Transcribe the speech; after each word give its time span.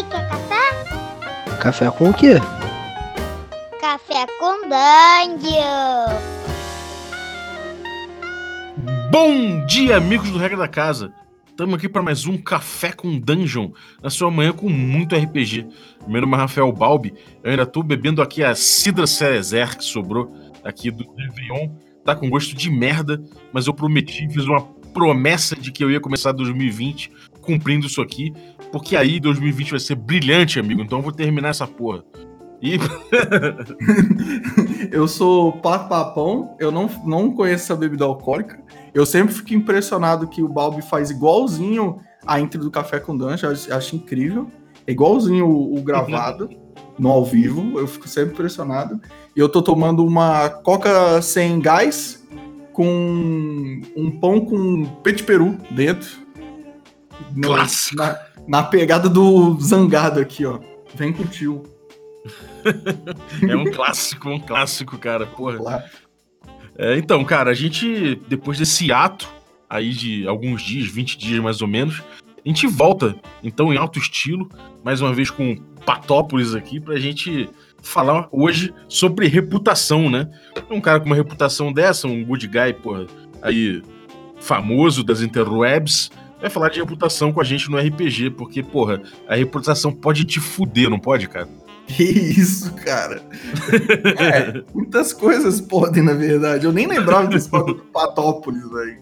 aí, 0.00 0.04
quer 0.04 0.28
café? 0.28 1.56
Café 1.60 1.90
com 1.90 2.10
o 2.10 2.14
quê? 2.14 2.34
Café 3.80 4.26
com 4.38 4.68
Dungeon. 4.68 6.20
Bom 9.10 9.66
dia, 9.66 9.96
amigos 9.96 10.30
do 10.30 10.38
Regra 10.38 10.56
da 10.56 10.68
Casa. 10.68 11.12
Estamos 11.48 11.74
aqui 11.74 11.88
para 11.88 12.02
mais 12.02 12.24
um 12.26 12.38
Café 12.38 12.92
com 12.92 13.18
Dungeon, 13.18 13.70
na 14.02 14.08
sua 14.08 14.30
manhã 14.30 14.52
com 14.52 14.70
muito 14.70 15.14
RPG. 15.14 15.66
Meu 16.08 16.22
nome 16.22 16.34
é 16.34 16.38
Rafael 16.38 16.72
Balbi, 16.72 17.12
eu 17.44 17.50
ainda 17.50 17.64
estou 17.64 17.82
bebendo 17.82 18.22
aqui 18.22 18.42
a 18.42 18.54
Cidra 18.54 19.06
Cerezer 19.06 19.76
que 19.76 19.84
sobrou 19.84 20.34
aqui 20.64 20.90
do 20.90 21.04
Réveillon. 21.14 21.68
Tá 22.02 22.16
com 22.16 22.30
gosto 22.30 22.56
de 22.56 22.70
merda, 22.70 23.22
mas 23.52 23.66
eu 23.66 23.74
prometi, 23.74 24.26
fiz 24.30 24.46
uma 24.46 24.62
promessa 24.94 25.54
de 25.54 25.70
que 25.70 25.84
eu 25.84 25.90
ia 25.90 26.00
começar 26.00 26.32
2020 26.32 27.12
cumprindo 27.40 27.86
isso 27.86 28.00
aqui, 28.00 28.32
porque 28.70 28.96
aí 28.96 29.18
2020 29.18 29.70
vai 29.70 29.80
ser 29.80 29.94
brilhante, 29.94 30.58
amigo, 30.58 30.82
então 30.82 30.98
eu 30.98 31.02
vou 31.02 31.12
terminar 31.12 31.50
essa 31.50 31.66
porra. 31.66 32.04
E... 32.62 32.78
eu 34.92 35.08
sou 35.08 35.52
Pato 35.52 35.88
Papão, 35.88 36.56
eu 36.60 36.70
não, 36.70 36.90
não 37.04 37.32
conheço 37.32 37.64
essa 37.64 37.76
bebida 37.76 38.04
alcoólica. 38.04 38.62
Eu 38.92 39.06
sempre 39.06 39.34
fico 39.34 39.54
impressionado 39.54 40.28
que 40.28 40.42
o 40.42 40.48
Balbi 40.48 40.82
faz 40.82 41.10
igualzinho 41.10 42.00
a 42.26 42.38
intro 42.38 42.60
do 42.60 42.70
Café 42.70 43.00
com 43.00 43.16
Dungeon, 43.16 43.52
eu 43.68 43.76
acho 43.76 43.96
incrível. 43.96 44.50
É 44.86 44.92
igualzinho 44.92 45.46
o, 45.46 45.78
o 45.78 45.82
gravado, 45.82 46.50
no 46.98 47.08
ao 47.08 47.24
vivo, 47.24 47.78
eu 47.78 47.86
fico 47.86 48.06
sempre 48.06 48.34
impressionado. 48.34 49.00
E 49.34 49.40
eu 49.40 49.48
tô 49.48 49.62
tomando 49.62 50.04
uma 50.04 50.48
coca 50.50 51.22
sem 51.22 51.60
gás 51.60 52.22
com 52.72 53.80
um 53.96 54.10
pão 54.10 54.44
com 54.44 54.84
peixe 55.02 55.22
peru 55.22 55.56
dentro. 55.70 56.08
No, 57.34 57.48
Clássico. 57.48 57.96
Na, 57.96 58.18
na 58.46 58.62
pegada 58.62 59.08
do 59.08 59.58
zangado 59.60 60.20
aqui, 60.20 60.44
ó. 60.44 60.58
Vem 60.94 61.12
com 61.12 61.22
o 61.22 61.26
tio. 61.26 61.62
é 63.48 63.56
um 63.56 63.70
clássico, 63.70 64.28
um 64.28 64.40
clássico, 64.40 64.98
cara. 64.98 65.26
Porra. 65.26 65.84
É, 66.76 66.96
então, 66.96 67.24
cara, 67.24 67.50
a 67.50 67.54
gente, 67.54 68.20
depois 68.28 68.58
desse 68.58 68.92
ato 68.92 69.28
aí 69.68 69.90
de 69.90 70.26
alguns 70.26 70.62
dias, 70.62 70.88
20 70.88 71.16
dias 71.16 71.40
mais 71.40 71.62
ou 71.62 71.68
menos, 71.68 72.02
a 72.44 72.48
gente 72.48 72.66
volta, 72.66 73.14
então, 73.42 73.72
em 73.72 73.76
alto 73.76 73.98
estilo, 73.98 74.48
mais 74.82 75.00
uma 75.00 75.12
vez 75.12 75.30
com 75.30 75.56
Patópolis 75.84 76.54
aqui, 76.54 76.80
pra 76.80 76.98
gente 76.98 77.48
falar 77.82 78.28
hoje 78.32 78.74
sobre 78.88 79.28
reputação, 79.28 80.10
né? 80.10 80.28
Um 80.70 80.80
cara 80.80 81.00
com 81.00 81.06
uma 81.06 81.16
reputação 81.16 81.72
dessa, 81.72 82.08
um 82.08 82.24
good 82.24 82.46
guy, 82.46 82.72
porra, 82.82 83.06
aí 83.42 83.82
famoso 84.40 85.04
das 85.04 85.20
interwebs, 85.20 86.10
vai 86.40 86.50
falar 86.50 86.68
de 86.70 86.80
reputação 86.80 87.32
com 87.32 87.40
a 87.40 87.44
gente 87.44 87.70
no 87.70 87.78
RPG, 87.78 88.30
porque, 88.30 88.62
porra, 88.62 89.00
a 89.28 89.34
reputação 89.34 89.92
pode 89.92 90.24
te 90.24 90.40
fuder, 90.40 90.88
não 90.88 90.98
pode, 90.98 91.28
cara? 91.28 91.48
Que 91.86 92.04
isso, 92.04 92.72
cara? 92.74 93.20
é, 94.18 94.62
muitas 94.72 95.12
coisas 95.12 95.60
podem, 95.60 96.02
na 96.02 96.14
verdade. 96.14 96.64
Eu 96.64 96.72
nem 96.72 96.86
lembrava 96.86 97.26
desse 97.26 97.48
bagulho 97.50 97.74
do 97.74 97.84
Patópolis, 97.84 98.70
velho. 98.70 98.98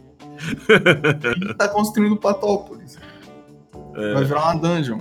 Quem 1.34 1.55
tá 1.55 1.69
construindo 1.69 2.17
Patópolis? 2.17 2.97
É... 3.95 4.14
Vai 4.14 4.25
virar 4.25 4.52
uma 4.52 4.56
dungeon. 4.56 4.98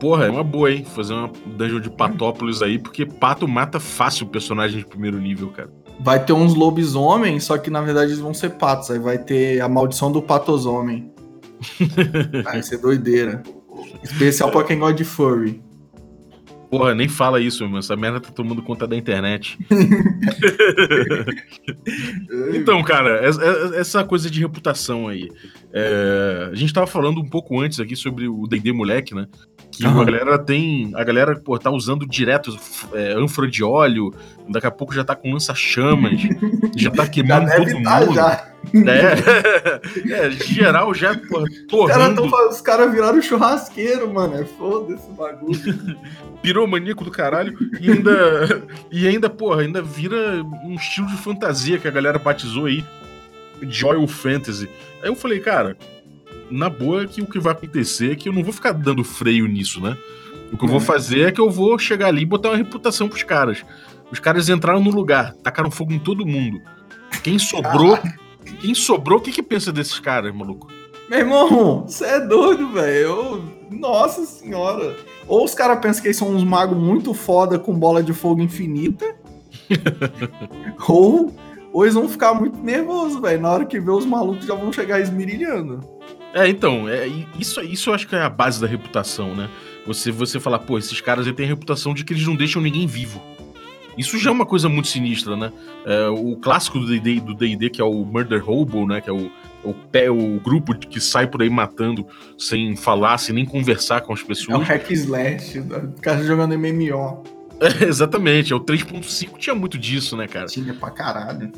Porra, 0.00 0.26
é 0.26 0.30
uma 0.30 0.44
boa, 0.44 0.70
hein? 0.70 0.84
Fazer 0.84 1.14
uma 1.14 1.30
dungeon 1.44 1.80
de 1.80 1.90
Patópolis 1.90 2.62
aí, 2.62 2.78
porque 2.78 3.04
pato 3.04 3.48
mata 3.48 3.80
fácil 3.80 4.26
o 4.26 4.30
personagem 4.30 4.78
de 4.78 4.86
primeiro 4.86 5.18
nível, 5.18 5.50
cara. 5.50 5.70
Vai 6.00 6.22
ter 6.22 6.34
uns 6.34 6.54
lobisomens, 6.54 7.44
só 7.44 7.56
que 7.56 7.70
na 7.70 7.80
verdade 7.80 8.10
eles 8.10 8.20
vão 8.20 8.34
ser 8.34 8.50
patos. 8.50 8.90
Aí 8.90 8.98
vai 8.98 9.18
ter 9.18 9.60
a 9.60 9.68
maldição 9.68 10.12
do 10.12 10.20
patosomem. 10.20 11.10
vai 12.44 12.62
ser 12.62 12.78
doideira. 12.78 13.42
Especial 14.02 14.50
pra 14.50 14.64
quem 14.64 14.78
gosta 14.78 14.94
de 14.94 15.04
furry. 15.04 15.62
Porra, 16.70 16.94
nem 16.94 17.08
fala 17.08 17.40
isso, 17.40 17.64
mano. 17.64 17.78
Essa 17.78 17.96
merda 17.96 18.20
tá 18.20 18.30
tomando 18.30 18.60
conta 18.60 18.86
da 18.86 18.96
internet. 18.96 19.58
então, 22.54 22.82
cara, 22.82 23.20
essa 23.76 24.04
coisa 24.04 24.28
de 24.28 24.40
reputação 24.40 25.08
aí. 25.08 25.30
É, 25.72 26.48
a 26.52 26.54
gente 26.54 26.72
tava 26.72 26.86
falando 26.86 27.20
um 27.20 27.24
pouco 27.24 27.60
antes 27.60 27.78
aqui 27.78 27.94
sobre 27.94 28.26
o 28.26 28.46
D&D 28.46 28.72
moleque, 28.72 29.14
né? 29.14 29.26
Que 29.70 29.86
uhum. 29.86 30.00
a 30.00 30.04
galera 30.04 30.38
tem. 30.38 30.90
A 30.94 31.04
galera, 31.04 31.38
pô, 31.38 31.58
tá 31.58 31.70
usando 31.70 32.06
direto 32.06 32.56
é, 32.92 33.12
ânfora 33.12 33.48
de 33.48 33.62
óleo, 33.62 34.12
daqui 34.48 34.66
a 34.66 34.70
pouco 34.70 34.94
já 34.94 35.04
tá 35.04 35.14
com 35.14 35.32
lança-chamas, 35.32 36.20
já 36.76 36.90
tá 36.90 37.06
queimando 37.06 37.48
já 37.48 37.56
todo 37.56 37.82
tá, 37.82 38.00
mundo. 38.00 38.14
Já. 38.14 38.55
É, 38.74 40.12
é, 40.26 40.30
geral 40.30 40.92
já, 40.94 41.14
torrando. 41.68 42.30
Cara 42.30 42.48
os 42.48 42.60
caras 42.60 42.92
viraram 42.92 43.22
churrasqueiro, 43.22 44.12
mano. 44.12 44.36
É 44.36 44.44
foda 44.44 44.94
esse 44.94 45.10
bagulho. 45.10 45.96
Piromaníaco 46.42 47.04
do 47.04 47.10
caralho. 47.10 47.56
E 47.80 47.90
ainda, 47.90 48.62
e 48.90 49.06
ainda, 49.08 49.30
porra, 49.30 49.62
ainda 49.62 49.82
vira 49.82 50.42
um 50.64 50.74
estilo 50.74 51.06
de 51.08 51.16
fantasia 51.16 51.78
que 51.78 51.88
a 51.88 51.90
galera 51.90 52.18
batizou 52.18 52.66
aí. 52.66 52.84
Joyal 53.62 54.06
Fantasy. 54.06 54.68
Aí 55.02 55.08
eu 55.08 55.16
falei, 55.16 55.40
cara, 55.40 55.76
na 56.50 56.68
boa 56.68 57.06
que 57.06 57.22
o 57.22 57.26
que 57.26 57.38
vai 57.38 57.52
acontecer 57.52 58.12
é 58.12 58.14
que 58.14 58.28
eu 58.28 58.32
não 58.32 58.42
vou 58.42 58.52
ficar 58.52 58.72
dando 58.72 59.02
freio 59.02 59.46
nisso, 59.46 59.80
né? 59.80 59.96
O 60.52 60.56
que 60.56 60.64
eu 60.64 60.68
vou 60.68 60.78
uhum. 60.78 60.84
fazer 60.84 61.22
é 61.22 61.32
que 61.32 61.40
eu 61.40 61.50
vou 61.50 61.78
chegar 61.78 62.08
ali 62.08 62.22
e 62.22 62.26
botar 62.26 62.50
uma 62.50 62.56
reputação 62.56 63.08
pros 63.08 63.22
caras. 63.22 63.64
Os 64.10 64.20
caras 64.20 64.48
entraram 64.48 64.82
no 64.82 64.90
lugar, 64.90 65.32
tacaram 65.42 65.70
fogo 65.70 65.92
em 65.92 65.98
todo 65.98 66.26
mundo. 66.26 66.60
Quem 67.22 67.38
sobrou. 67.38 67.98
Quem 68.60 68.74
sobrou, 68.74 69.18
o 69.18 69.22
que, 69.22 69.32
que 69.32 69.42
pensa 69.42 69.72
desses 69.72 69.98
caras, 69.98 70.34
maluco? 70.34 70.68
Meu 71.08 71.20
irmão, 71.20 71.84
você 71.86 72.04
é 72.04 72.20
doido, 72.20 72.68
velho. 72.70 73.44
Nossa 73.70 74.24
senhora. 74.24 74.96
Ou 75.28 75.44
os 75.44 75.54
caras 75.54 75.78
pensam 75.78 76.02
que 76.02 76.08
eles 76.08 76.16
são 76.16 76.30
uns 76.30 76.42
magos 76.42 76.76
muito 76.76 77.14
foda 77.14 77.58
com 77.58 77.72
bola 77.72 78.02
de 78.02 78.12
fogo 78.12 78.40
infinita. 78.40 79.16
ou, 80.88 81.32
ou 81.72 81.84
eles 81.84 81.94
vão 81.94 82.08
ficar 82.08 82.34
muito 82.34 82.58
nervosos, 82.58 83.20
velho. 83.20 83.40
Na 83.40 83.52
hora 83.52 83.64
que 83.64 83.78
vê 83.78 83.90
os 83.90 84.04
malucos 84.04 84.46
já 84.46 84.54
vão 84.54 84.72
chegar 84.72 85.00
esmirilhando. 85.00 85.80
É, 86.34 86.48
então, 86.48 86.88
é, 86.88 87.06
isso, 87.38 87.60
isso 87.62 87.90
eu 87.90 87.94
acho 87.94 88.06
que 88.06 88.14
é 88.14 88.22
a 88.22 88.28
base 88.28 88.60
da 88.60 88.66
reputação, 88.66 89.34
né? 89.34 89.48
Você, 89.86 90.10
você 90.10 90.40
falar, 90.40 90.58
pô, 90.58 90.76
esses 90.76 91.00
caras 91.00 91.30
têm 91.32 91.46
a 91.46 91.48
reputação 91.48 91.94
de 91.94 92.04
que 92.04 92.12
eles 92.12 92.26
não 92.26 92.34
deixam 92.34 92.60
ninguém 92.60 92.86
vivo. 92.86 93.22
Isso 93.96 94.18
já 94.18 94.30
é 94.30 94.32
uma 94.32 94.46
coisa 94.46 94.68
muito 94.68 94.88
sinistra, 94.88 95.36
né? 95.36 95.52
É, 95.84 96.08
o 96.08 96.36
clássico 96.36 96.78
do 96.78 96.86
D&D, 96.86 97.20
do 97.20 97.34
D&D, 97.34 97.70
que 97.70 97.80
é 97.80 97.84
o 97.84 98.04
Murder 98.04 98.48
Hobo, 98.48 98.86
né? 98.86 99.00
Que 99.00 99.10
é 99.10 99.12
o, 99.12 99.30
o, 99.64 99.74
pé, 99.74 100.10
o 100.10 100.40
grupo 100.40 100.76
que 100.76 101.00
sai 101.00 101.26
por 101.26 101.42
aí 101.42 101.50
matando 101.50 102.06
sem 102.38 102.76
falar, 102.76 103.18
sem 103.18 103.34
nem 103.34 103.44
conversar 103.44 104.02
com 104.02 104.12
as 104.12 104.22
pessoas. 104.22 104.58
É 104.58 104.60
o 104.60 104.64
hack 104.64 104.90
slash, 104.90 105.58
o 105.60 106.00
cara 106.00 106.22
jogando 106.22 106.58
MMO. 106.58 107.22
É, 107.60 107.84
exatamente, 107.88 108.52
é 108.52 108.56
o 108.56 108.60
3.5 108.60 109.38
tinha 109.38 109.54
muito 109.54 109.78
disso, 109.78 110.16
né, 110.16 110.26
cara? 110.26 110.46
Tinha 110.46 110.74
pra 110.74 110.90
caralho 110.90 111.50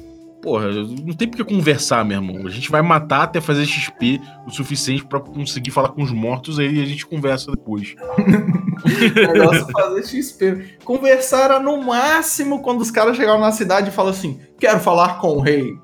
porra, 0.42 0.68
não 0.70 1.14
tem 1.14 1.28
porque 1.28 1.44
conversar, 1.44 2.04
meu 2.04 2.18
irmão. 2.20 2.46
A 2.46 2.50
gente 2.50 2.70
vai 2.70 2.82
matar 2.82 3.22
até 3.22 3.40
fazer 3.40 3.66
XP 3.66 4.20
o 4.46 4.50
suficiente 4.50 5.04
para 5.04 5.20
conseguir 5.20 5.70
falar 5.70 5.90
com 5.90 6.02
os 6.02 6.12
mortos, 6.12 6.58
aí 6.58 6.80
a 6.82 6.86
gente 6.86 7.06
conversa 7.06 7.50
depois. 7.50 7.94
Negócio 9.14 9.66
fazer 9.72 10.06
XP. 10.06 10.78
Conversar 10.84 11.44
era 11.44 11.60
no 11.60 11.82
máximo 11.82 12.62
quando 12.62 12.80
os 12.80 12.90
caras 12.90 13.16
chegavam 13.16 13.40
na 13.40 13.52
cidade 13.52 13.88
e 13.88 13.92
falam 13.92 14.12
assim: 14.12 14.40
quero 14.58 14.80
falar 14.80 15.18
com 15.20 15.36
o 15.36 15.40
rei. 15.40 15.78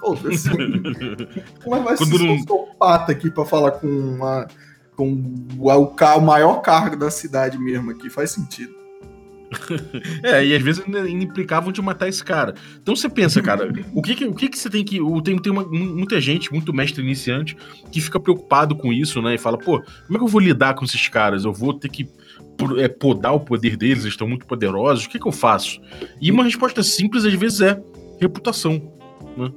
Foda-se. 0.00 0.48
Mas 1.66 1.84
vai 1.84 1.96
ser 1.96 2.04
um 2.04 2.36
psicopata 2.36 3.12
aqui 3.12 3.30
pra 3.30 3.44
falar 3.44 3.72
com 3.72 3.86
uma. 3.86 4.46
Com 4.96 5.12
o, 5.58 5.68
o 5.68 6.20
maior 6.20 6.60
cargo 6.60 6.96
da 6.96 7.10
cidade 7.10 7.56
mesmo 7.58 7.90
aqui, 7.90 8.10
faz 8.10 8.32
sentido. 8.32 8.77
é, 10.22 10.44
e 10.44 10.54
às 10.54 10.62
vezes 10.62 10.84
implicavam 10.86 11.72
de 11.72 11.80
matar 11.80 12.08
esse 12.08 12.22
cara. 12.22 12.54
Então 12.80 12.94
você 12.94 13.08
pensa, 13.08 13.40
cara, 13.40 13.70
o 13.92 14.02
que 14.02 14.14
que, 14.14 14.24
o 14.24 14.34
que, 14.34 14.48
que 14.48 14.58
você 14.58 14.68
tem 14.68 14.84
que. 14.84 14.98
Tem, 15.22 15.38
tem 15.38 15.52
uma, 15.52 15.64
muita 15.64 16.20
gente, 16.20 16.52
muito 16.52 16.72
mestre 16.72 17.02
iniciante, 17.02 17.56
que 17.90 18.00
fica 18.00 18.20
preocupado 18.20 18.76
com 18.76 18.92
isso, 18.92 19.22
né? 19.22 19.34
E 19.34 19.38
fala, 19.38 19.58
pô, 19.58 19.80
como 19.80 20.16
é 20.16 20.18
que 20.18 20.24
eu 20.24 20.28
vou 20.28 20.40
lidar 20.40 20.74
com 20.74 20.84
esses 20.84 21.08
caras? 21.08 21.44
Eu 21.44 21.52
vou 21.52 21.72
ter 21.72 21.88
que 21.88 22.08
é, 22.78 22.88
podar 22.88 23.34
o 23.34 23.40
poder 23.40 23.76
deles, 23.76 24.00
eles 24.00 24.14
estão 24.14 24.28
muito 24.28 24.46
poderosos, 24.46 25.06
o 25.06 25.08
que, 25.08 25.18
que 25.18 25.26
eu 25.26 25.32
faço? 25.32 25.80
E 26.20 26.30
uma 26.30 26.44
resposta 26.44 26.82
simples, 26.82 27.24
às 27.24 27.34
vezes, 27.34 27.60
é 27.60 27.80
reputação. 28.20 28.92
Né? 29.36 29.50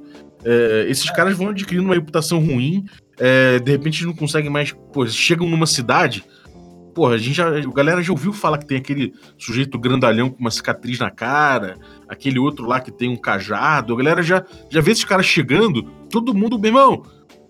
É, 0.44 0.86
esses 0.88 1.10
caras 1.10 1.36
vão 1.36 1.48
adquirindo 1.48 1.84
uma 1.84 1.94
reputação 1.94 2.38
ruim, 2.38 2.84
é, 3.18 3.58
de 3.58 3.70
repente 3.70 4.04
não 4.04 4.14
conseguem 4.14 4.50
mais. 4.50 4.72
Pô, 4.92 5.06
chegam 5.06 5.48
numa 5.48 5.66
cidade 5.66 6.24
Porra, 6.94 7.14
a 7.14 7.18
gente 7.18 7.34
já. 7.34 7.48
A 7.48 7.72
galera 7.72 8.02
já 8.02 8.12
ouviu 8.12 8.32
falar 8.32 8.58
que 8.58 8.66
tem 8.66 8.78
aquele 8.78 9.14
sujeito 9.38 9.78
grandalhão 9.78 10.28
com 10.28 10.38
uma 10.38 10.50
cicatriz 10.50 10.98
na 10.98 11.10
cara, 11.10 11.76
aquele 12.08 12.38
outro 12.38 12.66
lá 12.66 12.80
que 12.80 12.90
tem 12.90 13.08
um 13.08 13.16
cajado. 13.16 13.94
A 13.94 13.96
galera 13.96 14.22
já, 14.22 14.44
já 14.68 14.80
vê 14.80 14.92
esses 14.92 15.04
caras 15.04 15.26
chegando, 15.26 15.84
todo 16.10 16.34
mundo, 16.34 16.58
meu 16.58 16.68
irmão, 16.68 17.02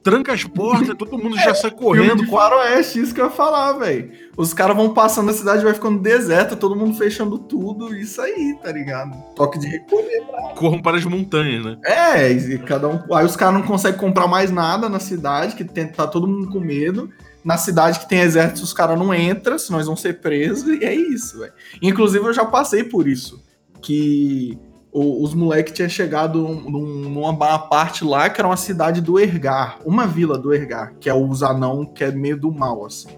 tranca 0.03 0.33
as 0.33 0.45
portas, 0.45 0.97
todo 0.97 1.19
mundo 1.19 1.37
já 1.37 1.55
sai 1.55 1.71
correndo. 1.75 2.25
De 2.25 2.31
faroeste, 2.31 3.01
isso 3.01 3.15
que 3.15 3.21
eu 3.21 3.27
ia 3.27 3.31
falar, 3.31 3.73
velho. 3.75 4.11
Os 4.37 4.53
caras 4.53 4.77
vão 4.77 4.93
passando 4.93 5.31
a 5.31 5.35
cidade, 5.35 5.65
vai 5.65 5.75
ficando 5.75 6.01
deserta, 6.01 6.57
todo 6.57 6.77
mundo 6.77 6.97
fechando 6.97 7.39
tudo, 7.39 7.95
isso 7.95 8.21
aí, 8.21 8.57
tá 8.63 8.73
ligado? 8.73 9.17
Toque 9.35 9.59
de 9.59 9.67
recolher. 9.67 10.23
Pra... 10.27 10.55
Corram 10.55 10.81
para 10.81 10.97
as 10.97 11.05
montanhas, 11.05 11.65
né? 11.65 11.79
É, 11.85 12.33
e 12.33 12.59
cada 12.59 12.89
um. 12.89 13.15
Aí 13.15 13.25
os 13.25 13.37
caras 13.37 13.55
não 13.55 13.63
conseguem 13.63 13.99
comprar 13.99 14.27
mais 14.27 14.51
nada 14.51 14.89
na 14.89 14.99
cidade, 14.99 15.55
que 15.55 15.65
tá 15.65 16.07
todo 16.07 16.27
mundo 16.27 16.49
com 16.49 16.61
medo. 16.61 17.11
Na 17.45 17.57
cidade 17.57 17.99
que 18.01 18.09
tem 18.09 18.21
exército 18.21 18.63
os 18.63 18.73
caras 18.73 18.99
não 18.99 19.13
entram, 19.15 19.59
senão 19.59 19.79
eles 19.79 19.87
vão 19.87 19.97
ser 19.97 20.21
presos, 20.21 20.69
e 20.69 20.85
é 20.85 20.95
isso, 20.95 21.39
velho. 21.41 21.53
Inclusive 21.83 22.25
eu 22.25 22.33
já 22.33 22.45
passei 22.45 22.85
por 22.85 23.07
isso. 23.09 23.43
Que 23.81 24.57
o- 24.93 25.23
os 25.25 25.35
moleques 25.35 25.73
tinham 25.73 25.89
chegado 25.89 26.39
num- 26.41 27.09
numa 27.09 27.59
parte 27.59 28.05
lá 28.05 28.29
que 28.31 28.41
era 28.41 28.49
uma 28.49 28.57
cidade 28.57 29.01
do 29.01 29.19
Ergar, 29.19 29.79
uma 29.85 30.07
vila 30.07 30.39
do 30.39 30.53
Ergar, 30.55 30.95
que 31.01 31.09
é 31.09 31.15
o 31.15 31.35
Zanão, 31.35 31.85
que 31.85 32.05
é 32.05 32.11
meio 32.13 32.39
do 32.39 32.53
mal, 32.53 32.85
assim. 32.87 33.09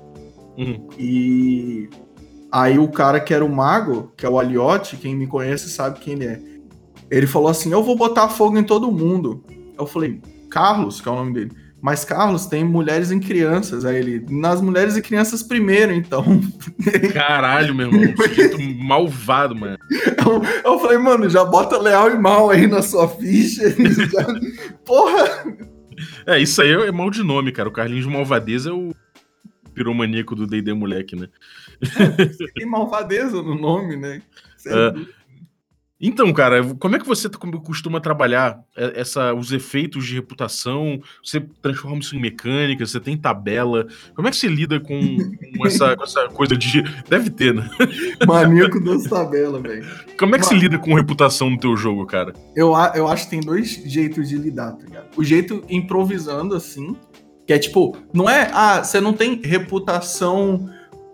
Uhum. 0.57 0.89
E 0.99 1.89
aí 2.51 2.79
o 2.79 2.89
cara 2.89 3.19
que 3.21 3.35
era 3.35 3.45
o 3.45 3.49
mago, 3.49 4.13
que 4.17 4.25
é 4.25 4.29
o 4.29 4.39
Aliotti, 4.39 4.97
quem 4.97 5.15
me 5.15 5.27
conhece 5.27 5.69
sabe 5.69 5.99
quem 6.01 6.15
ele 6.15 6.27
é. 6.27 6.41
Ele 7.11 7.27
falou 7.27 7.49
assim: 7.49 7.73
Eu 7.73 7.83
vou 7.83 7.97
botar 7.97 8.29
fogo 8.29 8.57
em 8.57 8.65
todo 8.65 8.91
mundo. 8.91 9.45
Eu 9.77 9.87
falei, 9.87 10.21
Carlos, 10.49 11.01
que 11.01 11.09
é 11.09 11.13
o 11.13 11.17
nome 11.17 11.35
dele. 11.35 11.53
Mas, 11.85 12.03
Carlos, 12.03 12.47
tem 12.47 12.65
mulheres 12.65 13.11
e 13.11 13.21
crianças. 13.21 13.85
Aí 13.85 13.97
ele, 13.99 14.25
nas 14.31 14.59
mulheres 14.63 14.97
e 14.97 15.03
crianças 15.03 15.43
primeiro, 15.43 15.93
então. 15.93 16.41
Caralho, 17.13 17.75
meu 17.75 17.93
irmão. 17.93 18.17
Sujeito 18.17 18.59
malvado, 18.83 19.55
mano. 19.55 19.77
Eu, 19.93 20.43
eu 20.73 20.79
falei, 20.79 20.97
mano, 20.97 21.29
já 21.29 21.45
bota 21.45 21.77
leal 21.77 22.11
e 22.11 22.19
mal 22.19 22.49
aí 22.49 22.67
na 22.67 22.81
sua 22.81 23.07
ficha. 23.07 23.69
Já- 23.69 24.27
Porra! 24.83 25.45
É, 26.27 26.39
isso 26.41 26.63
aí 26.63 26.71
é 26.73 26.91
mal 26.91 27.11
de 27.11 27.23
nome, 27.23 27.53
cara. 27.53 27.69
O 27.69 27.73
Carlinhos 27.73 28.07
Malvadeza 28.07 28.71
é 28.71 28.73
o 28.73 28.95
piromaníaco 29.75 30.35
do 30.35 30.47
D&D 30.47 30.73
moleque, 30.73 31.15
né? 31.15 31.29
Tem 32.55 32.65
malvadeza 32.65 33.43
no 33.43 33.55
nome, 33.55 33.95
né? 33.95 34.23
É. 34.67 34.95
Então, 36.07 36.31
cara, 36.35 36.63
como 36.79 36.97
é 36.97 36.99
que 36.99 37.07
você 37.07 37.31
costuma 37.65 37.99
trabalhar 37.99 38.61
é, 38.77 39.01
essa, 39.01 39.33
os 39.33 39.53
efeitos 39.53 40.05
de 40.05 40.15
reputação? 40.15 41.01
Você 41.25 41.41
transforma 41.63 42.01
isso 42.01 42.15
em 42.15 42.21
mecânica? 42.21 42.85
Você 42.85 43.01
tem 43.01 43.17
tabela? 43.17 43.87
Como 44.15 44.29
é 44.29 44.31
que 44.31 44.37
você 44.37 44.47
lida 44.47 44.79
com, 44.79 45.17
com 45.57 45.67
essa, 45.67 45.97
com 45.97 46.05
essa 46.05 46.29
coisa 46.29 46.55
de. 46.59 46.83
Deve 47.09 47.31
ter, 47.31 47.55
né? 47.55 47.71
Maníaco 48.29 48.85
das 48.85 49.05
tabelas, 49.05 49.63
velho. 49.63 49.87
Como 50.19 50.37
é 50.37 50.39
que 50.39 50.45
se 50.45 50.53
Mano. 50.53 50.63
lida 50.63 50.79
com 50.79 50.93
reputação 50.93 51.49
no 51.49 51.59
teu 51.59 51.75
jogo, 51.75 52.05
cara? 52.05 52.35
Eu, 52.55 52.75
eu 52.95 53.09
acho 53.09 53.25
que 53.25 53.31
tem 53.31 53.41
dois 53.41 53.71
jeitos 53.87 54.29
de 54.29 54.37
lidar, 54.37 54.73
tá 54.73 54.85
ligado? 54.85 55.07
O 55.17 55.25
jeito 55.25 55.65
improvisando, 55.71 56.55
assim, 56.55 56.95
que 57.47 57.53
é 57.55 57.59
tipo, 57.59 57.97
não 58.13 58.29
é, 58.29 58.51
ah, 58.53 58.85
você 58.85 59.01
não 59.01 59.15
tem 59.15 59.41
reputação 59.43 60.69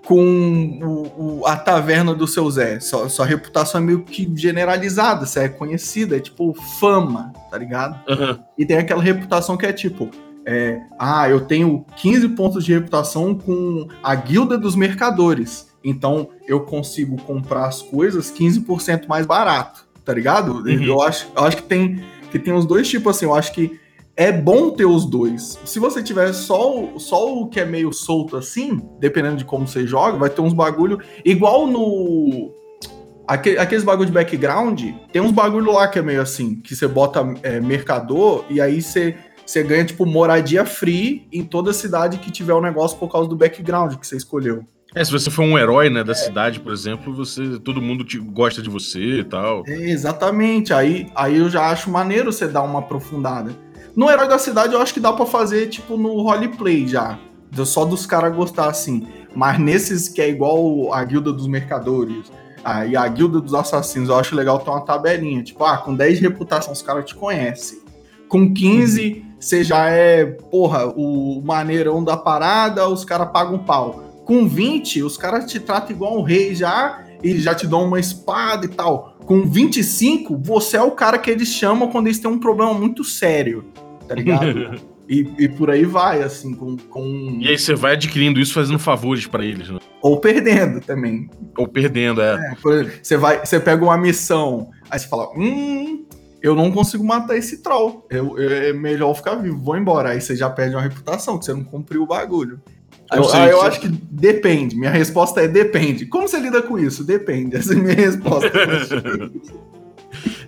com 0.07 0.79
o, 0.83 1.41
o- 1.41 1.47
a 1.47 1.57
taverna 1.57 2.15
do 2.15 2.27
seu 2.27 2.51
Zé. 2.51 2.81
Sua, 2.81 3.09
sua 3.09 3.27
reputação 3.27 3.81
é 3.81 3.85
meio 3.85 4.03
que 4.03 4.31
generalizada, 4.35 5.27
você 5.27 5.41
é 5.41 5.49
conhecida, 5.49 6.17
é 6.17 6.21
tipo 6.21 6.55
fama, 6.79 7.33
tá 7.51 7.59
ligado? 7.59 7.99
Aham. 8.09 8.41
E 8.59 8.65
tem 8.67 8.79
aquela 8.79 9.03
reputação 9.03 9.57
que 9.57 9.67
é 9.67 9.73
tipo, 9.73 10.09
é, 10.47 10.81
ah, 10.99 11.29
eu 11.29 11.43
tenho 11.43 11.85
15 11.97 12.31
pontos 12.31 12.65
de 12.65 12.73
reputação 12.73 13.35
com 13.35 13.87
a 14.03 14.15
guilda 14.15 14.57
dos 14.59 14.75
mercadores. 14.75 15.69
Então 15.85 16.29
eu 16.47 16.61
consigo 16.61 17.17
comprar 17.23 17.67
as 17.67 17.81
coisas 17.81 18.31
15% 18.31 19.07
mais 19.09 19.25
barato, 19.27 19.87
tá 20.05 20.13
ligado? 20.13 20.57
Uhum. 20.57 20.83
Eu, 20.83 21.01
acho, 21.03 21.27
eu 21.35 21.45
acho 21.45 21.57
que 21.59 21.63
tem, 21.63 22.03
que 22.31 22.39
tem 22.39 22.53
os 22.53 22.67
dois 22.67 22.89
tipos 22.89 23.17
assim, 23.17 23.25
eu 23.27 23.35
acho 23.35 23.53
que 23.53 23.79
é 24.21 24.31
bom 24.31 24.71
ter 24.71 24.85
os 24.85 25.07
dois. 25.07 25.59
Se 25.65 25.79
você 25.79 26.03
tiver 26.03 26.33
só, 26.35 26.79
o- 26.79 26.99
só 27.01 27.33
o 27.35 27.49
que 27.49 27.59
é 27.59 27.65
meio 27.65 27.91
solto 27.91 28.37
assim, 28.37 28.79
dependendo 28.99 29.37
de 29.37 29.45
como 29.47 29.67
você 29.67 29.87
joga, 29.87 30.19
vai 30.19 30.29
ter 30.29 30.43
uns 30.43 30.53
bagulho 30.53 30.99
igual 31.25 31.67
no 31.67 32.53
Aque- 33.27 33.57
Aqueles 33.59 33.85
bagulho 33.85 34.07
de 34.09 34.13
background, 34.13 34.83
tem 35.13 35.23
uns 35.23 35.31
bagulho 35.31 35.73
lá 35.73 35.87
que 35.89 35.99
é 35.99 36.03
meio 36.03 36.21
assim, 36.21 36.57
que 36.57 36.75
você 36.75 36.87
bota 36.89 37.21
é, 37.45 37.61
mercador 37.61 38.45
e 38.51 38.61
aí 38.61 38.83
você, 38.83 39.15
você 39.47 39.63
ganha, 39.63 39.85
tipo, 39.85 40.05
moradia 40.05 40.65
free 40.67 41.29
em 41.33 41.45
toda 41.45 41.73
cidade 41.73 42.19
que 42.19 42.31
tiver 42.31 42.53
o 42.55 42.61
negócio 42.61 42.99
por 42.99 43.09
causa 43.11 43.29
do 43.29 43.37
background 43.37 43.95
que 43.95 44.07
você 44.07 44.17
escolheu. 44.17 44.65
É, 44.95 45.05
se 45.05 45.13
você 45.13 45.31
for 45.31 45.45
um 45.45 45.57
herói, 45.57 45.89
né, 45.89 46.03
da 46.03 46.15
cidade, 46.15 46.59
por 46.59 46.73
exemplo, 46.73 47.15
você 47.15 47.59
todo 47.61 47.81
mundo 47.81 48.05
te- 48.05 48.19
gosta 48.19 48.61
de 48.61 48.69
você 48.69 49.21
e 49.21 49.25
tal. 49.25 49.63
É, 49.67 49.91
exatamente, 49.91 50.73
aí, 50.75 51.07
aí 51.15 51.39
eu 51.39 51.49
já 51.49 51.71
acho 51.71 51.89
maneiro 51.89 52.33
você 52.33 52.49
dar 52.49 52.63
uma 52.63 52.81
aprofundada. 52.81 53.53
No 53.97 54.11
Herói 54.11 54.29
da 54.29 54.39
Cidade 54.39 54.75
eu 54.75 54.81
acho 54.81 54.95
que 54.95 55.01
dá 55.01 55.13
pra 55.13 55.27
fazer, 55.27 55.69
tipo, 55.69 55.97
no 55.97 56.21
roleplay 56.23 56.87
já. 56.87 57.19
Só 57.65 57.85
dos 57.85 58.07
caras 58.07 58.35
gostar 58.35 58.69
assim. 58.69 59.07
Mas 59.35 59.59
nesses 59.59 60.09
que 60.09 60.21
é 60.21 60.29
igual 60.29 60.93
a 60.93 61.03
Guilda 61.05 61.33
dos 61.33 61.47
Mercadores 61.47 62.31
ah, 62.65 62.87
e 62.87 62.97
a 62.97 63.07
Guilda 63.09 63.41
dos 63.41 63.55
Assassinos, 63.55 64.09
eu 64.09 64.17
acho 64.17 64.35
legal 64.37 64.59
ter 64.59 64.71
uma 64.71 64.81
tabelinha. 64.81 65.43
Tipo, 65.43 65.65
ah, 65.65 65.79
com 65.79 65.95
10 65.95 66.19
de 66.19 66.23
reputação 66.23 66.73
os 66.73 66.83
caras 66.83 67.05
te 67.05 67.15
conhecem. 67.15 67.81
Com 68.29 68.53
15, 68.53 69.25
você 69.41 69.65
já 69.65 69.89
é, 69.89 70.25
porra, 70.25 70.87
o 70.87 71.43
maneirão 71.43 72.05
da 72.05 72.17
parada, 72.17 72.89
os 72.89 73.05
caras 73.05 73.31
pagam 73.33 73.59
pau. 73.59 74.05
Com 74.25 74.47
20, 74.47 75.03
os 75.03 75.17
caras 75.17 75.51
te 75.51 75.59
tratam 75.59 75.91
igual 75.91 76.17
um 76.17 76.23
rei 76.23 76.55
já, 76.55 77.05
e 77.23 77.39
já 77.39 77.55
te 77.55 77.67
dão 77.67 77.85
uma 77.87 78.01
espada 78.01 78.65
e 78.67 78.69
tal. 78.69 79.17
Com 79.25 79.43
25, 79.49 80.37
você 80.39 80.77
é 80.77 80.83
o 80.83 80.91
cara 80.93 81.19
que 81.19 81.31
eles 81.31 81.49
chamam 81.49 81.89
quando 81.89 82.07
eles 82.07 82.19
têm 82.19 82.31
um 82.31 82.39
problema 82.39 82.73
muito 82.75 83.05
sério, 83.05 83.65
tá 84.09 84.15
ligado? 84.15 84.81
e, 85.09 85.29
e 85.39 85.49
por 85.49 85.71
aí 85.71 85.85
vai, 85.85 86.23
assim, 86.23 86.55
com. 86.55 86.77
com... 86.77 87.39
E 87.41 87.49
aí 87.49 87.59
você 87.59 87.75
vai 87.75 87.93
adquirindo 87.93 88.41
isso 88.41 88.55
fazendo 88.55 88.79
favores 88.79 89.27
pra 89.27 89.45
eles, 89.45 89.69
né? 89.69 89.79
Ou 90.03 90.19
perdendo 90.19 90.81
também. 90.81 91.29
Ou 91.59 91.69
perdendo, 91.69 92.23
é. 92.23 92.35
É, 92.53 92.55
por 92.61 92.73
exemplo, 92.73 92.93
você 93.03 93.17
vai, 93.17 93.45
você 93.45 93.61
pega 93.61 93.85
uma 93.85 93.99
missão, 93.99 94.71
aí 94.91 94.99
você 94.99 95.07
fala, 95.07 95.29
hum, 95.37 96.07
eu 96.43 96.55
não 96.57 96.73
consigo 96.73 97.05
matar 97.05 97.37
esse 97.37 97.63
troll. 97.63 98.07
Eu, 98.11 98.39
eu- 98.39 98.51
é 98.51 98.73
melhor 98.73 99.15
ficar 99.15 99.35
vivo, 99.35 99.59
vou 99.63 99.77
embora. 99.77 100.11
Aí 100.11 100.21
você 100.21 100.35
já 100.35 100.49
perde 100.49 100.75
uma 100.75 100.81
reputação, 100.83 101.39
que 101.39 101.45
você 101.45 101.53
não 101.53 101.63
cumpriu 101.65 102.03
o 102.03 102.07
bagulho. 102.07 102.61
Eu, 103.13 103.33
aí 103.33 103.51
eu 103.51 103.63
acho 103.63 103.81
que 103.81 103.89
depende. 103.89 104.77
Minha 104.77 104.91
resposta 104.91 105.41
é 105.41 105.49
depende. 105.49 106.07
Como 106.07 106.29
você 106.29 106.39
lida 106.39 106.63
com 106.63 106.79
isso? 106.79 107.05
Depende. 107.05 107.57
Essa 107.57 107.75
é 107.75 107.77
a 107.77 107.81
minha 107.81 107.95
resposta. 107.95 108.51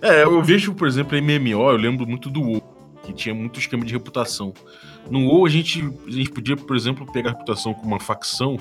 É, 0.01 0.23
eu 0.23 0.43
vejo, 0.43 0.73
por 0.73 0.85
exemplo, 0.85 1.17
MMO, 1.17 1.71
eu 1.71 1.77
lembro 1.77 2.05
muito 2.05 2.29
do 2.29 2.41
WoW, 2.41 2.61
que 3.01 3.13
tinha 3.13 3.33
muito 3.33 3.61
esquema 3.61 3.85
de 3.85 3.93
reputação. 3.93 4.53
No 5.09 5.27
WoW, 5.27 5.45
a 5.45 5.49
gente, 5.49 5.89
a 6.05 6.11
gente 6.11 6.29
podia, 6.29 6.57
por 6.57 6.75
exemplo, 6.75 7.09
pegar 7.09 7.29
a 7.29 7.33
reputação 7.33 7.73
com 7.73 7.87
uma 7.87 7.99
facção, 7.99 8.57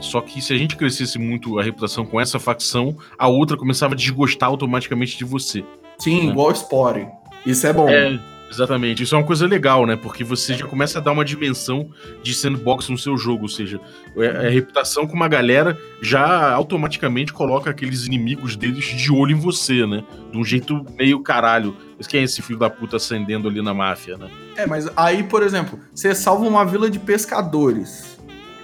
só 0.00 0.22
que 0.22 0.40
se 0.40 0.52
a 0.54 0.56
gente 0.56 0.74
crescesse 0.74 1.18
muito 1.18 1.58
a 1.58 1.62
reputação 1.62 2.06
com 2.06 2.18
essa 2.18 2.38
facção, 2.38 2.96
a 3.18 3.28
outra 3.28 3.58
começava 3.58 3.92
a 3.92 3.96
desgostar 3.96 4.48
automaticamente 4.48 5.18
de 5.18 5.24
você. 5.24 5.62
Sim, 5.98 6.30
igual 6.30 6.54
Spore. 6.54 7.06
Isso 7.44 7.66
é 7.66 7.72
bom. 7.72 7.88
É, 7.88 8.18
exatamente. 8.50 9.02
Isso 9.02 9.14
é 9.14 9.18
uma 9.18 9.24
coisa 9.24 9.46
legal, 9.46 9.86
né? 9.86 9.96
Porque 9.96 10.22
você 10.24 10.54
já 10.54 10.66
começa 10.66 10.98
a 10.98 11.00
dar 11.02 11.12
uma 11.12 11.24
dimensão 11.24 11.90
de 12.22 12.34
sandbox 12.34 12.88
no 12.88 12.98
seu 12.98 13.16
jogo, 13.16 13.42
ou 13.42 13.48
seja, 13.48 13.80
é- 14.16 14.46
a 14.46 14.50
reputação 14.50 15.06
com 15.06 15.14
uma 15.14 15.28
galera 15.28 15.78
já 16.00 16.50
automaticamente 16.52 17.32
coloca 17.32 17.70
aqueles 17.70 18.06
inimigos 18.06 18.56
deles 18.56 18.84
de 18.84 19.12
olho 19.12 19.32
em 19.36 19.40
você, 19.40 19.86
né? 19.86 20.02
De 20.32 20.38
um 20.38 20.44
jeito 20.44 20.84
meio 20.96 21.20
caralho. 21.20 21.76
Quem 22.08 22.20
é 22.20 22.24
esse 22.24 22.40
filho 22.42 22.58
da 22.58 22.70
puta 22.70 22.96
acendendo 22.96 23.48
ali 23.48 23.60
na 23.60 23.74
máfia, 23.74 24.16
né? 24.16 24.28
É, 24.56 24.66
mas 24.66 24.88
aí, 24.96 25.22
por 25.24 25.42
exemplo, 25.42 25.78
você 25.94 26.14
salva 26.14 26.46
uma 26.46 26.64
vila 26.64 26.88
de 26.90 26.98
pescadores. 26.98 28.18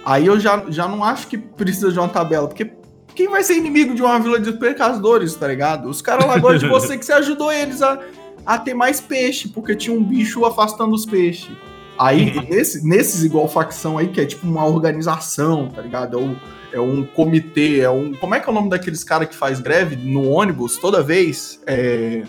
Aí 0.05 0.25
eu 0.27 0.39
já, 0.39 0.63
já 0.69 0.87
não 0.87 1.03
acho 1.03 1.27
que 1.27 1.37
precisa 1.37 1.91
de 1.91 1.97
uma 1.99 2.07
tabela, 2.07 2.47
porque 2.47 2.71
quem 3.15 3.27
vai 3.29 3.43
ser 3.43 3.55
inimigo 3.55 3.95
de 3.95 4.01
uma 4.01 4.19
vila 4.19 4.39
de 4.39 4.51
pescadores, 4.53 5.33
tá 5.35 5.47
ligado? 5.47 5.89
Os 5.89 6.01
caras 6.01 6.25
lá 6.27 6.37
gostam 6.37 6.59
de 6.59 6.67
você 6.73 6.97
que 6.97 7.05
você 7.05 7.13
ajudou 7.13 7.51
eles 7.51 7.81
a, 7.81 7.99
a 8.45 8.57
ter 8.57 8.73
mais 8.73 9.01
peixe, 9.01 9.47
porque 9.47 9.75
tinha 9.75 9.95
um 9.95 10.03
bicho 10.03 10.45
afastando 10.45 10.93
os 10.93 11.05
peixes. 11.05 11.51
Aí, 11.97 12.33
nesse, 12.49 12.85
nesses 12.85 13.23
igual 13.23 13.47
facção 13.47 13.97
aí, 13.97 14.09
que 14.09 14.19
é 14.19 14.25
tipo 14.25 14.45
uma 14.45 14.65
organização, 14.65 15.69
tá 15.69 15.81
ligado? 15.81 16.17
É 16.17 16.21
um, 16.21 16.35
é 16.73 16.79
um 16.79 17.05
comitê, 17.05 17.79
é 17.79 17.89
um. 17.89 18.13
Como 18.13 18.35
é 18.35 18.39
que 18.39 18.47
é 18.47 18.51
o 18.51 18.55
nome 18.55 18.69
daqueles 18.69 19.03
caras 19.03 19.29
que 19.29 19.35
faz 19.35 19.59
greve 19.59 19.95
no 19.95 20.29
ônibus 20.29 20.77
toda 20.77 21.01
vez? 21.01 21.59
É. 21.65 22.23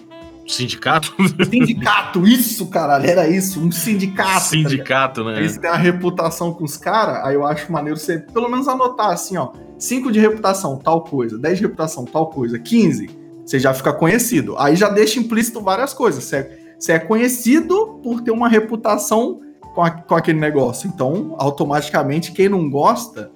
Sindicato? 0.47 1.13
Sindicato, 1.51 2.25
isso, 2.25 2.69
caralho, 2.69 3.05
era 3.05 3.29
isso, 3.29 3.61
um 3.61 3.73
sindicato. 3.73 4.35
tá? 4.35 4.41
Sindicato, 4.41 5.25
né? 5.25 5.39
Eles 5.39 5.59
têm 5.59 5.69
a 5.69 5.75
reputação 5.75 6.55
com 6.55 6.63
os 6.63 6.77
caras, 6.77 7.25
aí 7.25 7.35
eu 7.35 7.45
acho 7.45 7.71
maneiro 7.73 7.99
você 7.99 8.21
pelo 8.21 8.49
menos 8.49 8.69
anotar 8.69 9.11
assim, 9.11 9.37
ó. 9.37 9.51
5 9.77 10.13
de 10.13 10.21
reputação, 10.21 10.79
tal 10.79 11.03
coisa. 11.03 11.37
10 11.37 11.59
de 11.59 11.65
reputação, 11.65 12.05
tal 12.05 12.31
coisa. 12.31 12.61
15, 12.61 13.11
você 13.47 13.59
já 13.61 13.73
fica 13.73 13.93
conhecido. 13.93 14.57
Aí 14.59 14.75
já 14.77 14.89
deixa 14.89 15.21
implícito 15.21 15.61
várias 15.61 15.95
coisas. 15.95 16.25
Você 16.25 16.37
é, 16.37 16.59
você 16.79 16.93
é 16.93 16.99
conhecido 16.99 18.01
por 18.03 18.21
ter 18.21 18.33
uma 18.33 18.49
reputação 18.49 19.41
com, 19.75 19.83
a- 19.83 19.91
com 19.91 20.15
aquele 20.17 20.39
negócio. 20.41 20.91
Então, 20.93 21.37
automaticamente, 21.39 22.33
quem 22.33 22.49
não 22.49 22.69
gosta 22.69 23.31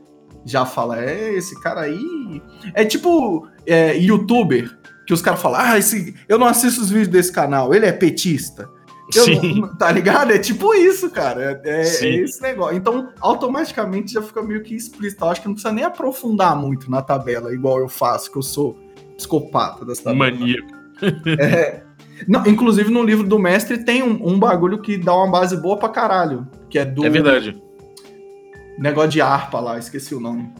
já 0.45 0.64
fala, 0.67 1.02
é, 1.02 1.33
esse 1.35 1.59
cara 1.62 1.83
aí. 1.83 2.43
É 2.75 2.85
tipo 2.85 3.47
é, 3.67 3.97
youtuber, 3.97 4.71
que 5.07 5.12
os 5.14 5.23
caras 5.23 5.40
falam, 5.40 5.61
ah, 5.61 5.79
esse, 5.79 6.14
eu 6.29 6.38
não 6.38 6.47
assisto 6.47 6.81
os 6.81 6.88
vídeos 6.90 7.09
desse 7.09 7.31
canal, 7.33 7.73
ele 7.75 7.87
é 7.87 7.93
petista. 7.93 8.69
Eu 9.14 9.25
Sim. 9.25 9.61
não- 9.61 9.76
tá 9.76 9.90
ligado? 9.90 10.31
É 10.33 10.38
tipo 10.38 10.73
isso, 10.75 11.11
cara. 11.11 11.61
É, 11.64 11.69
é- 11.69 11.81
é 12.07 12.14
esse 12.23 12.40
negócio. 12.40 12.76
Então, 12.76 13.09
automaticamente 13.21 14.12
já 14.12 14.23
fica 14.23 14.40
meio 14.43 14.62
que 14.62 14.75
explícito. 14.75 15.25
Eu 15.25 15.29
acho 15.31 15.40
que 15.43 15.47
não 15.49 15.55
precisa 15.55 15.75
nem 15.75 15.85
aprofundar 15.85 16.57
muito 16.57 16.90
na 16.90 17.02
tabela, 17.02 17.52
igual 17.52 17.79
eu 17.81 17.88
faço, 17.88 18.31
que 18.31 18.38
eu 18.38 18.43
sou 18.43 18.76
psicopata 19.20 19.84
das 19.84 19.98
tabelas. 19.98 20.38
Maníaco. 20.38 20.80
É. 21.40 21.82
Não, 22.28 22.46
inclusive, 22.46 22.90
no 22.90 23.02
livro 23.02 23.26
do 23.26 23.38
mestre 23.38 23.78
tem 23.84 24.02
um, 24.02 24.28
um 24.34 24.38
bagulho 24.38 24.82
que 24.82 24.98
dá 24.98 25.14
uma 25.14 25.30
base 25.30 25.56
boa 25.56 25.78
pra 25.78 25.88
caralho. 25.88 26.46
Que 26.68 26.78
é 26.78 26.84
do. 26.84 27.04
É 27.06 27.08
verdade. 27.08 27.58
negócio 28.78 29.10
de 29.10 29.20
harpa 29.22 29.58
lá, 29.60 29.78
esqueci 29.78 30.14
o 30.14 30.20
nome. 30.20 30.50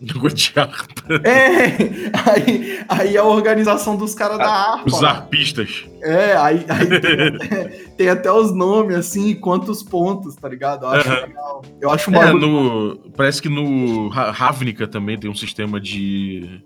Negócio 0.00 0.36
de 0.36 0.52
harpa. 0.56 0.84
É, 1.24 2.10
aí, 2.28 2.80
aí 2.88 3.16
a 3.16 3.22
organização 3.24 3.96
dos 3.96 4.14
caras 4.14 4.38
da 4.38 4.50
harpa. 4.50 4.88
Os 4.88 5.00
lá. 5.00 5.10
arpistas. 5.10 5.86
É, 6.02 6.36
aí, 6.36 6.66
aí 6.68 7.00
tem, 7.00 7.22
até, 7.28 7.64
tem 7.96 8.08
até 8.08 8.32
os 8.32 8.52
nomes, 8.52 8.96
assim, 8.96 9.32
quantos 9.36 9.82
pontos, 9.84 10.34
tá 10.34 10.48
ligado? 10.48 10.84
Eu 10.84 10.90
acho 10.90 11.08
legal. 11.08 11.62
Eu 11.80 11.90
acho 11.90 12.10
um 12.10 12.14
É, 12.16 12.18
bagulho. 12.26 12.46
no, 12.48 13.10
parece 13.16 13.40
que 13.40 13.48
no 13.48 14.08
Ra- 14.08 14.32
Ravnica 14.32 14.88
também 14.88 15.16
tem 15.16 15.30
um 15.30 15.34
sistema 15.36 15.80
de 15.80 16.60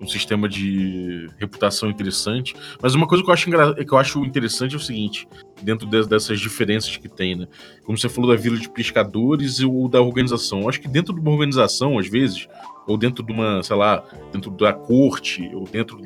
um 0.00 0.06
sistema 0.06 0.48
de 0.48 1.28
reputação 1.38 1.90
interessante. 1.90 2.54
Mas 2.80 2.94
uma 2.94 3.06
coisa 3.06 3.22
que 3.22 3.28
eu 3.30 3.34
acho, 3.34 3.50
que 3.84 3.92
eu 3.94 3.98
acho 3.98 4.24
interessante 4.24 4.74
é 4.74 4.78
o 4.78 4.80
seguinte, 4.80 5.28
dentro 5.62 5.86
de- 5.86 6.08
dessas 6.08 6.40
diferenças 6.40 6.96
que 6.96 7.08
tem, 7.08 7.36
né? 7.36 7.46
Como 7.84 7.98
você 7.98 8.08
falou 8.08 8.30
da 8.30 8.36
vila 8.40 8.56
de 8.56 8.68
pescadores 8.70 9.58
e 9.60 9.66
o 9.66 9.88
da 9.88 10.00
organização. 10.00 10.62
Eu 10.62 10.68
acho 10.68 10.80
que 10.80 10.88
dentro 10.88 11.14
de 11.14 11.20
uma 11.20 11.30
organização, 11.30 11.98
às 11.98 12.08
vezes, 12.08 12.48
ou 12.86 12.96
dentro 12.96 13.22
de 13.22 13.30
uma, 13.32 13.62
sei 13.62 13.76
lá, 13.76 14.02
dentro 14.32 14.50
da 14.50 14.72
corte, 14.72 15.50
ou 15.54 15.64
dentro. 15.64 15.98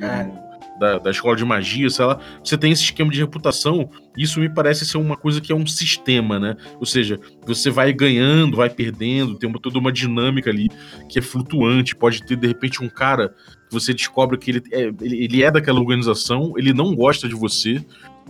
Da, 0.79 0.97
da 0.97 1.11
escola 1.11 1.35
de 1.35 1.45
magia, 1.45 1.89
sei 1.89 2.05
lá, 2.05 2.19
você 2.43 2.57
tem 2.57 2.71
esse 2.71 2.83
esquema 2.83 3.11
de 3.11 3.19
reputação. 3.19 3.89
Isso 4.17 4.39
me 4.39 4.49
parece 4.49 4.85
ser 4.85 4.97
uma 4.97 5.15
coisa 5.15 5.41
que 5.41 5.51
é 5.51 5.55
um 5.55 5.65
sistema, 5.65 6.39
né? 6.39 6.55
Ou 6.79 6.85
seja, 6.85 7.19
você 7.45 7.69
vai 7.69 7.91
ganhando, 7.93 8.57
vai 8.57 8.69
perdendo, 8.69 9.35
tem 9.35 9.49
uma, 9.49 9.59
toda 9.59 9.79
uma 9.79 9.91
dinâmica 9.91 10.49
ali 10.49 10.69
que 11.09 11.19
é 11.19 11.21
flutuante. 11.21 11.95
Pode 11.95 12.25
ter, 12.25 12.35
de 12.35 12.47
repente, 12.47 12.83
um 12.83 12.89
cara 12.89 13.29
que 13.67 13.73
você 13.73 13.93
descobre 13.93 14.37
que 14.37 14.51
ele 14.51 14.63
é, 14.71 14.91
ele, 15.01 15.23
ele 15.23 15.43
é 15.43 15.51
daquela 15.51 15.79
organização, 15.79 16.53
ele 16.57 16.73
não 16.73 16.95
gosta 16.95 17.27
de 17.27 17.35
você, 17.35 17.83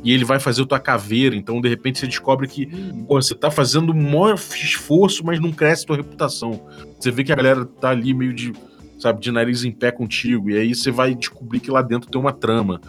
e 0.03 0.11
ele 0.11 0.25
vai 0.25 0.39
fazer 0.39 0.63
a 0.63 0.65
tua 0.65 0.79
caveira. 0.79 1.35
Então, 1.35 1.61
de 1.61 1.69
repente, 1.69 1.99
você 1.99 2.07
descobre 2.07 2.47
que 2.47 2.67
pô, 3.07 3.21
você 3.21 3.33
tá 3.33 3.49
fazendo 3.49 3.91
o 3.91 3.95
maior 3.95 4.35
esforço, 4.35 5.25
mas 5.25 5.39
não 5.39 5.51
cresce 5.51 5.85
tua 5.85 5.95
reputação. 5.95 6.67
Você 6.99 7.11
vê 7.11 7.23
que 7.23 7.31
a 7.31 7.35
galera 7.35 7.65
tá 7.65 7.89
ali 7.89 8.13
meio 8.13 8.33
de, 8.33 8.53
sabe, 8.97 9.21
de 9.21 9.31
nariz 9.31 9.63
em 9.63 9.71
pé 9.71 9.91
contigo, 9.91 10.49
e 10.49 10.57
aí 10.57 10.73
você 10.75 10.91
vai 10.91 11.13
descobrir 11.15 11.59
que 11.59 11.71
lá 11.71 11.81
dentro 11.81 12.09
tem 12.09 12.19
uma 12.19 12.33
trama. 12.33 12.79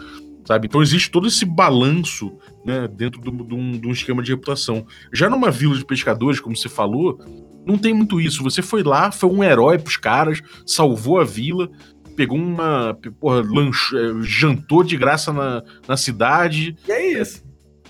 Sabe? 0.45 0.67
Então 0.67 0.81
existe 0.81 1.11
todo 1.11 1.27
esse 1.27 1.43
balanço 1.43 2.31
né, 2.65 2.87
dentro 2.87 3.19
de 3.19 3.53
um- 3.53 3.91
esquema 3.91 4.23
de 4.23 4.31
reputação. 4.31 4.85
Já 5.11 5.29
numa 5.29 5.51
vila 5.51 5.75
de 5.75 5.83
pescadores, 5.85 6.39
como 6.39 6.55
você 6.55 6.69
falou, 6.69 7.19
não 7.65 7.77
tem 7.77 7.93
muito 7.93 8.21
isso. 8.21 8.41
Você 8.43 8.61
foi 8.61 8.81
lá, 8.81 9.11
foi 9.11 9.29
um 9.29 9.43
herói 9.43 9.77
pros 9.77 9.97
caras, 9.97 10.41
salvou 10.65 11.19
a 11.19 11.25
vila, 11.25 11.69
pegou 12.15 12.37
uma. 12.37 12.97
Porra, 13.19 13.41
lanch, 13.41 13.93
eh, 13.93 14.21
jantou 14.21 14.83
de 14.83 14.95
graça 14.95 15.33
na, 15.33 15.61
na 15.85 15.97
cidade. 15.97 16.77
E 16.87 16.91
é 16.93 17.19
isso. 17.21 17.43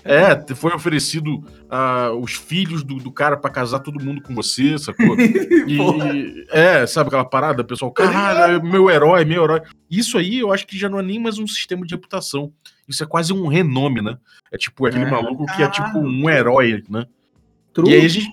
É, 0.08 0.54
foi 0.54 0.72
oferecido 0.72 1.44
ah, 1.68 2.12
os 2.18 2.32
filhos 2.32 2.82
do, 2.82 2.94
do 2.94 3.12
cara 3.12 3.36
pra 3.36 3.50
casar 3.50 3.80
todo 3.80 4.02
mundo 4.02 4.22
com 4.22 4.34
você, 4.34 4.78
sacou? 4.78 5.16
E, 5.68 6.46
é, 6.50 6.86
sabe 6.86 7.08
aquela 7.08 7.26
parada, 7.26 7.62
pessoal? 7.62 7.92
Caralho, 7.92 8.54
é 8.56 8.62
meu 8.62 8.88
herói, 8.88 9.22
meu 9.26 9.44
herói. 9.44 9.60
Isso 9.90 10.16
aí 10.16 10.38
eu 10.38 10.50
acho 10.50 10.66
que 10.66 10.78
já 10.78 10.88
não 10.88 10.98
é 10.98 11.02
nem 11.02 11.20
mais 11.20 11.38
um 11.38 11.46
sistema 11.46 11.84
de 11.84 11.94
reputação. 11.94 12.50
Isso 12.88 13.02
é 13.02 13.06
quase 13.06 13.34
um 13.34 13.46
renome, 13.48 14.00
né? 14.00 14.16
É 14.50 14.56
tipo 14.56 14.86
aquele 14.86 15.04
É, 15.04 15.10
maluco 15.10 15.44
que 15.54 15.62
é 15.62 15.68
tipo 15.68 15.98
um 15.98 16.30
herói, 16.30 16.82
né? 16.88 17.04
True. 17.74 17.90
E 17.90 17.94
aí 17.94 18.06
a 18.06 18.08
gente. 18.08 18.30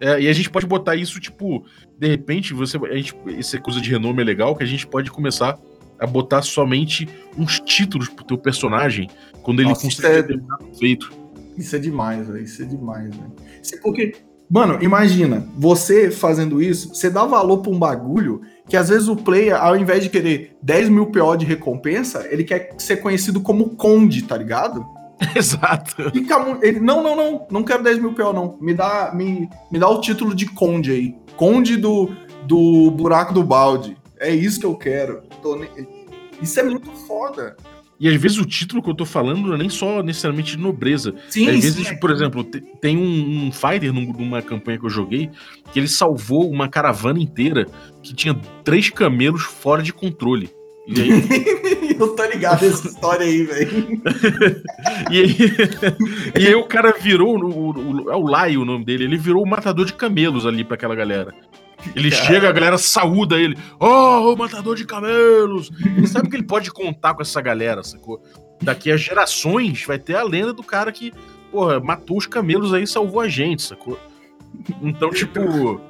é, 0.00 0.20
e 0.22 0.28
a 0.28 0.32
gente 0.32 0.50
pode 0.50 0.66
botar 0.66 0.96
isso, 0.96 1.20
tipo, 1.20 1.64
de 1.96 2.08
repente, 2.08 2.52
você. 2.52 2.76
A 2.78 2.96
gente, 2.96 3.14
essa 3.38 3.60
coisa 3.60 3.80
de 3.80 3.88
renome 3.88 4.22
é 4.22 4.24
legal, 4.24 4.56
que 4.56 4.64
a 4.64 4.66
gente 4.66 4.88
pode 4.88 5.08
começar 5.08 5.56
a 6.02 6.06
botar 6.06 6.42
somente 6.42 7.08
uns 7.38 7.60
títulos 7.60 8.08
pro 8.08 8.24
teu 8.24 8.36
personagem 8.36 9.08
quando 9.42 9.60
ele 9.60 9.68
Nossa, 9.68 9.86
isso 9.86 10.02
consegue 10.02 10.34
é- 10.34 10.76
feito. 10.78 11.12
Isso 11.56 11.76
é 11.76 11.78
demais, 11.78 12.26
velho. 12.26 12.42
Isso 12.42 12.62
é 12.62 12.64
demais, 12.64 13.14
velho. 13.14 13.32
É 13.72 13.76
Porque, 13.82 14.14
mano, 14.50 14.78
imagina, 14.82 15.46
você 15.56 16.10
fazendo 16.10 16.62
isso, 16.62 16.94
você 16.94 17.08
dá 17.10 17.24
valor 17.24 17.58
pra 17.58 17.70
um 17.70 17.78
bagulho 17.78 18.40
que 18.68 18.76
às 18.76 18.88
vezes 18.88 19.06
o 19.08 19.16
player, 19.16 19.54
ao 19.60 19.76
invés 19.76 20.02
de 20.02 20.08
querer 20.10 20.56
10 20.62 20.88
mil 20.88 21.06
PO 21.06 21.36
de 21.36 21.44
recompensa, 21.44 22.26
ele 22.30 22.42
quer 22.42 22.70
ser 22.78 22.96
conhecido 22.96 23.40
como 23.40 23.70
Conde, 23.76 24.22
tá 24.22 24.36
ligado? 24.36 24.84
Exato. 25.36 26.10
Fica 26.10 26.58
ele, 26.62 26.80
não, 26.80 27.02
não, 27.02 27.14
não, 27.14 27.46
não 27.50 27.62
quero 27.62 27.82
10 27.82 27.98
mil 27.98 28.12
PO, 28.14 28.32
não. 28.32 28.58
Me 28.60 28.74
dá, 28.74 29.12
me, 29.14 29.48
me 29.70 29.78
dá 29.78 29.88
o 29.88 30.00
título 30.00 30.34
de 30.34 30.46
Conde 30.46 30.90
aí. 30.90 31.14
Conde 31.36 31.76
do, 31.76 32.10
do 32.46 32.90
buraco 32.90 33.32
do 33.32 33.42
balde. 33.42 33.96
É 34.22 34.34
isso 34.34 34.60
que 34.60 34.66
eu 34.66 34.74
quero. 34.76 35.22
Isso 36.40 36.60
é 36.60 36.62
muito 36.62 36.90
foda. 37.06 37.56
E 38.00 38.08
às 38.08 38.14
vezes 38.20 38.38
o 38.38 38.44
título 38.44 38.82
que 38.82 38.90
eu 38.90 38.94
tô 38.96 39.04
falando 39.04 39.46
não 39.46 39.54
é 39.54 39.58
nem 39.58 39.68
só 39.68 40.02
necessariamente 40.02 40.56
de 40.56 40.62
nobreza. 40.62 41.14
Sim, 41.28 41.48
às 41.48 41.54
sim, 41.54 41.60
vezes, 41.60 41.86
é. 41.88 41.94
por 41.96 42.10
exemplo, 42.10 42.42
te- 42.42 42.60
tem 42.80 42.96
um, 42.96 43.46
um 43.46 43.52
fighter 43.52 43.92
num- 43.92 44.12
numa 44.12 44.42
campanha 44.42 44.78
que 44.78 44.84
eu 44.86 44.90
joguei 44.90 45.30
que 45.72 45.78
ele 45.78 45.86
salvou 45.86 46.50
uma 46.50 46.68
caravana 46.68 47.20
inteira 47.20 47.66
que 48.02 48.12
tinha 48.12 48.34
três 48.64 48.90
camelos 48.90 49.42
fora 49.42 49.82
de 49.82 49.92
controle. 49.92 50.50
E 50.88 51.00
aí, 51.00 51.10
eu 51.96 52.08
tô 52.16 52.24
ligado 52.26 52.62
nessa 52.64 52.88
história 52.90 53.24
aí, 53.24 53.44
velho. 53.44 54.02
e 55.08 55.20
aí, 55.20 55.36
e 56.42 56.46
aí 56.48 56.54
o 56.56 56.64
cara 56.64 56.90
virou, 56.98 57.36
o, 57.38 57.70
o- 58.06 58.10
é 58.10 58.16
o 58.16 58.22
Lai 58.26 58.56
o 58.56 58.64
nome 58.64 58.84
dele, 58.84 59.04
ele 59.04 59.16
virou 59.16 59.44
o 59.44 59.48
matador 59.48 59.84
de 59.86 59.92
camelos 59.92 60.44
ali 60.44 60.64
pra 60.64 60.74
aquela 60.74 60.96
galera. 60.96 61.32
Ele 61.94 62.10
Cara. 62.10 62.24
chega, 62.24 62.48
a 62.48 62.52
galera 62.52 62.78
saúda 62.78 63.38
ele. 63.38 63.56
Oh, 63.78 64.32
o 64.32 64.36
matador 64.36 64.76
de 64.76 64.84
camelos! 64.84 65.70
Ele 65.84 66.06
sabe 66.06 66.28
que 66.28 66.36
ele 66.36 66.44
pode 66.44 66.70
contar 66.70 67.14
com 67.14 67.22
essa 67.22 67.40
galera, 67.40 67.82
sacou? 67.82 68.22
Daqui 68.60 68.90
a 68.90 68.96
gerações 68.96 69.84
vai 69.84 69.98
ter 69.98 70.14
a 70.14 70.22
lenda 70.22 70.52
do 70.52 70.62
cara 70.62 70.92
que, 70.92 71.12
porra, 71.50 71.80
matou 71.80 72.16
os 72.16 72.26
camelos 72.26 72.72
aí 72.72 72.84
e 72.84 72.86
salvou 72.86 73.20
a 73.20 73.28
gente, 73.28 73.62
sacou? 73.62 73.98
Então, 74.80 75.10
tipo. 75.10 75.80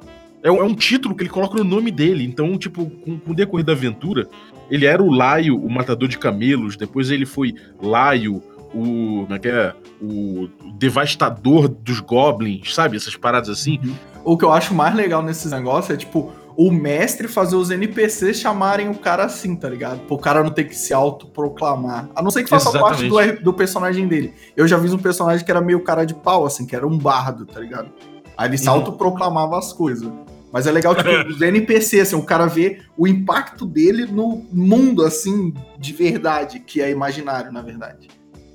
É 0.44 0.50
um, 0.50 0.56
é 0.56 0.64
um 0.64 0.74
título 0.74 1.14
que 1.14 1.22
ele 1.22 1.30
coloca 1.30 1.56
no 1.56 1.64
nome 1.64 1.90
dele. 1.92 2.24
Então, 2.24 2.58
tipo, 2.58 2.90
com, 2.90 3.16
com 3.18 3.30
o 3.30 3.34
decorrer 3.34 3.64
da 3.64 3.72
aventura, 3.72 4.28
ele 4.68 4.86
era 4.86 5.00
o 5.00 5.10
Laio, 5.10 5.56
o 5.56 5.70
matador 5.70 6.08
de 6.08 6.18
camelos. 6.18 6.76
Depois 6.76 7.10
ele 7.10 7.24
foi 7.24 7.54
Laio, 7.80 8.42
o. 8.74 9.22
Como 9.22 9.34
é 9.34 9.38
que 9.38 9.48
é? 9.48 9.74
O 10.00 10.48
devastador 10.74 11.68
dos 11.68 12.00
goblins, 12.00 12.74
sabe? 12.74 12.96
Essas 12.96 13.14
paradas 13.14 13.50
assim. 13.50 13.78
O 14.24 14.36
que 14.36 14.44
eu 14.44 14.52
acho 14.52 14.74
mais 14.74 14.94
legal 14.94 15.22
nesses 15.22 15.50
negócios 15.52 15.90
é, 15.90 15.96
tipo, 15.96 16.32
o 16.56 16.70
mestre 16.70 17.26
fazer 17.28 17.56
os 17.56 17.70
NPCs 17.70 18.36
chamarem 18.38 18.88
o 18.88 18.94
cara 18.94 19.24
assim, 19.24 19.56
tá 19.56 19.68
ligado? 19.68 20.00
Pro 20.00 20.18
cara 20.18 20.42
não 20.42 20.50
ter 20.50 20.64
que 20.64 20.74
se 20.76 20.92
autoproclamar. 20.92 22.08
A 22.14 22.22
não 22.22 22.30
ser 22.30 22.44
que 22.44 22.50
faça 22.50 22.70
parte 22.78 23.08
do, 23.08 23.18
Exatamente. 23.18 23.42
Do 23.42 23.52
personagem 23.52 24.06
dele. 24.06 24.34
Eu 24.56 24.68
já 24.68 24.76
vi 24.76 24.90
um 24.90 24.98
personagem 24.98 25.44
que 25.44 25.50
era 25.50 25.60
meio 25.60 25.80
cara 25.82 26.04
de 26.04 26.14
pau, 26.14 26.44
assim, 26.46 26.66
que 26.66 26.76
era 26.76 26.86
um 26.86 26.98
bardo, 26.98 27.46
tá 27.46 27.58
ligado? 27.60 27.90
Aí 28.36 28.48
ele 28.48 28.58
se 28.58 28.68
Uhum. 28.68 28.74
autoproclamava 28.74 29.58
as 29.58 29.72
coisas. 29.72 30.08
Mas 30.52 30.66
é 30.66 30.70
legal, 30.70 30.94
tipo, 30.94 31.08
os 31.28 31.40
NPCs, 31.40 32.08
assim, 32.08 32.16
o 32.16 32.22
cara 32.22 32.46
vê 32.46 32.80
o 32.96 33.06
impacto 33.08 33.64
dele 33.64 34.04
no 34.06 34.44
mundo, 34.52 35.02
assim, 35.04 35.54
de 35.78 35.92
verdade, 35.94 36.60
que 36.60 36.82
é 36.82 36.90
imaginário, 36.90 37.50
na 37.50 37.62
verdade. 37.62 38.08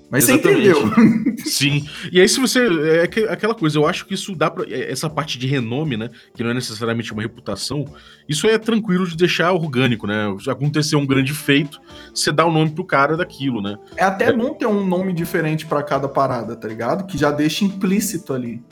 Mas 0.09 0.23
você 0.23 0.33
Exatamente. 0.33 0.69
entendeu? 0.69 1.35
Sim. 1.45 1.85
E 2.11 2.19
aí, 2.21 2.27
se 2.29 2.39
você. 2.39 2.65
É 2.99 3.03
aque- 3.03 3.25
aquela 3.27 3.53
coisa, 3.53 3.77
eu 3.77 3.85
acho 3.85 4.05
que 4.05 4.13
isso 4.13 4.33
dá 4.35 4.49
pra. 4.49 4.63
é, 4.69 4.91
Essa 4.91 5.09
parte 5.09 5.37
de 5.37 5.45
renome, 5.47 5.97
né? 5.97 6.09
Que 6.33 6.43
não 6.43 6.51
é 6.51 6.53
necessariamente 6.53 7.11
uma 7.11 7.21
reputação. 7.21 7.83
Isso 8.27 8.47
é 8.47 8.57
tranquilo 8.57 9.05
de 9.05 9.17
deixar 9.17 9.51
orgânico, 9.51 10.07
né? 10.07 10.33
Se 10.41 10.49
acontecer 10.49 10.95
um 10.95 11.05
grande 11.05 11.33
feito, 11.33 11.79
você 12.13 12.31
dá 12.31 12.45
o 12.45 12.51
nome 12.51 12.71
pro 12.71 12.85
cara 12.85 13.17
daquilo, 13.17 13.61
né? 13.61 13.77
É 13.97 14.03
até 14.05 14.31
bom 14.31 14.53
ter 14.53 14.65
um 14.65 14.85
nome 14.85 15.11
diferente 15.13 15.65
pra 15.65 15.83
cada 15.83 16.07
parada, 16.07 16.55
tá 16.55 16.67
ligado? 16.67 17.05
Que 17.05 17.17
já 17.17 17.29
deixa 17.31 17.65
implícito 17.65 18.33
ali. 18.33 18.63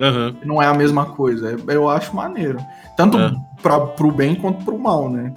Aham. 0.00 0.36
Não 0.44 0.60
é 0.60 0.66
a 0.66 0.74
mesma 0.74 1.06
coisa. 1.06 1.52
É- 1.68 1.74
Eu 1.74 1.88
acho 1.88 2.14
maneiro. 2.14 2.58
Tanto 2.96 3.18
É. 3.18 3.32
pra, 3.62 3.80
pro 3.80 4.10
bem 4.12 4.34
quanto 4.34 4.64
pro 4.64 4.78
mal, 4.78 5.10
né? 5.10 5.32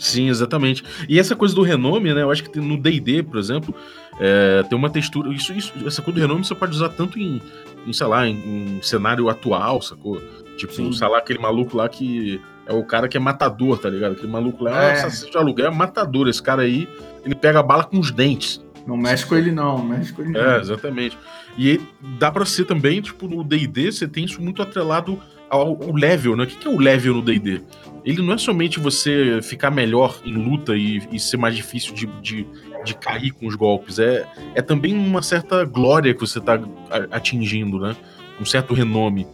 Sim, 0.00 0.28
exatamente. 0.28 0.82
E 1.08 1.18
essa 1.18 1.36
coisa 1.36 1.54
do 1.54 1.62
renome, 1.62 2.12
né? 2.14 2.22
Eu 2.22 2.30
acho 2.30 2.42
que 2.42 2.58
no 2.58 2.76
DD, 2.76 3.22
por 3.22 3.38
exemplo, 3.38 3.74
é, 4.18 4.62
tem 4.68 4.76
uma 4.76 4.90
textura. 4.90 5.32
Isso, 5.32 5.52
isso, 5.52 5.72
essa 5.86 6.00
coisa 6.02 6.18
do 6.18 6.22
renome 6.26 6.44
você 6.44 6.54
pode 6.54 6.72
usar 6.72 6.88
tanto 6.88 7.18
em, 7.18 7.40
em, 7.86 7.92
sei 7.92 8.06
lá, 8.06 8.26
em, 8.26 8.78
em 8.78 8.82
cenário 8.82 9.28
atual, 9.28 9.80
sacou? 9.82 10.20
Tipo, 10.56 10.72
Sim. 10.72 10.92
sei 10.92 11.06
lá, 11.08 11.18
aquele 11.18 11.38
maluco 11.38 11.76
lá 11.76 11.88
que 11.88 12.40
é 12.66 12.72
o 12.72 12.84
cara 12.84 13.08
que 13.08 13.16
é 13.16 13.20
matador, 13.20 13.78
tá 13.78 13.88
ligado? 13.88 14.12
Aquele 14.12 14.32
maluco 14.32 14.64
lá, 14.64 14.84
É. 14.84 14.88
é. 14.88 14.92
assassino 14.92 15.30
de 15.30 15.36
aluguel, 15.36 15.66
é 15.66 15.70
matador. 15.70 16.28
Esse 16.28 16.42
cara 16.42 16.62
aí, 16.62 16.88
ele 17.24 17.34
pega 17.34 17.60
a 17.60 17.62
bala 17.62 17.84
com 17.84 17.98
os 17.98 18.10
dentes. 18.10 18.64
Não 18.86 18.96
mexe 18.96 19.26
com 19.26 19.36
ele, 19.36 19.52
não. 19.52 19.82
Mexe 19.84 20.12
com 20.12 20.22
ele, 20.22 20.32
não. 20.32 20.40
É, 20.40 20.58
exatamente. 20.60 21.16
E 21.58 21.80
dá 22.18 22.30
pra 22.30 22.44
ser 22.44 22.64
também, 22.64 23.00
tipo, 23.00 23.28
no 23.28 23.44
D&D, 23.44 23.92
você 23.92 24.08
tem 24.08 24.24
isso 24.24 24.40
muito 24.40 24.62
atrelado 24.62 25.18
ao 25.50 25.76
level, 25.92 26.36
né? 26.36 26.44
O 26.44 26.46
que 26.46 26.66
é 26.66 26.70
o 26.70 26.78
level 26.78 27.14
no 27.14 27.22
D&D? 27.22 27.60
Ele 28.04 28.22
não 28.22 28.32
é 28.32 28.38
somente 28.38 28.80
você 28.80 29.40
ficar 29.42 29.70
melhor 29.70 30.18
em 30.24 30.32
luta 30.32 30.74
e, 30.76 31.02
e 31.12 31.18
ser 31.20 31.36
mais 31.36 31.54
difícil 31.54 31.92
de, 31.94 32.06
de, 32.22 32.46
de 32.84 32.94
cair 32.94 33.30
com 33.32 33.46
os 33.46 33.54
golpes. 33.54 33.98
É, 33.98 34.26
é 34.54 34.62
também 34.62 34.94
uma 34.94 35.20
certa 35.20 35.64
glória 35.64 36.14
que 36.14 36.20
você 36.20 36.40
tá 36.40 36.54
a- 36.90 37.16
atingindo, 37.16 37.78
né? 37.78 37.94
Um 38.40 38.44
certo 38.44 38.72
renome. 38.72 39.26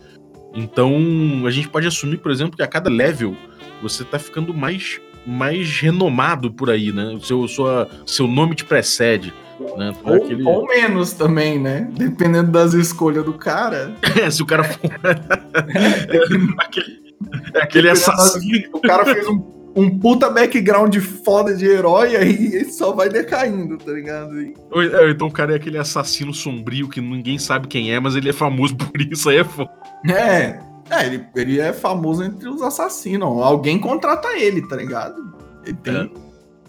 Então, 0.55 0.97
a 1.47 1.51
gente 1.51 1.69
pode 1.69 1.87
assumir, 1.87 2.17
por 2.17 2.33
exemplo, 2.33 2.57
que 2.57 2.63
a 2.63 2.67
cada 2.67 2.91
level 2.91 3.37
você 3.83 4.03
tá 4.05 4.19
ficando 4.19 4.55
mais, 4.55 5.01
mais 5.27 5.79
renomado 5.81 6.51
por 6.51 6.71
aí, 6.71 6.91
né? 6.91 7.13
O 7.15 7.21
seu, 7.21 7.47
sua, 7.47 7.89
seu 8.07 8.27
nome 8.27 8.55
te 8.55 8.65
precede. 8.65 9.33
Né? 9.77 9.93
Ou, 10.05 10.15
aquele- 10.15 10.45
ou 10.49 10.67
menos 10.67 11.13
também, 11.13 11.59
né? 11.59 11.89
Dependendo 11.93 12.51
das 12.51 12.75
escolhas 12.75 13.25
do 13.25 13.33
cara. 13.35 13.95
É, 14.23 14.31
se 14.31 14.43
o 14.43 14.47
cara 14.47 14.65
for. 14.65 14.79
aquele, 16.59 17.07
É 17.55 17.63
aquele 17.63 17.91
assassino. 17.91 18.69
O 18.75 18.81
cara 18.81 19.05
fez 19.05 19.27
um, 19.29 19.43
um 19.75 19.99
puta 19.99 20.31
background 20.31 20.97
foda 20.99 21.55
de 21.55 21.67
herói 21.67 22.13
e 22.13 22.17
aí 22.17 22.47
ele 22.55 22.65
só 22.67 22.93
vai 22.93 23.09
decaindo, 23.09 23.77
tá 23.79 23.93
ligado? 23.93 24.41
E- 24.41 24.55
Ou, 24.71 24.83
é, 24.83 25.11
então 25.11 25.27
o 25.29 25.33
cara 25.33 25.53
é 25.53 25.57
aquele 25.57 25.79
assassino 25.79 26.33
sombrio 26.35 26.89
que 26.89 27.01
ninguém 27.01 27.39
sabe 27.39 27.67
quem 27.69 27.93
é, 27.93 28.01
mas 28.01 28.17
ele 28.17 28.29
é 28.29 28.33
famoso 28.33 28.77
por 28.77 29.01
isso, 29.01 29.29
aí 29.29 29.39
é 29.39 29.45
foda. 29.45 29.71
É, 30.09 30.59
é 30.91 31.07
ele, 31.07 31.25
ele 31.35 31.61
é 31.61 31.73
famoso 31.73 32.23
entre 32.25 32.49
os 32.49 32.63
assassinos. 32.63 33.43
Alguém 33.43 33.79
contrata 33.79 34.29
ele, 34.37 34.67
tá 34.69 34.77
ligado? 34.77 35.35
Ele 35.65 35.77
tem. 35.83 35.97
É. 35.97 36.26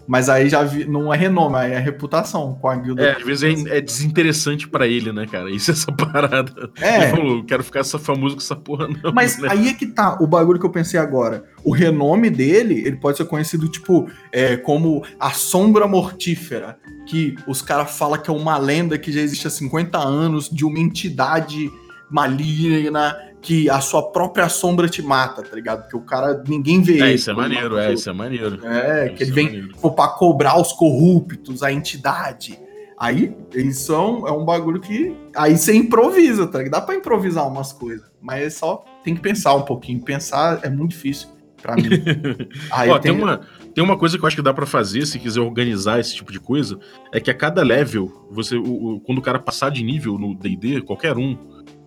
Mas 0.08 0.30
aí 0.30 0.48
já 0.48 0.64
vi- 0.64 0.86
não 0.86 1.12
é 1.12 1.16
renome, 1.18 1.56
aí 1.56 1.72
é 1.72 1.78
reputação 1.78 2.54
com 2.60 2.68
a 2.68 2.74
guilda. 2.76 3.02
É, 3.02 3.16
às 3.16 3.22
vezes 3.22 3.66
é, 3.66 3.76
é 3.76 3.80
desinteressante 3.82 4.66
pra 4.66 4.86
ele, 4.86 5.12
né, 5.12 5.26
cara? 5.26 5.50
Isso 5.50 5.70
é 5.70 5.74
essa 5.74 5.92
parada. 5.92 6.70
É, 6.80 7.02
Ele 7.02 7.10
falou, 7.10 7.44
quero 7.44 7.62
ficar 7.62 7.80
essa 7.80 7.98
famoso 7.98 8.34
com 8.34 8.40
essa 8.40 8.56
porra, 8.56 8.88
não. 8.88 9.12
Mas 9.12 9.38
né? 9.38 9.48
aí 9.50 9.68
é 9.68 9.74
que 9.74 9.86
tá 9.86 10.16
o 10.20 10.26
bagulho 10.26 10.58
que 10.58 10.64
eu 10.64 10.70
pensei 10.70 10.98
agora. 10.98 11.44
O 11.62 11.70
renome 11.72 12.30
dele, 12.30 12.82
ele 12.86 12.96
pode 12.96 13.18
ser 13.18 13.26
conhecido, 13.26 13.68
tipo, 13.68 14.08
é, 14.32 14.56
como 14.56 15.04
a 15.20 15.30
sombra 15.30 15.86
mortífera. 15.86 16.78
Que 17.06 17.34
os 17.46 17.60
caras 17.62 17.90
falam 17.96 18.18
que 18.20 18.30
é 18.30 18.32
uma 18.32 18.56
lenda 18.58 18.96
que 18.98 19.12
já 19.12 19.20
existe 19.20 19.46
há 19.46 19.50
50 19.50 19.98
anos 19.98 20.48
de 20.50 20.64
uma 20.64 20.78
entidade 20.78 21.70
maligna 22.10 23.16
que 23.40 23.70
a 23.70 23.80
sua 23.80 24.10
própria 24.10 24.48
sombra 24.48 24.88
te 24.88 25.00
mata, 25.00 25.42
tá 25.42 25.54
ligado? 25.54 25.82
Porque 25.82 25.96
o 25.96 26.00
cara, 26.00 26.42
ninguém 26.46 26.82
vê 26.82 27.00
É, 27.00 27.04
ele. 27.06 27.14
isso 27.14 27.30
é 27.30 27.34
maneiro, 27.34 27.78
é, 27.78 27.92
isso 27.92 28.10
é 28.10 28.12
maneiro. 28.12 28.58
É, 28.66 29.08
que 29.10 29.22
ele 29.22 29.30
é 29.30 29.34
vem 29.34 29.48
tipo, 29.68 29.90
pra 29.92 30.08
cobrar 30.08 30.60
os 30.60 30.72
corruptos, 30.72 31.62
a 31.62 31.72
entidade. 31.72 32.58
Aí, 32.98 33.32
eles 33.54 33.78
são, 33.78 34.26
é 34.26 34.32
um 34.32 34.44
bagulho 34.44 34.80
que. 34.80 35.14
Aí 35.36 35.56
você 35.56 35.72
improvisa, 35.72 36.48
tá 36.48 36.58
ligado? 36.58 36.72
Dá 36.72 36.80
pra 36.80 36.96
improvisar 36.96 37.46
umas 37.46 37.72
coisas. 37.72 38.04
Mas 38.20 38.42
é 38.42 38.50
só. 38.50 38.84
Tem 39.04 39.14
que 39.14 39.20
pensar 39.20 39.54
um 39.54 39.62
pouquinho. 39.62 40.00
Pensar 40.02 40.58
é 40.64 40.68
muito 40.68 40.90
difícil 40.90 41.28
pra 41.62 41.76
mim. 41.76 41.84
Aí 42.72 42.90
Ó, 42.90 42.98
tem. 42.98 43.12
tem, 43.12 43.22
uma, 43.22 43.40
tem 43.72 43.84
uma 43.84 43.96
coisa 43.96 44.18
que 44.18 44.24
eu 44.24 44.26
acho 44.26 44.34
que 44.34 44.42
dá 44.42 44.52
pra 44.52 44.66
fazer, 44.66 45.06
se 45.06 45.16
quiser 45.20 45.40
organizar 45.40 46.00
esse 46.00 46.12
tipo 46.16 46.32
de 46.32 46.40
coisa, 46.40 46.76
é 47.12 47.20
que 47.20 47.30
a 47.30 47.34
cada 47.34 47.62
level, 47.62 48.26
você, 48.32 48.56
o- 48.56 48.96
o- 48.96 49.00
quando 49.00 49.18
o 49.18 49.22
cara 49.22 49.38
passar 49.38 49.70
de 49.70 49.84
nível 49.84 50.18
no 50.18 50.34
D&D, 50.34 50.80
qualquer 50.82 51.16
um, 51.16 51.38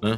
né? 0.01 0.17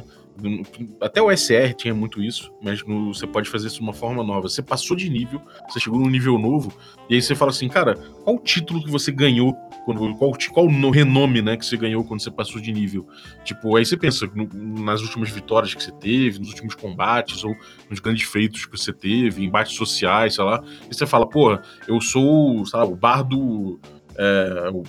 Até 1.00 1.22
o 1.22 1.30
SR 1.30 1.74
tinha 1.74 1.94
muito 1.94 2.22
isso, 2.22 2.52
mas 2.60 2.84
no- 2.84 3.14
você 3.14 3.26
pode 3.26 3.48
fazer 3.48 3.68
isso 3.68 3.76
de 3.76 3.82
uma 3.82 3.92
forma 3.92 4.22
nova. 4.24 4.48
Você 4.48 4.62
passou 4.62 4.96
de 4.96 5.08
nível, 5.08 5.40
você 5.68 5.78
chegou 5.78 5.98
num 6.00 6.08
nível 6.10 6.38
novo, 6.38 6.72
e 7.08 7.14
aí 7.14 7.22
você 7.22 7.34
fala 7.34 7.50
assim, 7.52 7.68
cara, 7.68 7.94
qual 8.24 8.36
o 8.36 8.38
título 8.40 8.82
que 8.82 8.90
você 8.90 9.12
ganhou? 9.12 9.54
Quando, 9.84 10.14
qual, 10.16 10.32
qual 10.52 10.66
o 10.66 10.90
renome 10.90 11.42
né, 11.42 11.56
que 11.56 11.64
você 11.64 11.76
ganhou 11.76 12.02
quando 12.04 12.20
você 12.20 12.30
passou 12.30 12.60
de 12.60 12.72
nível? 12.72 13.06
Tipo, 13.44 13.76
aí 13.76 13.84
você 13.84 13.96
pensa 13.96 14.26
no- 14.34 14.82
nas 14.82 15.02
últimas 15.02 15.30
vitórias 15.30 15.74
que 15.74 15.82
você 15.82 15.92
teve, 15.92 16.38
nos 16.38 16.48
últimos 16.48 16.74
combates, 16.74 17.44
ou 17.44 17.54
nos 17.88 18.00
grandes 18.00 18.24
feitos 18.26 18.64
que 18.66 18.76
você 18.76 18.92
teve, 18.92 19.44
embates 19.44 19.76
sociais, 19.76 20.34
sei 20.34 20.44
lá. 20.44 20.62
E 20.90 20.94
você 20.94 21.06
fala, 21.06 21.28
porra, 21.28 21.62
eu 21.86 22.00
sou, 22.00 22.64
sei 22.66 22.78
lá, 22.78 22.84
o 22.84 22.96
bardo. 22.96 23.78
É, 24.16 24.70
o 24.72 24.82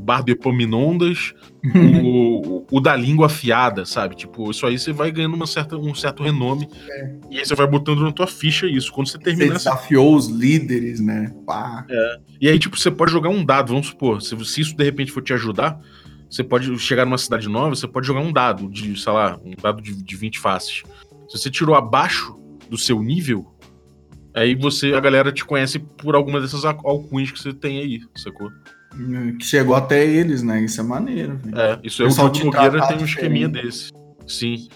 bardo 0.00 0.30
Epominondas, 0.30 1.32
o, 2.02 2.64
o 2.70 2.80
da 2.80 2.96
língua 2.96 3.26
afiada, 3.26 3.84
sabe? 3.84 4.16
Tipo, 4.16 4.50
isso 4.50 4.66
aí 4.66 4.78
você 4.78 4.92
vai 4.92 5.10
ganhando 5.12 5.34
uma 5.34 5.46
certa, 5.46 5.76
um 5.76 5.94
certo 5.94 6.22
renome. 6.22 6.68
E 7.30 7.38
aí 7.38 7.44
você 7.46 7.54
vai 7.54 7.66
botando 7.66 8.00
na 8.00 8.12
tua 8.12 8.26
ficha 8.26 8.66
isso. 8.66 8.92
Quando 8.92 9.06
você 9.08 9.18
Você 9.18 9.24
terminar. 9.24 9.56
essa- 9.56 9.70
desafiou 9.70 10.14
os 10.16 10.26
líderes, 10.28 11.00
né? 11.00 11.32
Pá. 11.46 11.86
E 12.40 12.48
aí, 12.48 12.58
tipo, 12.58 12.76
você 12.78 12.90
pode 12.90 13.12
jogar 13.12 13.28
um 13.28 13.44
dado, 13.44 13.68
vamos 13.68 13.88
supor. 13.88 14.20
Se, 14.22 14.36
se 14.44 14.60
isso 14.60 14.76
de 14.76 14.82
repente 14.84 15.12
for 15.12 15.22
te 15.22 15.32
ajudar, 15.32 15.78
você 16.28 16.42
pode 16.42 16.78
chegar 16.78 17.04
numa 17.04 17.18
cidade 17.18 17.48
nova, 17.48 17.74
você 17.74 17.86
pode 17.88 18.06
jogar 18.06 18.20
um 18.20 18.32
dado 18.32 18.68
de, 18.68 18.98
sei 19.00 19.12
lá, 19.12 19.38
um 19.44 19.52
dado 19.60 19.80
de, 19.82 19.94
de 20.02 20.16
20 20.16 20.38
faces. 20.38 20.82
Se 21.28 21.38
você 21.38 21.50
tirou 21.50 21.74
abaixo 21.76 22.36
do 22.68 22.76
seu 22.78 23.00
nível, 23.02 23.46
aí 24.34 24.54
você, 24.54 24.94
a 24.94 25.00
galera 25.00 25.30
te 25.32 25.44
conhece 25.44 25.78
por 25.78 26.14
alguma 26.14 26.40
dessas 26.40 26.64
al- 26.64 26.80
alcunhas 26.84 27.30
que 27.30 27.38
você 27.38 27.52
tem 27.52 27.78
aí, 27.78 28.00
sacou? 28.16 28.50
Que 29.38 29.44
chegou 29.44 29.74
até 29.74 30.04
eles, 30.04 30.42
né? 30.42 30.60
Isso 30.62 30.80
é 30.80 30.84
maneiro. 30.84 31.36
velho. 31.36 31.58
É, 31.58 31.78
isso 31.84 32.02
é 32.02 32.06
o 32.06 32.30
te 32.30 32.44
Nogueira 32.44 32.86
tem 32.88 32.98
um 32.98 33.04
esqueminha 33.04 33.48
desse. 33.48 33.90
Sim. 34.26 34.68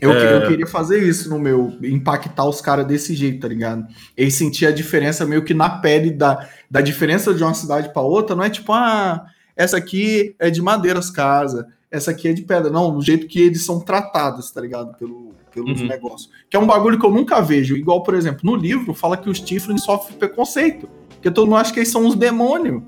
Eu, 0.00 0.12
É. 0.12 0.36
eu 0.44 0.48
queria 0.48 0.66
fazer 0.66 1.02
isso 1.02 1.28
no 1.30 1.38
meu, 1.38 1.72
impactar 1.82 2.44
os 2.46 2.60
caras 2.60 2.86
desse 2.86 3.14
jeito, 3.14 3.40
tá 3.40 3.48
ligado? 3.48 3.86
Eles 4.16 4.34
sentir 4.34 4.66
a 4.66 4.70
diferença 4.70 5.24
meio 5.24 5.42
que 5.42 5.54
na 5.54 5.70
pele 5.70 6.10
da, 6.10 6.46
da 6.70 6.80
diferença 6.82 7.32
de 7.32 7.42
uma 7.42 7.54
cidade 7.54 7.90
pra 7.92 8.02
outra, 8.02 8.36
não 8.36 8.44
é 8.44 8.50
tipo, 8.50 8.72
ah, 8.72 9.24
essa 9.56 9.76
aqui 9.78 10.34
é 10.38 10.50
de 10.50 10.60
madeira 10.60 10.98
as 10.98 11.10
casas, 11.10 11.64
essa 11.90 12.10
aqui 12.10 12.28
é 12.28 12.32
de 12.34 12.42
pedra. 12.42 12.70
Não, 12.70 12.94
do 12.94 13.00
jeito 13.02 13.26
que 13.26 13.40
eles 13.40 13.64
são 13.64 13.80
tratados, 13.80 14.50
tá 14.50 14.60
ligado? 14.60 14.94
Pelo, 14.98 15.34
pelos 15.54 15.80
Uhum. 15.80 15.86
negócios. 15.86 16.28
Que 16.50 16.56
é 16.58 16.60
um 16.60 16.66
bagulho 16.66 16.98
que 16.98 17.06
eu 17.06 17.10
nunca 17.10 17.40
vejo. 17.40 17.74
Igual, 17.74 18.02
por 18.02 18.14
exemplo, 18.14 18.40
no 18.44 18.54
livro 18.54 18.92
fala 18.92 19.16
que 19.16 19.30
os 19.30 19.40
Tiflins 19.40 19.82
sofrem 19.82 20.18
preconceito. 20.18 20.88
Porque 21.08 21.30
todo 21.30 21.46
mundo 21.46 21.56
acha 21.56 21.72
que 21.72 21.78
eles 21.78 21.88
são 21.90 22.04
uns 22.04 22.14
demônios. 22.14 22.82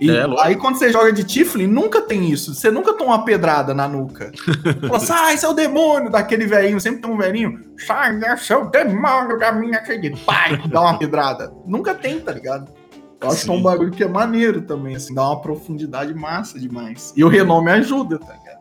E 0.00 0.10
É, 0.10 0.26
aí 0.40 0.56
quando 0.56 0.76
você 0.76 0.90
joga 0.92 1.12
de 1.12 1.24
Tiflin, 1.24 1.66
nunca 1.66 2.00
tem 2.02 2.30
isso. 2.30 2.54
Você 2.54 2.70
nunca 2.70 2.92
toma 2.94 3.14
uma 3.14 3.24
pedrada 3.24 3.72
na 3.72 3.86
nuca. 3.88 4.32
Fala 4.88 4.96
assim, 4.96 5.12
ah, 5.12 5.32
esse 5.32 5.44
é 5.44 5.48
o 5.48 5.52
demônio 5.52 6.10
daquele 6.10 6.46
velhinho. 6.46 6.80
Sempre 6.80 7.02
tem 7.02 7.10
um 7.10 7.16
velhinho. 7.16 7.60
Sai, 7.86 8.18
esse 8.34 8.52
é 8.52 8.56
o 8.56 8.66
demônio 8.70 9.38
da 9.38 9.52
minha 9.52 9.80
querida. 9.82 10.16
Pai, 10.26 10.60
dá 10.68 10.80
uma 10.80 10.98
pedrada. 10.98 11.52
Nunca 11.66 11.94
tem, 11.94 12.20
tá 12.20 12.32
ligado? 12.32 12.72
Eu 13.20 13.30
acho 13.30 13.44
que 13.44 13.50
é 13.50 13.52
um 13.54 13.56
Sim. 13.58 13.62
bagulho 13.62 13.90
que 13.90 14.02
é 14.04 14.08
maneiro 14.08 14.60
também, 14.62 14.96
assim, 14.96 15.14
dá 15.14 15.22
uma 15.26 15.40
profundidade 15.40 16.12
massa 16.12 16.58
demais. 16.58 17.12
E 17.16 17.24
o 17.24 17.28
renome 17.28 17.70
ajuda, 17.70 18.18
tá 18.18 18.34
ligado? 18.34 18.54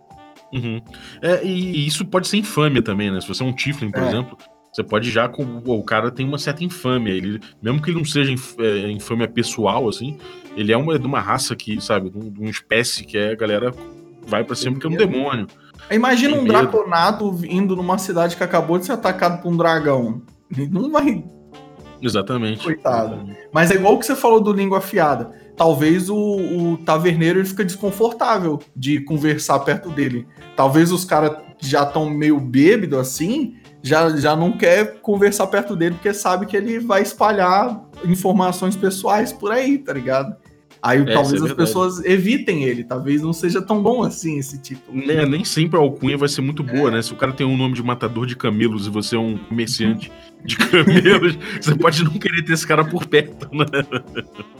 Uhum. 0.54 0.82
É, 1.22 1.44
e, 1.44 1.50
e 1.78 1.88
isso 1.88 2.06
pode 2.06 2.28
ser 2.28 2.38
infâmia 2.38 2.82
também, 2.82 3.12
né? 3.12 3.20
Se 3.20 3.28
você 3.28 3.44
é 3.44 3.46
um 3.46 3.52
Tiflin, 3.52 3.92
por 3.92 4.04
É. 4.04 4.08
exemplo, 4.08 4.38
você 4.74 4.84
pode 4.84 5.10
já. 5.12 5.28
com- 5.30 5.62
O 5.66 5.84
cara 5.84 6.10
tem 6.12 6.28
uma 6.28 6.38
certa 6.40 6.64
infâmia. 6.64 7.14
Ele, 7.14 7.40
mesmo 7.62 7.82
que 7.82 7.90
ele 7.92 7.98
não 7.98 8.06
seja 8.06 8.34
é, 8.60 8.90
infâmia 8.92 9.28
pessoal, 9.28 9.88
assim, 9.88 10.18
ele 10.58 10.72
é 10.72 10.78
uma, 10.78 10.98
de 10.98 11.06
uma 11.06 11.20
raça 11.20 11.56
que, 11.56 11.80
sabe, 11.82 12.10
de 12.10 12.18
um- 12.18 12.34
uma 12.40 12.50
espécie 12.50 13.04
que 13.06 13.18
é 13.18 13.32
a 13.32 13.36
galera 13.36 13.74
vai 14.26 14.44
pra 14.44 14.56
cima 14.56 14.74
porque 14.74 14.88
é 14.88 14.90
um 14.90 14.96
demônio. 14.98 15.48
Imagina 15.92 16.36
um 16.38 16.46
draconato 16.46 17.40
indo 17.46 17.76
numa 17.76 17.98
cidade 17.98 18.36
que 18.38 18.44
acabou 18.44 18.78
de 18.80 18.86
ser 18.86 18.94
atacado 18.94 19.42
por 19.42 19.52
um 19.52 19.58
dragão. 19.58 20.22
Ele 20.56 20.70
não 20.70 20.90
vai 20.92 21.24
Exatamente. 22.02 22.64
Coitado. 22.64 23.14
Exatamente. 23.16 23.40
Mas 23.52 23.72
é 23.72 23.76
igual 23.76 23.94
o 23.96 24.00
que 24.00 24.06
você 24.06 24.16
falou 24.16 24.42
do 24.42 24.52
língua 24.52 24.80
afiada. 24.80 25.32
Talvez 25.56 26.10
o, 26.10 26.16
o 26.18 26.78
taverneiro 26.78 27.40
ele 27.40 27.48
fica 27.48 27.64
desconfortável 27.64 28.60
de 28.76 29.00
conversar 29.02 29.60
perto 29.60 29.90
dele. 29.90 30.28
Talvez 30.56 30.92
os 30.92 31.06
caras 31.06 31.38
que 31.58 31.68
já 31.68 31.84
estão 31.84 32.10
meio 32.10 32.40
bêbado 32.40 32.98
assim, 33.00 33.56
já, 33.84 34.10
já 34.16 34.36
não 34.36 34.54
quer 34.54 35.00
conversar 35.02 35.46
perto 35.48 35.76
dele 35.76 35.96
porque 35.96 36.14
sabe 36.14 36.46
que 36.48 36.56
ele 36.58 36.80
vai 36.80 37.02
espalhar 37.04 37.84
informações 38.06 38.76
pessoais 38.76 39.32
por 39.32 39.52
aí, 39.52 39.78
tá 39.78 39.94
ligado? 39.94 40.36
Aí 40.82 40.98
isso 41.02 41.14
talvez 41.14 41.42
é 41.42 41.46
as 41.46 41.54
pessoas 41.54 42.04
evitem 42.04 42.64
ele, 42.64 42.84
talvez 42.84 43.22
não 43.22 43.32
seja 43.32 43.62
tão 43.62 43.82
bom 43.82 44.04
assim 44.04 44.38
esse 44.40 44.58
título. 44.58 44.98
Nem, 44.98 45.26
nem 45.30 45.46
sempre 45.46 45.78
a 45.78 45.82
alcunha 45.82 46.18
vai 46.18 46.28
ser 46.28 46.42
muito 46.42 46.62
boa, 46.64 46.90
né? 46.92 47.02
Se 47.02 47.14
o 47.14 47.16
cara 47.16 47.32
tem 47.32 47.46
um 47.48 47.56
nome 47.56 47.74
de 47.74 47.84
matador 47.84 48.26
de 48.26 48.36
camelos 48.36 48.88
e 48.88 48.90
você 48.90 49.16
é 49.16 49.20
um 49.20 49.38
comerciante 49.38 50.12
de 50.44 50.58
camelos, 50.68 51.38
você 51.62 51.74
pode 51.76 52.04
não 52.04 52.12
querer 52.12 52.44
ter 52.44 52.52
esse 52.54 52.68
cara 52.68 52.84
por 52.84 53.06
perto, 53.06 53.48
né? 53.56 53.66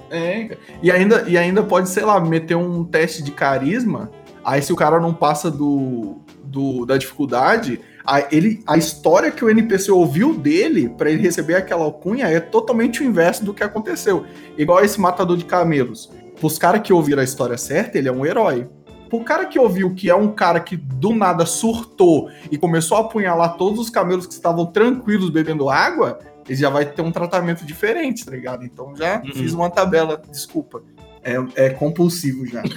É, 0.10 0.58
e 0.82 0.90
ainda, 0.92 1.26
e 1.28 1.38
ainda 1.38 1.62
pode, 1.64 1.90
sei 1.90 2.04
lá, 2.06 2.20
meter 2.22 2.56
um 2.56 2.86
teste 2.86 3.22
de 3.24 3.32
carisma. 3.32 4.10
Aí, 4.46 4.62
se 4.62 4.72
o 4.72 4.76
cara 4.78 5.00
não 5.02 5.14
passa 5.14 5.50
do, 5.52 6.18
do- 6.44 6.86
da 6.86 6.98
dificuldade, 6.98 7.80
a, 8.06 8.28
ele, 8.36 8.62
a 8.68 8.78
história 8.78 9.32
que 9.32 9.44
o 9.46 9.50
NPC 9.50 9.92
ouviu 9.92 10.34
dele 10.34 10.90
pra 10.90 11.10
ele 11.10 11.22
receber 11.22 11.56
aquela 11.56 11.84
alcunha 11.86 12.28
é 12.28 12.40
totalmente 12.40 13.02
o 13.02 13.06
inverso 13.06 13.44
do 13.46 13.54
que 13.54 13.64
aconteceu. 13.64 14.26
Igual 14.58 14.84
esse 14.84 15.00
matador 15.00 15.38
de 15.38 15.46
camelos. 15.46 16.12
Pros 16.40 16.58
caras 16.58 16.82
que 16.82 16.92
ouviram 16.92 17.22
a 17.22 17.24
história 17.24 17.58
certa, 17.58 17.98
ele 17.98 18.10
é 18.10 18.12
um 18.12 18.26
herói. 18.26 18.68
Pro 19.10 19.24
cara 19.24 19.46
que 19.46 19.60
ouviu 19.60 19.94
que 19.94 20.10
é 20.10 20.16
um 20.16 20.32
cara 20.34 20.60
que 20.60 20.76
do 20.76 21.14
nada 21.16 21.46
surtou 21.46 22.30
e 22.52 22.58
começou 22.58 22.98
a 22.98 23.02
apunhalar 23.02 23.56
todos 23.58 23.80
os 23.80 23.90
camelos 23.90 24.26
que 24.26 24.34
estavam 24.34 24.66
tranquilos 24.66 25.30
bebendo 25.30 25.70
água, 25.70 26.20
ele 26.50 26.58
já 26.58 26.70
vai 26.70 26.86
ter 26.86 27.02
um 27.04 27.12
tratamento 27.12 27.64
diferente, 27.66 28.26
tá 28.26 28.32
ligado? 28.32 28.66
Então 28.66 28.94
já 28.96 29.22
Uhum. 29.24 29.32
fiz 29.34 29.54
uma 29.54 29.70
tabela, 29.70 30.22
desculpa. 30.32 30.82
É, 31.24 31.36
é 31.56 31.70
compulsivo 31.70 32.46
já. 32.46 32.62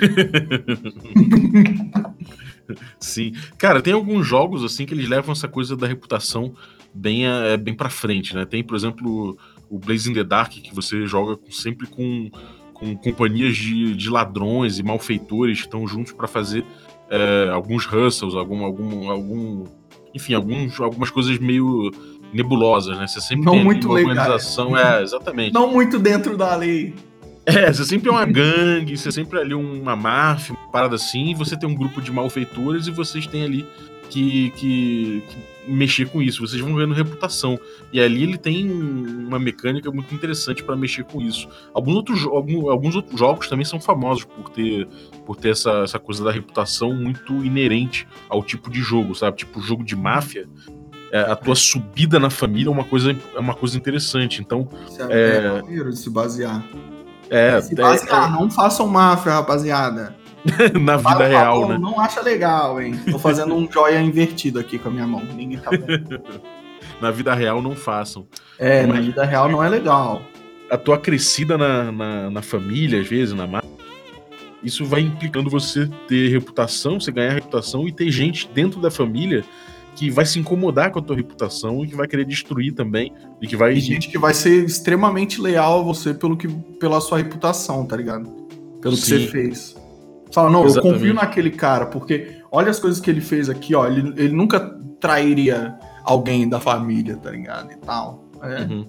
Sim. 2.99 3.33
Cara, 3.59 3.81
tem 3.83 3.93
alguns 3.93 4.27
jogos 4.27 4.65
assim 4.65 4.85
que 4.87 4.95
eles 4.95 5.09
levam 5.09 5.33
essa 5.33 5.49
coisa 5.49 5.77
da 5.77 5.87
reputação 5.87 6.55
bem, 6.95 7.27
é, 7.27 7.57
bem 7.57 7.75
pra 7.75 7.89
frente, 7.91 8.35
né? 8.35 8.45
Tem, 8.45 8.63
por 8.65 8.77
exemplo, 8.77 9.37
o 9.69 9.79
Blaze 9.79 10.11
in 10.11 10.15
the 10.15 10.25
Dark, 10.25 10.53
que 10.53 10.75
você 10.75 11.07
joga 11.07 11.37
com- 11.37 11.51
sempre 11.51 11.87
com, 11.87 12.31
com 12.73 12.97
companhias 12.97 13.57
de, 13.57 13.95
de 13.95 14.11
ladrões 14.11 14.79
e 14.79 14.83
malfeitores 14.83 15.59
que 15.61 15.67
estão 15.67 15.87
juntos 15.87 16.13
pra 16.13 16.27
fazer 16.27 16.65
é, 17.11 17.51
alguns 17.53 17.87
hustles, 17.87 18.35
algum, 18.35 18.65
algum, 18.65 19.11
algum. 19.11 19.65
Enfim, 20.15 20.35
alguns, 20.35 20.81
algumas 20.81 21.11
coisas 21.11 21.39
meio 21.39 21.91
nebulosas, 22.33 22.97
né? 22.99 23.07
Você 23.07 23.21
sempre 23.21 23.45
Não 23.45 23.53
tem 23.53 23.65
muito 23.65 23.87
uma 23.89 23.95
legais. 23.97 24.19
organização. 24.19 24.77
É, 24.77 25.03
exatamente. 25.03 25.53
Não 25.55 25.71
muito 25.73 25.99
dentro 25.99 26.37
da 26.37 26.57
lei. 26.57 26.95
É, 27.47 27.73
você 27.73 27.85
sempre 27.85 28.09
é 28.09 28.13
uma 28.13 28.25
gangue, 28.25 28.99
você 28.99 29.13
sempre 29.13 29.39
é 29.39 29.43
ali 29.43 29.55
uma 29.55 29.95
máfia, 29.95 30.53
uma 30.53 30.69
parada 30.69 30.97
assim, 30.97 31.33
você 31.33 31.57
tem 31.57 31.69
um 31.69 31.75
grupo 31.75 32.03
de 32.03 32.11
malfeitores 32.11 32.89
e 32.89 32.91
vocês 32.91 33.25
têm 33.27 33.45
ali 33.45 33.67
que, 34.11 34.51
que, 34.51 35.23
que 35.29 35.37
mexer 35.73 36.09
com 36.09 36.21
isso. 36.21 36.47
Vocês 36.47 36.61
vão 36.61 36.75
ganhando 36.75 36.95
reputação. 36.95 37.59
E 37.93 38.01
ali 38.01 38.23
ele 38.23 38.37
tem 38.37 38.71
uma 38.71 39.39
mecânica 39.39 39.91
muito 39.91 40.15
interessante 40.15 40.63
para 40.63 40.77
mexer 40.77 41.05
com 41.05 41.21
isso. 41.21 41.49
Alguns 41.73 41.95
outros, 41.95 42.27
alguns, 42.27 42.97
outros 42.97 43.19
jogos 43.19 43.49
também 43.49 43.65
são 43.65 43.81
famosos 43.81 44.25
por 44.25 44.51
ter, 44.51 44.89
por 45.25 45.37
ter 45.37 45.51
essa, 45.51 45.83
essa 45.83 45.99
coisa 45.99 46.25
da 46.25 46.31
reputação 46.31 46.95
muito 46.95 47.45
inerente 47.45 48.09
ao 48.29 48.43
tipo 48.43 48.71
de 48.71 48.81
jogo, 48.81 49.15
sabe? 49.15 49.37
Tipo, 49.39 49.61
jogo 49.61 49.85
de 49.85 49.95
máfia. 49.95 50.49
é, 51.13 51.21
a 51.21 51.37
tua 51.37 51.55
subida 51.55 52.19
na 52.19 52.31
família 52.31 52.69
é 52.69 52.73
uma 52.73 52.85
coisa, 52.85 53.17
é 53.35 53.39
uma 53.39 53.55
coisa 53.55 53.77
interessante. 53.77 54.41
Então, 54.41 54.69
Isso 54.89 55.03
é, 55.03 55.63
é 55.63 55.85
de 55.85 55.97
se 55.97 56.11
basear. 56.11 56.65
É, 57.31 57.61
se 57.61 57.75
basear, 57.75 58.33
não 58.33 58.51
façam 58.51 58.87
máfia, 58.87 59.33
rapaziada. 59.33 60.15
é 60.59 60.71
na 60.79 60.97
vida 60.97 61.27
real, 61.27 61.69
né? 61.69 61.79
Não 61.79 62.01
acha 62.01 62.21
legal, 62.23 62.81
hein? 62.81 62.99
Tô 63.11 63.19
fazendo 63.19 63.55
um 63.55 63.71
joia 63.71 64.01
invertido 64.01 64.59
aqui 64.59 64.79
com 64.79 64.89
a 64.89 64.93
minha 64.93 65.07
mão. 65.07 65.23
Ninguém 65.35 65.59
tá 65.59 65.71
vendo. 65.71 66.21
Na 67.01 67.11
vida 67.11 67.35
real, 67.35 67.61
não 67.61 67.77
façam. 67.77 68.27
É, 68.59 68.87
na 68.87 68.95
Mas- 68.95 69.05
vida 69.05 69.23
real 69.23 69.51
não 69.51 69.63
é 69.63 69.69
legal. 69.69 70.23
a 70.71 70.79
tua 70.79 70.97
crescida 70.97 71.59
na, 71.59 71.93
na, 71.93 72.31
na 72.31 72.41
família, 72.43 73.01
às 73.03 73.07
vezes, 73.07 73.35
na 73.35 73.47
máfia, 73.47 73.69
isso 74.63 74.83
vai 74.83 75.03
implicando 75.03 75.51
você 75.51 75.91
ter 76.09 76.29
reputação, 76.31 76.99
você 76.99 77.13
ganhar 77.13 77.33
reputação 77.35 77.87
e 77.87 77.93
ter 77.93 78.11
gente 78.11 78.49
dentro 78.55 78.81
da 78.81 78.91
família 78.91 79.45
que 79.97 80.11
vai 80.11 80.27
se 80.27 80.39
incomodar 80.39 80.93
com 80.93 80.99
a 80.99 81.03
tua 81.03 81.17
reputação 81.17 81.83
e 81.83 81.89
que 81.89 81.97
vai 81.97 82.07
querer 82.07 82.27
destruir 82.27 82.73
também. 82.73 83.13
E 83.41 83.47
que 83.47 83.57
vai. 83.57 83.73
Tem 83.73 83.81
gente 83.81 84.09
que 84.09 84.19
vai 84.19 84.35
ser 84.35 84.65
extremamente 84.65 85.41
leal 85.41 85.81
a 85.81 85.83
você 85.83 86.13
pelo 86.13 86.37
que, 86.37 86.47
pela 86.79 87.01
sua 87.01 87.19
reputação, 87.19 87.85
tá 87.87 87.97
ligado? 87.97 88.29
Pelo 88.81 88.95
que 88.95 89.03
Sim. 89.03 89.21
você 89.21 89.27
fez. 89.29 89.77
Fala, 90.33 90.51
não, 90.51 90.67
Exatamente. 90.67 90.87
eu 90.87 91.01
confio 91.01 91.15
naquele 91.15 91.51
cara, 91.51 91.87
porque 91.87 92.43
olha 92.53 92.71
as 92.71 92.79
coisas 92.79 93.01
que 93.01 93.09
ele 93.09 93.23
fez 93.23 93.49
aqui, 93.49 93.75
ó. 93.75 93.87
Ele, 93.87 94.13
ele 94.17 94.35
nunca 94.35 94.61
trairia 95.01 95.75
alguém 96.05 96.47
da 96.47 96.61
família, 96.61 97.17
tá 97.17 97.31
ligado? 97.31 97.73
E 97.73 97.77
tal. 97.77 98.29
É. 98.43 98.63
Uhum. 98.63 98.87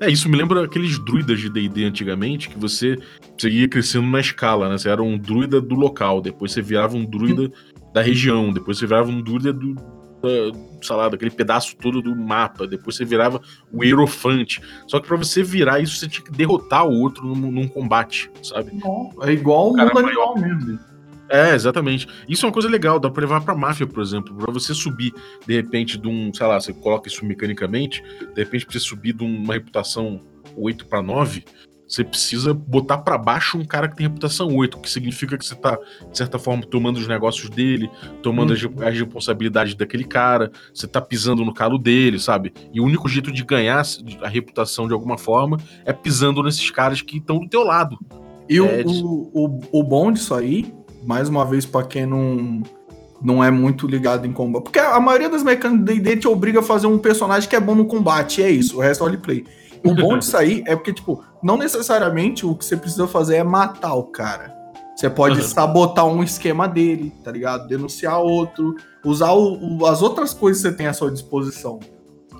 É, 0.00 0.10
isso 0.10 0.28
me 0.28 0.38
lembra 0.38 0.64
aqueles 0.64 0.98
druidas 1.04 1.38
de 1.38 1.50
D&D 1.50 1.84
antigamente, 1.84 2.48
que 2.48 2.58
você, 2.58 2.96
você 3.36 3.50
ia 3.50 3.68
crescendo 3.68 4.06
na 4.06 4.20
escala, 4.20 4.70
né? 4.70 4.78
Você 4.78 4.88
era 4.88 5.02
um 5.02 5.18
druida 5.18 5.60
do 5.60 5.74
local, 5.74 6.22
depois 6.22 6.52
você 6.52 6.62
virava 6.62 6.96
um 6.96 7.04
druida 7.04 7.52
da 7.92 8.00
região, 8.00 8.52
depois 8.52 8.78
você 8.78 8.86
virava 8.86 9.10
um 9.10 9.20
druida 9.20 9.52
do, 9.52 9.76
sei 10.82 10.96
lá, 10.96 11.08
daquele 11.08 11.30
pedaço 11.30 11.76
todo 11.76 12.02
do 12.02 12.14
mapa, 12.14 12.66
depois 12.66 12.96
você 12.96 13.04
virava 13.04 13.40
o 13.72 13.84
Hierofante. 13.84 14.60
Só 14.86 15.00
que 15.00 15.06
pra 15.06 15.16
você 15.16 15.42
virar 15.42 15.80
isso, 15.80 15.96
você 15.96 16.08
tinha 16.08 16.24
que 16.24 16.32
derrotar 16.32 16.86
o 16.86 16.92
outro 16.92 17.24
num, 17.26 17.50
num 17.50 17.68
combate, 17.68 18.30
sabe? 18.42 18.72
Não, 18.74 19.10
é 19.22 19.32
igual 19.32 19.72
o 19.72 19.76
mundo 19.76 19.98
animal 19.98 20.38
mesmo. 20.38 20.78
É, 21.28 21.54
exatamente. 21.54 22.06
Isso 22.28 22.44
é 22.44 22.48
uma 22.48 22.52
coisa 22.52 22.68
legal, 22.68 23.00
dá 23.00 23.10
pra 23.10 23.22
levar 23.22 23.40
pra 23.40 23.54
máfia, 23.54 23.86
por 23.86 24.02
exemplo. 24.02 24.34
Pra 24.36 24.52
você 24.52 24.72
subir, 24.74 25.12
de 25.46 25.54
repente, 25.54 25.98
de 25.98 26.08
um, 26.08 26.32
sei 26.32 26.46
lá, 26.46 26.60
você 26.60 26.72
coloca 26.72 27.08
isso 27.08 27.24
mecanicamente, 27.24 28.02
de 28.02 28.42
repente, 28.42 28.64
pra 28.64 28.72
você 28.72 28.80
subir 28.80 29.12
de 29.12 29.24
uma 29.24 29.54
reputação 29.54 30.22
8 30.56 30.86
pra 30.86 31.02
9, 31.02 31.44
você 31.88 32.02
precisa 32.02 32.52
botar 32.52 32.98
pra 32.98 33.16
baixo 33.16 33.56
um 33.56 33.64
cara 33.64 33.88
que 33.88 33.96
tem 33.96 34.06
reputação 34.06 34.54
8, 34.54 34.78
que 34.78 34.90
significa 34.90 35.38
que 35.38 35.44
você 35.46 35.54
tá, 35.54 35.78
de 36.10 36.18
certa 36.18 36.38
forma, 36.38 36.64
tomando 36.64 36.96
os 36.96 37.06
negócios 37.06 37.48
dele, 37.48 37.88
tomando 38.22 38.52
as, 38.52 38.60
as 38.60 38.98
responsabilidades 38.98 39.74
daquele 39.74 40.04
cara, 40.04 40.50
você 40.74 40.86
tá 40.86 41.00
pisando 41.00 41.44
no 41.44 41.54
calo 41.54 41.78
dele, 41.78 42.18
sabe? 42.18 42.52
E 42.72 42.80
o 42.80 42.84
único 42.84 43.08
jeito 43.08 43.30
de 43.30 43.44
ganhar 43.44 43.82
a 44.22 44.28
reputação 44.28 44.88
de 44.88 44.92
alguma 44.92 45.16
forma 45.16 45.58
é 45.84 45.92
pisando 45.92 46.42
nesses 46.42 46.70
caras 46.70 47.00
que 47.00 47.18
estão 47.18 47.38
do 47.38 47.48
teu 47.48 47.62
lado. 47.62 47.96
E 48.48 48.60
o, 48.60 48.66
É, 48.66 48.82
o, 48.84 49.30
o, 49.32 49.60
o 49.72 49.82
bom 49.82 50.10
disso 50.10 50.34
aí, 50.34 50.72
mais 51.04 51.28
uma 51.28 51.44
vez, 51.44 51.64
pra 51.64 51.84
quem 51.84 52.04
não, 52.04 52.62
não 53.22 53.42
é 53.42 53.50
muito 53.50 53.86
ligado 53.86 54.26
em 54.26 54.32
combate. 54.32 54.64
Porque 54.64 54.78
a 54.78 54.98
maioria 55.00 55.28
das 55.28 55.42
mecânicas 55.42 55.84
do 55.84 56.02
D&D 56.02 56.16
te 56.16 56.28
obriga 56.28 56.60
a 56.60 56.62
fazer 56.62 56.86
um 56.88 56.98
personagem 56.98 57.48
que 57.48 57.56
é 57.56 57.60
bom 57.60 57.74
no 57.74 57.86
combate, 57.86 58.40
e 58.40 58.44
é 58.44 58.50
isso, 58.50 58.78
o 58.78 58.80
resto 58.80 59.04
é 59.04 59.06
roleplay. 59.06 59.44
O 59.84 59.94
bom 59.94 60.18
disso 60.18 60.36
aí 60.36 60.64
é 60.66 60.74
porque, 60.74 60.92
tipo, 60.92 61.22
não 61.46 61.56
necessariamente 61.56 62.44
o 62.44 62.56
que 62.56 62.64
você 62.64 62.76
precisa 62.76 63.06
fazer 63.06 63.36
é 63.36 63.44
matar 63.44 63.94
o 63.94 64.02
cara. 64.04 64.52
Você 64.96 65.08
pode 65.08 65.40
Uhum. 65.40 65.46
sabotar 65.46 66.04
um 66.06 66.22
esquema 66.22 66.66
dele, 66.66 67.12
tá 67.22 67.30
ligado? 67.30 67.68
Denunciar 67.68 68.18
outro, 68.18 68.74
usar 69.04 69.30
o- 69.32 69.78
o- 69.78 69.86
as 69.86 70.02
outras 70.02 70.34
coisas 70.34 70.60
que 70.62 70.68
você 70.70 70.74
tem 70.74 70.86
à 70.88 70.92
sua 70.92 71.10
disposição. 71.10 71.78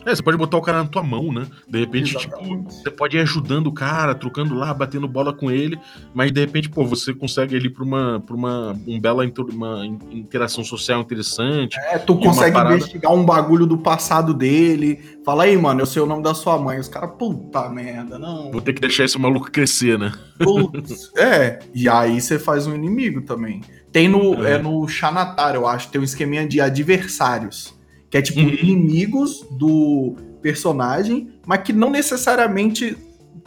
É, 0.06 0.14
você 0.14 0.22
pode 0.22 0.38
botar 0.38 0.56
o 0.56 0.62
cara 0.62 0.78
na 0.84 0.88
tua 0.88 1.02
mão, 1.02 1.32
né? 1.32 1.46
De 1.68 1.80
repente, 1.80 2.16
tipo, 2.16 2.36
Exatamente. 2.36 2.74
você 2.74 2.90
pode 2.90 3.16
ir 3.16 3.20
ajudando 3.20 3.66
o 3.66 3.72
cara, 3.72 4.14
trocando 4.14 4.54
lá, 4.54 4.72
batendo 4.72 5.08
bola 5.08 5.32
com 5.32 5.50
ele, 5.50 5.76
mas 6.14 6.30
de 6.30 6.40
repente, 6.40 6.68
pô, 6.70 6.84
você 6.84 7.12
consegue 7.12 7.56
ali 7.56 7.68
pra 7.68 7.82
uma, 7.82 8.20
pra 8.24 8.36
uma 8.36 8.78
um 8.86 9.00
bela 9.00 9.24
uma 9.52 9.84
in- 9.84 9.98
interação 10.12 10.62
social 10.62 11.00
interessante. 11.00 11.76
É, 11.90 11.98
tu 11.98 12.16
consegue 12.16 12.52
parada- 12.52 12.76
investigar 12.76 13.12
um 13.12 13.24
bagulho 13.24 13.66
do 13.66 13.78
passado 13.78 14.32
dele. 14.32 15.00
Fala 15.24 15.42
aí, 15.42 15.56
mano, 15.56 15.80
eu 15.80 15.86
sei 15.86 16.00
o 16.00 16.06
nome 16.06 16.22
da 16.22 16.34
sua 16.34 16.56
mãe. 16.56 16.78
Os 16.78 16.86
caras, 16.86 17.10
puta 17.18 17.68
merda, 17.68 18.16
não. 18.18 18.52
Vou 18.52 18.60
ter 18.60 18.72
que 18.74 18.80
deixar 18.80 19.04
esse 19.04 19.18
maluco 19.18 19.50
crescer, 19.50 19.98
né? 19.98 20.12
Putz. 20.38 21.10
é, 21.18 21.58
e 21.74 21.88
aí 21.88 22.20
você 22.20 22.38
faz 22.38 22.66
um 22.68 22.74
inimigo 22.76 23.22
também. 23.22 23.60
Tem 23.90 24.08
no, 24.08 24.46
É. 24.46 24.52
é. 24.52 24.58
no 24.58 24.86
Xanatar, 24.86 25.54
eu 25.56 25.66
acho, 25.66 25.88
tem 25.88 26.00
um 26.00 26.04
esqueminha 26.04 26.46
de 26.46 26.60
adversários. 26.60 27.74
Que 28.16 28.18
é 28.18 28.22
tipo 28.22 28.40
Uhum. 28.40 28.48
inimigos 28.48 29.44
do 29.50 30.16
personagem, 30.40 31.28
mas 31.46 31.60
que 31.62 31.72
não 31.72 31.90
necessariamente 31.90 32.96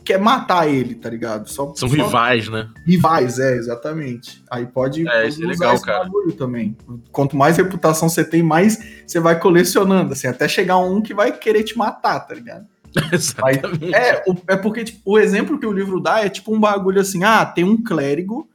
quer 0.04 0.20
matar 0.20 0.68
ele, 0.70 0.94
tá 0.94 1.10
ligado? 1.10 1.50
Só, 1.50 1.74
São 1.76 1.88
só 1.90 1.96
rivais, 1.96 2.48
né? 2.50 2.70
Rivais, 2.86 3.40
é, 3.40 3.56
exatamente. 3.56 4.44
Aí 4.50 4.68
pode 4.68 5.08
É, 5.08 5.28
isso 5.28 5.44
é 5.44 5.48
legal, 5.48 5.80
cara. 5.82 6.04
bagulho 6.04 6.32
também. 6.34 6.78
Quanto 7.12 7.36
mais 7.36 7.58
reputação 7.58 8.08
você 8.08 8.24
tem, 8.24 8.44
mais 8.44 8.78
você 9.08 9.20
vai 9.20 9.40
colecionando, 9.40 10.14
assim, 10.14 10.28
até 10.28 10.48
chegar 10.48 10.78
um 10.78 11.02
que 11.02 11.14
vai 11.16 11.32
querer 11.32 11.64
te 11.64 11.76
matar, 11.76 12.20
tá 12.20 12.36
ligado? 12.36 12.66
Exatamente. 13.12 13.94
É, 13.96 14.24
é 14.50 14.56
porque 14.56 14.84
tipo, 14.84 15.00
o 15.04 15.18
exemplo 15.18 15.60
que 15.60 15.66
o 15.66 15.72
livro 15.74 16.00
dá 16.00 16.24
é 16.24 16.30
tipo 16.30 16.54
um 16.54 16.60
bagulho 16.60 17.02
assim, 17.02 17.24
ah, 17.24 17.44
tem 17.46 17.64
um 17.64 17.82
clérigo 17.82 18.48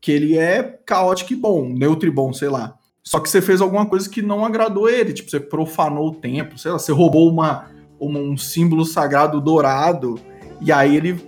que 0.00 0.10
ele 0.10 0.36
é 0.36 0.62
caótico 0.84 1.32
e 1.32 1.36
bom, 1.36 1.68
neutro 1.68 2.08
e 2.08 2.10
bom, 2.12 2.32
sei 2.32 2.48
lá. 2.48 2.74
Só 3.12 3.20
que 3.20 3.28
você 3.28 3.42
fez 3.42 3.60
alguma 3.60 3.84
coisa 3.84 4.08
que 4.08 4.22
não 4.22 4.42
agradou 4.42 4.88
ele, 4.88 5.12
tipo, 5.12 5.30
você 5.30 5.38
profanou 5.38 6.08
o 6.08 6.14
templo, 6.14 6.56
sei 6.58 6.72
lá, 6.72 6.78
você 6.78 6.92
roubou 6.92 7.28
uma, 7.28 7.66
uma- 8.00 8.18
um 8.18 8.38
símbolo 8.38 8.86
sagrado 8.86 9.38
dourado, 9.38 10.18
e 10.62 10.72
aí 10.72 10.96
ele, 10.96 11.22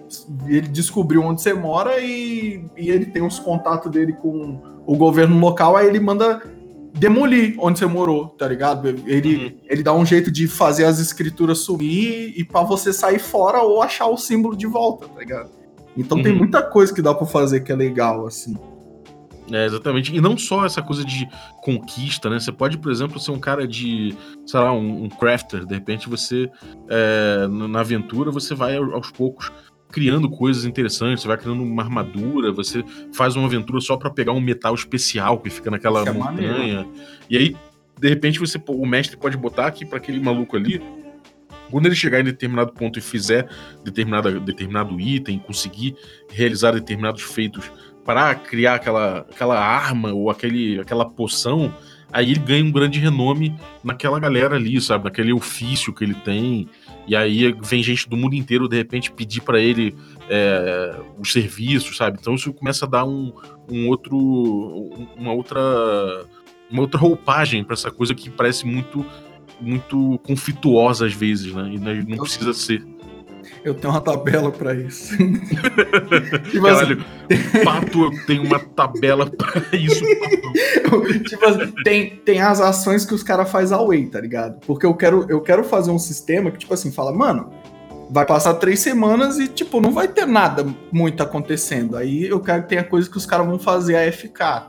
ele 0.46 0.66
descobriu 0.68 1.20
onde 1.22 1.42
você 1.42 1.52
mora 1.52 2.00
e, 2.00 2.64
e 2.74 2.88
ele 2.88 3.04
tem 3.04 3.22
os 3.22 3.38
contatos 3.38 3.92
dele 3.92 4.14
com 4.14 4.58
o 4.86 4.96
governo 4.96 5.38
local, 5.38 5.76
aí 5.76 5.86
ele 5.86 6.00
manda 6.00 6.40
demolir 6.94 7.54
onde 7.58 7.78
você 7.78 7.84
morou, 7.84 8.28
tá 8.28 8.48
ligado? 8.48 8.88
Ele, 8.88 9.36
Uhum. 9.36 9.52
ele 9.68 9.82
dá 9.82 9.92
um 9.92 10.06
jeito 10.06 10.30
de 10.30 10.48
fazer 10.48 10.86
as 10.86 10.98
escrituras 10.98 11.58
sumir 11.58 12.32
e 12.34 12.42
pra 12.44 12.62
você 12.62 12.94
sair 12.94 13.18
fora 13.18 13.60
ou 13.60 13.82
achar 13.82 14.06
o 14.06 14.16
símbolo 14.16 14.56
de 14.56 14.66
volta, 14.66 15.06
tá 15.06 15.18
ligado? 15.20 15.50
Então 15.94 16.22
tem 16.22 16.32
Uhum. 16.32 16.38
muita 16.38 16.62
coisa 16.62 16.94
que 16.94 17.02
dá 17.02 17.12
pra 17.12 17.26
fazer 17.26 17.60
que 17.60 17.70
é 17.70 17.76
legal, 17.76 18.26
assim. 18.26 18.56
É, 19.50 19.66
exatamente. 19.66 20.14
E 20.14 20.20
não 20.20 20.38
só 20.38 20.64
essa 20.64 20.80
coisa 20.80 21.04
de 21.04 21.28
conquista, 21.62 22.30
né? 22.30 22.40
Você 22.40 22.50
pode, 22.50 22.78
por 22.78 22.90
exemplo, 22.90 23.20
ser 23.20 23.30
um 23.30 23.38
cara 23.38 23.68
de, 23.68 24.14
sei 24.46 24.60
lá, 24.60 24.72
um, 24.72 25.04
um 25.04 25.08
crafter. 25.08 25.66
De 25.66 25.74
repente 25.74 26.08
você, 26.08 26.50
é, 26.88 27.46
na 27.48 27.80
aventura, 27.80 28.30
você 28.30 28.54
vai 28.54 28.76
ao- 28.76 28.94
aos 28.94 29.10
poucos 29.10 29.52
criando 29.90 30.30
coisas 30.30 30.64
interessantes. 30.64 31.22
Você 31.22 31.28
vai 31.28 31.36
criando 31.36 31.62
uma 31.62 31.82
armadura, 31.82 32.50
você 32.52 32.82
faz 33.12 33.36
uma 33.36 33.46
aventura 33.46 33.80
só 33.80 33.96
pra 33.96 34.10
pegar 34.10 34.32
um 34.32 34.40
metal 34.40 34.74
especial 34.74 35.38
que 35.38 35.50
fica 35.50 35.70
naquela 35.70 36.02
é 36.08 36.12
montanha. 36.12 36.86
E 37.28 37.36
aí, 37.36 37.56
de 38.00 38.08
repente, 38.08 38.38
você, 38.40 38.60
o 38.66 38.86
mestre 38.86 39.16
pode 39.16 39.36
botar 39.36 39.66
aqui 39.66 39.84
pra 39.84 39.98
aquele 39.98 40.18
maluco 40.20 40.56
ali. 40.56 40.80
Quando 41.70 41.86
ele 41.86 41.94
chegar 41.94 42.20
em 42.20 42.24
determinado 42.24 42.72
ponto 42.72 42.98
e 42.98 43.02
fizer 43.02 43.48
determinada, 43.84 44.38
determinado 44.38 44.98
item, 45.00 45.38
conseguir 45.38 45.96
realizar 46.30 46.72
determinados 46.72 47.22
feitos 47.22 47.70
para 48.04 48.34
criar 48.34 48.74
aquela, 48.74 49.18
aquela 49.30 49.58
arma 49.58 50.12
ou 50.12 50.30
aquele, 50.30 50.78
aquela 50.80 51.04
poção, 51.08 51.72
aí 52.12 52.30
ele 52.30 52.40
ganha 52.40 52.64
um 52.64 52.70
grande 52.70 52.98
renome 52.98 53.54
naquela 53.82 54.20
galera 54.20 54.56
ali, 54.56 54.80
sabe? 54.80 55.04
Naquele 55.04 55.32
ofício 55.32 55.92
que 55.92 56.04
ele 56.04 56.14
tem. 56.14 56.68
E 57.06 57.14
aí 57.16 57.54
vem 57.62 57.82
gente 57.82 58.08
do 58.08 58.16
mundo 58.16 58.34
inteiro, 58.34 58.68
de 58.68 58.76
repente, 58.76 59.10
pedir 59.10 59.40
para 59.42 59.58
ele 59.60 59.94
é, 60.28 60.96
os 61.18 61.32
serviços, 61.32 61.96
sabe? 61.96 62.18
Então 62.20 62.34
isso 62.34 62.52
começa 62.52 62.84
a 62.84 62.88
dar 62.88 63.04
um, 63.04 63.32
um 63.70 63.88
outro. 63.88 64.16
um- 64.16 65.06
uma 65.16 65.32
outra. 65.32 65.60
uma 66.70 66.80
outra 66.82 66.98
roupagem 66.98 67.62
para 67.64 67.74
essa 67.74 67.90
coisa 67.90 68.14
que 68.14 68.30
parece 68.30 68.66
muito 68.66 69.04
muito 69.60 70.18
conflituosa 70.26 71.06
às 71.06 71.12
vezes, 71.14 71.54
né? 71.54 71.70
E 71.74 71.78
não- 71.78 71.94
não 72.16 72.18
precisa 72.24 72.52
ser. 72.52 72.84
Eu 73.62 73.74
tenho 73.74 73.92
uma 73.92 74.00
tabela 74.00 74.50
pra 74.50 74.74
isso. 74.74 75.16
tipo, 76.50 76.66
assim, 76.66 76.96
Caralho, 76.96 77.04
pato 77.64 78.10
tem 78.26 78.40
uma 78.40 78.58
tabela 78.58 79.30
pra 79.30 79.62
isso. 79.76 80.04
pato. 80.20 81.18
tipo 81.24 81.44
assim, 81.44 81.72
tem, 81.84 82.16
tem 82.16 82.40
as 82.40 82.60
ações 82.60 83.04
que 83.04 83.14
os 83.14 83.22
caras 83.22 83.50
fazem 83.50 83.76
away, 83.76 84.06
tá 84.06 84.20
ligado? 84.20 84.60
Porque 84.66 84.84
eu 84.84 84.94
quero, 84.94 85.26
eu 85.28 85.40
quero 85.40 85.64
fazer 85.64 85.90
um 85.90 85.98
sistema 85.98 86.50
que, 86.50 86.58
tipo 86.58 86.74
assim, 86.74 86.90
fala, 86.90 87.12
mano, 87.12 87.50
vai 88.10 88.26
passar 88.26 88.54
três 88.54 88.80
semanas 88.80 89.38
e, 89.38 89.48
tipo, 89.48 89.80
não 89.80 89.92
vai 89.92 90.08
ter 90.08 90.26
nada 90.26 90.66
muito 90.92 91.22
acontecendo. 91.22 91.96
Aí 91.96 92.24
eu 92.24 92.40
quero 92.40 92.62
que 92.62 92.68
tenha 92.68 92.84
coisa 92.84 93.08
que 93.08 93.16
os 93.16 93.26
caras 93.26 93.46
vão 93.46 93.58
fazer 93.58 93.96
AFK. 93.96 94.68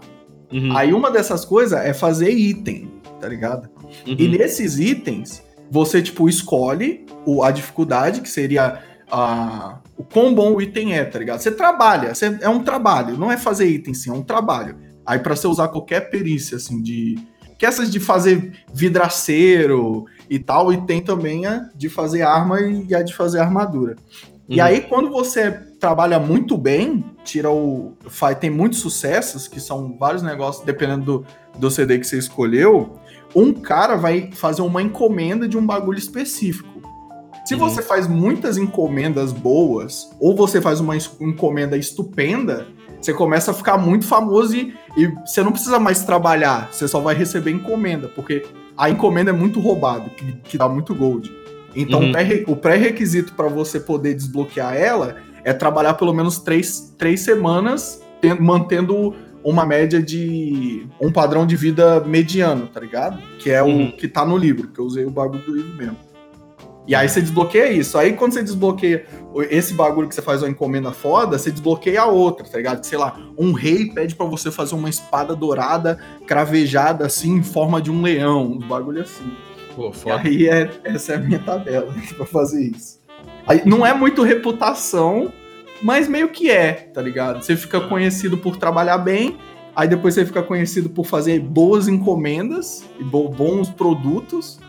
Uhum. 0.51 0.75
Aí 0.75 0.93
uma 0.93 1.11
dessas 1.11 1.43
coisas 1.43 1.79
é 1.79 1.93
fazer 1.93 2.29
item, 2.29 2.91
tá 3.03 3.25
tá 3.25 3.29
ligado? 3.29 3.69
Uhum. 4.07 4.15
E 4.17 4.27
nesses 4.27 4.79
itens, 4.79 5.43
você, 5.71 6.01
tipo, 6.01 6.27
escolhe 6.29 7.05
o, 7.25 7.43
a 7.43 7.51
dificuldade, 7.51 8.21
que 8.21 8.29
seria 8.29 8.79
a, 9.11 9.79
o 9.97 10.03
quão 10.03 10.33
bom 10.33 10.53
o 10.55 10.61
item 10.61 10.93
é, 10.93 11.03
tá 11.05 11.19
ligado? 11.19 11.39
Você 11.39 11.51
trabalha, 11.51 12.13
você- 12.13 12.37
é 12.41 12.49
um 12.49 12.63
trabalho, 12.63 13.17
não 13.17 13.31
é 13.31 13.37
fazer 13.37 13.65
item, 13.67 13.93
sim, 13.93 14.09
é 14.09 14.13
um 14.13 14.23
trabalho. 14.23 14.77
Aí 15.05 15.19
pra 15.19 15.35
você 15.35 15.47
usar 15.47 15.67
qualquer 15.67 16.09
perícia, 16.09 16.57
assim, 16.57 16.81
de... 16.81 17.17
Que 17.57 17.65
essas 17.65 17.89
de 17.89 17.99
fazer 18.01 18.51
vidraceiro 18.73 20.05
e 20.29 20.39
tal, 20.39 20.73
e 20.73 20.77
tem 20.81 21.01
também 21.01 21.45
a 21.45 21.69
de 21.75 21.87
fazer 21.89 22.21
arma 22.21 22.59
e 22.61 22.93
a 22.93 23.01
de 23.01 23.13
fazer 23.13 23.39
armadura. 23.39 23.95
E 24.49 24.59
Uhum. 24.59 24.63
aí, 24.65 24.81
quando 24.81 25.09
você 25.09 25.51
trabalha 25.79 26.19
muito 26.19 26.57
bem, 26.57 27.03
tira 27.23 27.49
o. 27.49 27.93
Faz, 28.07 28.37
tem 28.37 28.49
muitos 28.49 28.79
sucessos, 28.79 29.47
que 29.47 29.59
são 29.59 29.97
vários 29.97 30.21
negócios, 30.21 30.63
dependendo 30.65 31.03
do, 31.05 31.25
do 31.57 31.71
CD 31.71 31.97
que 31.97 32.05
você 32.05 32.17
escolheu. 32.17 32.99
Um 33.35 33.51
cara 33.53 33.95
vai 33.95 34.29
fazer 34.33 34.61
uma 34.61 34.81
encomenda 34.81 35.47
de 35.47 35.57
um 35.57 35.65
bagulho 35.65 35.97
específico. 35.99 36.69
Se 37.45 37.53
Uhum. 37.53 37.59
você 37.59 37.81
faz 37.81 38.07
muitas 38.07 38.57
encomendas 38.57 39.31
boas, 39.31 40.09
ou 40.19 40.35
você 40.35 40.59
faz 40.61 40.79
uma 40.79 40.95
encomenda 41.19 41.77
estupenda, 41.77 42.67
você 42.99 43.13
começa 43.13 43.51
a 43.51 43.53
ficar 43.53 43.77
muito 43.77 44.05
famoso 44.05 44.55
e, 44.55 44.73
e 44.97 45.07
você 45.25 45.43
não 45.43 45.51
precisa 45.51 45.77
mais 45.79 46.03
trabalhar, 46.03 46.69
você 46.71 46.87
só 46.87 46.99
vai 46.99 47.13
receber 47.13 47.51
encomenda, 47.51 48.07
porque 48.07 48.43
a 48.75 48.89
encomenda 48.89 49.29
é 49.29 49.33
muito 49.33 49.59
roubado, 49.59 50.09
que, 50.11 50.31
que 50.43 50.57
dá 50.57 50.67
muito 50.67 50.95
gold. 50.95 51.31
Então 51.75 51.99
Uhum. 51.99 52.09
o 52.09 52.11
pré- 52.13 52.43
o 52.47 52.55
pré-requisito 52.55 53.33
para 53.33 53.47
você 53.47 53.79
poder 53.79 54.15
desbloquear 54.15 54.75
ela 54.75 55.17
é 55.43 55.53
trabalhar 55.53 55.93
pelo 55.95 56.13
menos 56.13 56.39
três, 56.39 56.95
três 56.97 57.19
semanas 57.19 58.01
ten- 58.21 58.39
mantendo 58.39 59.13
uma 59.45 59.65
média 59.65 60.01
de 60.01 60.87
um 60.99 61.11
padrão 61.11 61.45
de 61.45 61.55
vida 61.55 61.99
mediano, 62.01 62.65
tá 62.67 62.79
ligado? 62.79 63.21
Que 63.37 63.51
é 63.51 63.61
Uhum. 63.61 63.85
o 63.89 63.91
que 63.93 64.07
tá 64.07 64.25
no 64.25 64.35
livro, 64.35 64.67
que 64.69 64.79
eu 64.79 64.85
usei 64.85 65.05
o 65.05 65.11
bagulho 65.11 65.41
do 65.43 65.55
livro 65.55 65.73
mesmo. 65.77 65.97
E 66.87 66.93
aí 66.93 67.07
você 67.07 67.19
desbloqueia 67.21 67.71
isso. 67.71 67.97
Aí 67.97 68.13
quando 68.13 68.33
você 68.33 68.43
desbloqueia 68.43 69.05
esse 69.49 69.73
bagulho 69.73 70.07
que 70.07 70.13
você 70.15 70.21
faz 70.21 70.41
uma 70.43 70.49
encomenda 70.49 70.91
foda, 70.91 71.37
você 71.37 71.49
desbloqueia 71.51 72.01
a 72.01 72.05
outra, 72.05 72.45
tá 72.47 72.57
ligado? 72.57 72.83
Sei 72.83 72.97
lá, 72.97 73.17
um 73.37 73.53
rei 73.53 73.85
pede 73.91 74.13
pra 74.15 74.25
você 74.25 74.51
fazer 74.51 74.75
uma 74.75 74.89
espada 74.89 75.35
dourada 75.35 75.99
cravejada 76.27 77.05
assim 77.05 77.35
em 77.37 77.43
forma 77.43 77.81
de 77.81 77.89
um 77.91 78.01
leão, 78.01 78.43
um 78.53 78.59
bagulho 78.67 79.01
assim. 79.01 79.31
Pô, 79.75 79.89
E 79.89 79.93
foda. 79.93 80.21
aí 80.23 80.47
é, 80.47 80.69
essa 80.83 81.13
é 81.13 81.15
a 81.15 81.19
minha 81.19 81.39
tabela 81.39 81.93
pra 82.17 82.25
fazer 82.25 82.63
isso. 82.63 82.99
Aí, 83.47 83.61
não 83.65 83.85
é 83.85 83.93
muito 83.93 84.21
reputação, 84.23 85.31
mas 85.85 86.07
meio 86.07 86.29
que 86.29 86.49
é, 86.49 86.73
tá 86.73 86.99
ligado? 86.99 87.43
Você 87.43 87.55
fica 87.55 87.79
conhecido 87.79 88.37
por 88.39 88.57
trabalhar 88.57 88.97
bem, 88.97 89.37
aí 89.75 89.87
depois 89.87 90.15
você 90.15 90.25
fica 90.25 90.41
conhecido 90.41 90.89
por 90.89 91.05
fazer 91.05 91.39
boas 91.39 91.87
encomendas 91.87 92.83
e 92.99 93.03
bo- 93.03 93.29
bons 93.29 93.69
produtos, 93.69 94.59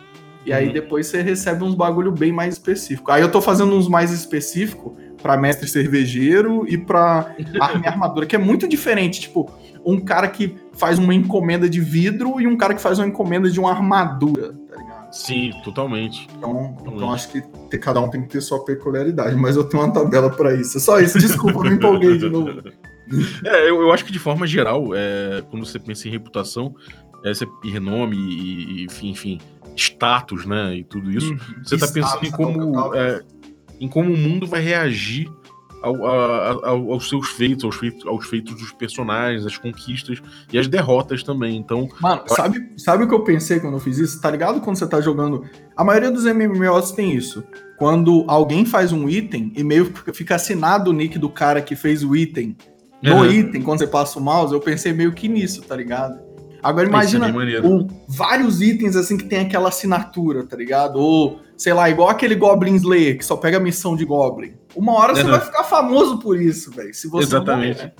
e 0.44 0.52
aí 0.52 0.66
Uhum. 0.66 0.72
depois 0.74 1.06
você 1.06 1.22
recebe 1.22 1.64
uns 1.64 1.74
bagulho 1.74 2.12
bem 2.12 2.32
mais 2.32 2.52
específico. 2.54 3.10
Aí 3.10 3.22
eu 3.22 3.30
tô 3.30 3.40
fazendo 3.40 3.74
uns 3.74 3.88
mais 3.88 4.10
específicos 4.12 4.92
pra 5.22 5.38
mestre 5.38 5.66
cervejeiro 5.66 6.66
e 6.68 6.76
pra 6.76 7.34
arma 7.60 7.82
e 7.84 7.88
armadura, 7.88 8.26
que 8.26 8.36
é 8.36 8.38
muito 8.38 8.68
diferente, 8.68 9.22
tipo, 9.22 9.50
um 9.84 9.98
cara 9.98 10.28
que 10.28 10.54
faz 10.74 10.98
uma 10.98 11.14
encomenda 11.14 11.66
de 11.68 11.80
vidro 11.80 12.38
e 12.40 12.46
um 12.46 12.56
cara 12.58 12.74
que 12.74 12.80
faz 12.82 12.98
uma 12.98 13.06
encomenda 13.08 13.48
de 13.50 13.58
uma 13.58 13.70
armadura? 13.70 14.54
Sim, 15.16 15.50
totalmente. 15.64 16.28
Então, 16.36 16.76
então 16.80 16.96
Realmente. 16.96 17.14
acho 17.14 17.28
que 17.32 17.42
te- 17.70 17.78
cada 17.78 18.00
um 18.00 18.08
tem 18.10 18.22
que 18.22 18.28
ter 18.28 18.40
sua 18.40 18.64
peculiaridade, 18.64 19.34
mas 19.34 19.56
eu 19.56 19.64
tenho 19.64 19.82
uma 19.82 19.92
tabela 19.92 20.28
pra 20.30 20.54
isso. 20.54 20.76
É 20.76 20.80
só 20.80 21.00
isso, 21.00 21.18
desculpa, 21.18 21.62
me 21.62 21.70
empolguei 21.70 22.18
de 22.18 22.28
novo. 22.28 22.50
É, 23.44 23.70
eu, 23.70 23.80
eu 23.82 23.92
acho 23.92 24.04
que 24.04 24.10
de 24.10 24.18
forma 24.18 24.48
geral, 24.48 24.88
é, 24.92 25.40
quando 25.48 25.64
você 25.64 25.78
pensa 25.78 26.08
em 26.08 26.10
reputação, 26.10 26.74
é, 27.24 27.32
você, 27.32 27.46
e 27.62 27.70
renome 27.70 28.16
e, 28.16 28.84
enfim, 28.84 29.10
enfim, 29.10 29.38
status, 29.76 30.44
né, 30.44 30.74
e 30.74 30.82
tudo 30.82 31.08
isso, 31.12 31.32
você 31.62 31.78
tá 31.78 31.86
pensando 31.86 32.26
em 32.26 32.32
como, 32.32 32.94
é, 32.96 33.22
em 33.78 33.86
como 33.86 34.12
o 34.12 34.16
mundo 34.16 34.44
vai 34.44 34.60
reagir 34.60 35.30
ao- 35.86 36.06
a- 36.06 36.68
ao- 36.68 36.92
aos 36.92 37.08
seus 37.08 37.28
feitos, 37.28 37.64
aos 37.64 37.76
feitos, 37.76 38.06
aos 38.06 38.26
feitos 38.26 38.54
dos 38.56 38.72
personagens, 38.72 39.46
as 39.46 39.56
conquistas 39.56 40.20
e 40.52 40.58
as 40.58 40.66
derrotas 40.68 41.22
também. 41.22 41.56
Então, 41.56 41.88
Mano, 42.00 42.22
sabe, 42.26 42.72
sabe 42.76 43.04
o 43.04 43.08
que 43.08 43.14
eu 43.14 43.22
pensei 43.24 43.60
quando 43.60 43.74
eu 43.74 43.80
fiz 43.80 43.98
isso? 43.98 44.20
Tá 44.20 44.30
ligado 44.30 44.60
quando 44.60 44.76
você 44.76 44.86
tá 44.86 45.00
jogando. 45.00 45.44
A 45.76 45.84
maioria 45.84 46.10
dos 46.10 46.24
MMOs 46.26 46.92
tem 46.92 47.14
isso. 47.14 47.44
Quando 47.78 48.24
alguém 48.26 48.64
faz 48.64 48.92
um 48.92 49.08
item 49.08 49.52
e 49.56 49.62
meio 49.62 49.92
fica 50.12 50.34
assinado 50.36 50.90
o 50.90 50.92
nick 50.92 51.18
do 51.18 51.28
cara 51.28 51.60
que 51.60 51.76
fez 51.76 52.02
o 52.02 52.16
item 52.16 52.56
no 53.02 53.16
Uhum. 53.16 53.26
item, 53.30 53.62
quando 53.62 53.78
você 53.80 53.86
passa 53.86 54.18
o 54.18 54.22
mouse, 54.22 54.52
eu 54.54 54.60
pensei 54.60 54.92
meio 54.92 55.12
que 55.12 55.28
nisso, 55.28 55.62
tá 55.62 55.76
ligado? 55.76 56.18
Agora 56.62 56.86
é 56.86 56.88
imagina 56.88 57.26
um- 57.62 57.86
vários 58.08 58.60
itens 58.62 58.96
assim 58.96 59.16
que 59.16 59.24
tem 59.26 59.40
aquela 59.40 59.68
assinatura, 59.68 60.44
tá 60.44 60.56
ligado? 60.56 60.96
Ou, 60.96 61.38
sei 61.56 61.72
lá, 61.72 61.88
igual 61.88 62.08
aquele 62.08 62.34
Goblin 62.34 62.74
Slayer 62.76 63.16
que 63.18 63.24
só 63.24 63.36
pega 63.36 63.58
missão 63.58 63.96
de 63.96 64.04
Goblin. 64.04 64.54
Uma 64.74 64.92
hora 64.94 65.14
você 65.14 65.24
vai 65.24 65.40
ficar 65.40 65.64
famoso 65.64 66.18
por 66.18 66.40
isso, 66.40 66.70
velho. 66.70 66.92
Se 66.92 67.08
você 67.08 67.28
Exatamente. 67.28 67.76
morrer, 67.78 67.86
né? 67.86 67.92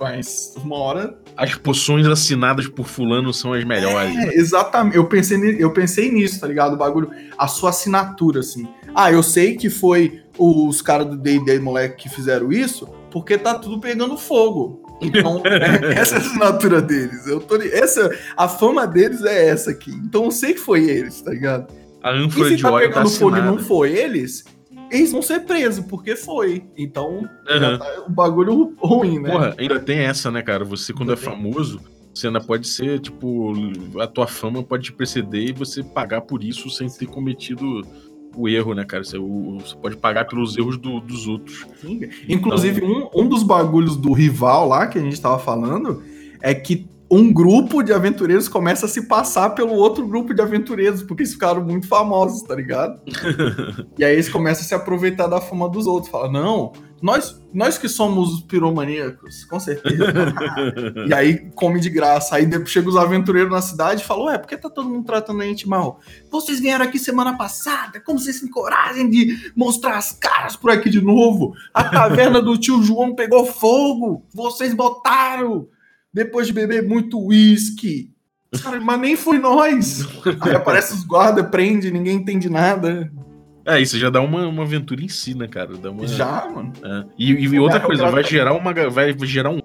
Mas 0.00 0.54
uma 0.56 0.76
hora. 0.76 1.18
As 1.36 1.54
poções 1.56 2.06
assinadas 2.06 2.68
por 2.68 2.86
fulano 2.86 3.34
são 3.34 3.52
as 3.52 3.64
melhores. 3.64 4.16
É, 4.16 4.34
exatamente. 4.36 4.96
Eu 4.96 5.06
pensei, 5.06 5.56
eu 5.58 5.72
pensei 5.72 6.10
nisso, 6.12 6.40
tá 6.40 6.46
ligado? 6.46 6.74
O 6.74 6.76
bagulho, 6.76 7.10
a 7.36 7.48
sua 7.48 7.70
assinatura, 7.70 8.40
assim. 8.40 8.68
Ah, 8.94 9.10
eu 9.10 9.22
sei 9.22 9.56
que 9.56 9.68
foi 9.68 10.22
os 10.38 10.80
caras 10.80 11.06
do 11.08 11.16
D&D 11.16 11.58
moleque 11.58 12.04
que 12.04 12.08
fizeram 12.08 12.52
isso, 12.52 12.88
porque 13.10 13.36
tá 13.36 13.54
tudo 13.54 13.80
pegando 13.80 14.16
fogo. 14.16 14.82
Então, 15.00 15.42
é- 15.46 15.94
essa 15.94 16.14
é 16.14 16.18
a 16.18 16.20
assinatura 16.20 16.80
deles. 16.80 17.26
Eu 17.26 17.40
tô, 17.40 17.56
essa, 17.56 18.10
a 18.36 18.46
fama 18.48 18.86
deles 18.86 19.24
é 19.24 19.48
essa 19.48 19.70
aqui. 19.70 19.90
Então 19.90 20.24
eu 20.26 20.30
sei 20.30 20.54
que 20.54 20.60
foi 20.60 20.88
eles, 20.88 21.20
tá 21.20 21.32
ligado? 21.32 21.72
A 22.02 22.12
E 22.12 22.18
ânfora 22.24 22.48
se 22.50 22.56
de 22.56 22.62
tá 22.62 22.70
óleo 22.70 22.88
tá 22.88 22.94
pegando 22.94 23.10
fogo 23.10 23.30
e 23.30 23.34
assinada. 23.38 23.56
não 23.56 23.58
foi 23.62 23.92
eles, 23.92 24.44
eles 24.90 25.12
vão 25.12 25.20
ser 25.22 25.40
presos, 25.40 25.84
porque 25.86 26.14
foi. 26.16 26.64
Então, 26.76 27.18
Uhum. 27.18 27.78
tá 27.78 28.04
um 28.08 28.12
bagulho 28.12 28.74
ruim, 28.78 29.18
né? 29.20 29.30
Porra, 29.30 29.54
ainda 29.58 29.80
tem 29.80 29.98
essa, 30.00 30.30
né, 30.30 30.42
cara? 30.42 30.64
Você, 30.64 30.92
quando 30.92 31.10
Ainda 31.10 31.20
é 31.20 31.24
tem. 31.24 31.32
famoso, 31.34 31.80
você 32.14 32.26
ainda 32.28 32.40
pode 32.40 32.66
ser, 32.68 33.00
tipo, 33.00 33.52
a 34.00 34.06
tua 34.06 34.26
fama 34.26 34.62
pode 34.62 34.84
te 34.84 34.92
preceder 34.92 35.48
e 35.48 35.52
você 35.52 35.82
pagar 35.82 36.22
por 36.22 36.42
isso 36.44 36.70
sem 36.70 36.88
ter 36.88 37.06
cometido 37.06 37.82
o 38.36 38.48
erro, 38.48 38.72
né, 38.74 38.84
cara? 38.84 39.02
Você, 39.02 39.18
o- 39.18 39.58
você 39.58 39.74
pode 39.76 39.96
pagar 39.96 40.24
pelos 40.26 40.56
erros 40.56 40.78
do- 40.78 41.00
dos 41.00 41.26
outros. 41.26 41.66
Sim. 41.80 42.00
Inclusive, 42.28 42.84
um, 42.84 43.08
um 43.14 43.28
dos 43.28 43.42
bagulhos 43.42 43.96
do 43.96 44.12
rival 44.12 44.68
lá 44.68 44.86
que 44.86 44.98
a 44.98 45.02
gente 45.02 45.20
tava 45.20 45.38
falando 45.40 46.02
é 46.40 46.54
que 46.54 46.86
um 47.10 47.32
grupo 47.32 47.82
de 47.82 47.92
aventureiros 47.92 48.48
começa 48.48 48.86
a 48.86 48.88
se 48.88 49.06
passar 49.06 49.50
pelo 49.50 49.72
outro 49.72 50.06
grupo 50.06 50.34
de 50.34 50.42
aventureiros, 50.42 51.02
porque 51.02 51.22
eles 51.22 51.32
ficaram 51.32 51.64
muito 51.64 51.88
famosos, 51.88 52.42
tá 52.42 52.54
ligado? 52.54 53.00
e 53.98 54.04
aí 54.04 54.12
eles 54.12 54.28
começam 54.28 54.62
a 54.62 54.66
se 54.66 54.74
aproveitar 54.74 55.26
da 55.26 55.40
fama 55.40 55.68
dos 55.70 55.86
outros. 55.86 56.10
Fala, 56.10 56.30
não, 56.30 56.72
nós, 57.00 57.40
nós 57.52 57.78
que 57.78 57.88
somos 57.88 58.34
os 58.34 58.40
piromaníacos, 58.42 59.44
com 59.44 59.58
certeza. 59.58 60.04
e 61.08 61.14
aí 61.14 61.50
come 61.54 61.80
de 61.80 61.88
graça. 61.88 62.36
Aí 62.36 62.44
depois 62.44 62.70
chega 62.70 62.88
os 62.88 62.96
aventureiros 62.96 63.50
na 63.50 63.62
cidade 63.62 64.02
e 64.02 64.04
falam, 64.04 64.26
ué, 64.26 64.36
por 64.36 64.46
que 64.46 64.56
tá 64.58 64.68
todo 64.68 64.88
mundo 64.88 65.06
tratando 65.06 65.40
a 65.40 65.46
gente 65.46 65.66
mal? 65.66 66.00
Vocês 66.30 66.60
vieram 66.60 66.84
aqui 66.84 66.98
semana 66.98 67.38
passada, 67.38 68.00
como 68.00 68.18
vocês 68.18 68.40
têm 68.40 68.50
coragem 68.50 69.08
de 69.08 69.52
mostrar 69.56 69.96
as 69.96 70.12
caras 70.12 70.56
por 70.56 70.70
aqui 70.70 70.90
de 70.90 71.00
novo? 71.00 71.54
A 71.72 71.84
taverna 71.84 72.42
do 72.42 72.58
tio 72.58 72.82
João 72.82 73.14
pegou 73.14 73.46
fogo, 73.46 74.26
vocês 74.34 74.74
botaram, 74.74 75.68
depois 76.18 76.48
de 76.48 76.52
beber 76.52 76.82
muito 76.82 77.24
uísque. 77.24 78.10
Cara, 78.60 78.80
mas 78.80 79.00
nem 79.00 79.16
foi 79.16 79.38
nós. 79.38 80.04
Aí 80.40 80.54
aparece 80.54 80.92
os 80.94 81.04
guardas, 81.04 81.48
prende, 81.48 81.92
ninguém 81.92 82.16
entende 82.16 82.50
nada. 82.50 83.08
É, 83.64 83.80
isso 83.80 83.96
já 83.96 84.10
dá 84.10 84.20
uma, 84.20 84.48
uma 84.48 84.64
aventura 84.64 85.00
em 85.00 85.08
si, 85.08 85.36
né, 85.36 85.46
cara? 85.46 85.76
Dá 85.76 85.90
uma... 85.92 86.08
Já, 86.08 86.48
mano. 86.52 86.72
É. 86.82 87.04
E, 87.16 87.30
e 87.30 87.58
outra 87.60 87.78
coisa, 87.78 88.10
vai 88.10 88.24
gerar 88.24 88.52
uma. 88.52 88.72
Vai 88.90 89.14
gerar 89.22 89.50
um. 89.50 89.60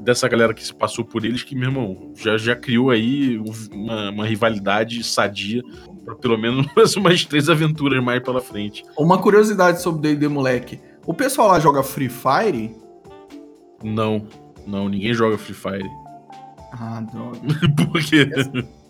Dessa 0.00 0.26
galera 0.26 0.54
que 0.54 0.64
se 0.64 0.74
passou 0.74 1.04
por 1.04 1.24
eles, 1.24 1.42
que, 1.42 1.54
meu 1.54 1.68
irmão, 1.68 2.12
já, 2.16 2.36
já 2.36 2.56
criou 2.56 2.90
aí 2.90 3.38
uma, 3.70 4.10
uma 4.10 4.26
rivalidade 4.26 5.04
sadia 5.04 5.62
pra 6.04 6.16
pelo 6.16 6.38
menos 6.38 6.66
umas 6.96 7.24
três 7.24 7.48
aventuras 7.48 8.02
mais 8.02 8.22
pela 8.22 8.40
frente. 8.40 8.82
Uma 8.96 9.18
curiosidade 9.18 9.82
sobre 9.82 10.14
D&D, 10.14 10.26
moleque. 10.26 10.80
O 11.06 11.14
pessoal 11.14 11.48
lá 11.48 11.60
joga 11.60 11.82
Free 11.82 12.08
Fire? 12.08 12.74
Não, 13.84 14.26
não, 14.68 14.88
ninguém 14.88 15.14
joga 15.14 15.38
Free 15.38 15.54
Fire. 15.54 15.90
Ah, 16.72 17.00
droga. 17.00 17.38
Por 17.90 18.02
quê? 18.02 18.28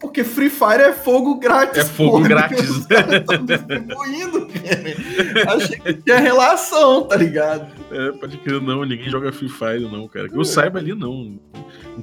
Porque 0.00 0.24
Free 0.24 0.50
Fire 0.50 0.82
é 0.82 0.92
fogo 0.92 1.36
grátis. 1.36 1.78
É 1.78 1.84
fogo 1.84 2.16
porra. 2.18 2.28
grátis. 2.28 2.68
Os 2.68 2.86
caras 2.86 3.24
tão 3.24 3.44
distribuindo, 3.44 4.48
cara. 4.48 5.54
Achei 5.54 5.78
que 5.78 5.94
tinha 5.94 6.18
relação, 6.18 7.04
tá 7.06 7.14
ligado? 7.14 7.68
É, 7.92 8.12
pode 8.12 8.36
crer, 8.38 8.60
não, 8.60 8.84
ninguém 8.84 9.08
joga 9.08 9.30
Free 9.30 9.48
Fire, 9.48 9.88
não, 9.90 10.08
cara. 10.08 10.28
Que 10.28 10.36
eu 10.36 10.44
saiba 10.44 10.80
ali, 10.80 10.92
não. 10.92 11.38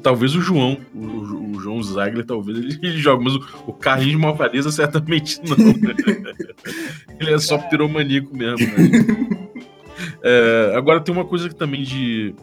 Talvez 0.02 0.34
o 0.36 0.42
João, 0.42 0.78
o, 0.94 1.56
o 1.56 1.60
João 1.60 1.84
Zagler, 1.84 2.26
talvez 2.26 2.58
ele, 2.58 2.98
jogue, 2.98 3.26
mas 3.26 3.36
o, 3.36 3.46
o 3.68 3.74
Carlinhos 3.74 4.22
Malvadeza 4.22 4.72
certamente 4.72 5.42
não. 5.44 5.56
ele 7.20 7.34
é 7.34 7.38
só 7.38 7.58
piromaníaco 7.58 8.36
mesmo, 8.36 8.66
né? 8.66 9.46
É, 10.22 10.74
agora 10.76 11.00
tem 11.00 11.14
uma 11.14 11.24
coisa 11.24 11.48
que 11.48 11.56
também 11.56 11.84
de, 11.84 12.36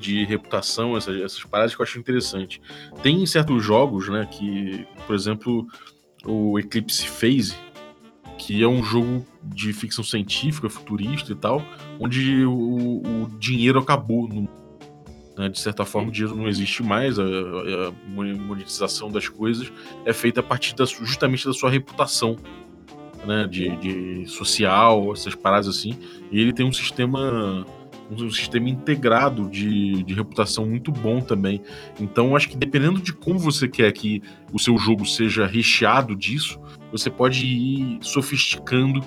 de 0.00 0.24
reputação, 0.24 0.96
essas, 0.96 1.20
essas 1.20 1.44
paradas 1.44 1.74
que 1.74 1.80
eu 1.80 1.84
acho 1.84 1.98
interessante. 1.98 2.60
Tem 3.02 3.24
certos 3.26 3.62
jogos, 3.62 4.08
né, 4.08 4.26
que, 4.30 4.86
por 5.06 5.14
exemplo, 5.14 5.66
o 6.24 6.58
Eclipse 6.58 7.06
Phase, 7.06 7.54
que 8.38 8.62
é 8.62 8.66
um 8.66 8.82
jogo 8.82 9.26
de 9.42 9.72
ficção 9.72 10.02
científica, 10.02 10.68
futurista 10.70 11.32
e 11.32 11.34
tal, 11.34 11.62
onde 11.98 12.44
o, 12.44 13.02
o 13.02 13.30
dinheiro 13.38 13.78
acabou. 13.78 14.26
No, 14.26 14.48
né, 15.36 15.48
de 15.48 15.60
certa 15.60 15.84
forma, 15.84 16.08
o 16.08 16.12
dinheiro 16.12 16.36
não 16.36 16.48
existe 16.48 16.82
mais, 16.82 17.18
a, 17.18 17.22
a, 17.22 17.92
monetização 18.08 19.10
das 19.10 19.28
coisas 19.28 19.70
é 20.04 20.12
feita 20.12 20.40
a 20.40 20.42
partir 20.42 20.74
da, 20.74 20.84
justamente 20.84 21.46
da 21.46 21.52
sua 21.52 21.70
reputação. 21.70 22.36
Né, 23.22 23.46
de, 23.46 23.76
de 23.76 24.26
social, 24.30 25.12
essas 25.12 25.34
paradas 25.34 25.68
assim, 25.68 25.94
e 26.32 26.40
ele 26.40 26.54
tem 26.54 26.64
um 26.64 26.72
sistema 26.72 27.66
um 28.10 28.30
sistema 28.30 28.68
integrado 28.68 29.48
de, 29.48 30.02
de 30.02 30.14
reputação 30.14 30.66
muito 30.66 30.90
bom 30.90 31.20
também. 31.20 31.62
Então, 32.00 32.34
acho 32.34 32.48
que 32.48 32.56
dependendo 32.56 33.00
de 33.00 33.12
como 33.12 33.38
você 33.38 33.68
quer 33.68 33.92
que 33.92 34.22
o 34.52 34.58
seu 34.58 34.76
jogo 34.76 35.06
seja 35.06 35.46
recheado 35.46 36.16
disso, 36.16 36.60
você 36.90 37.08
pode 37.08 37.46
ir 37.46 37.98
sofisticando 38.00 39.00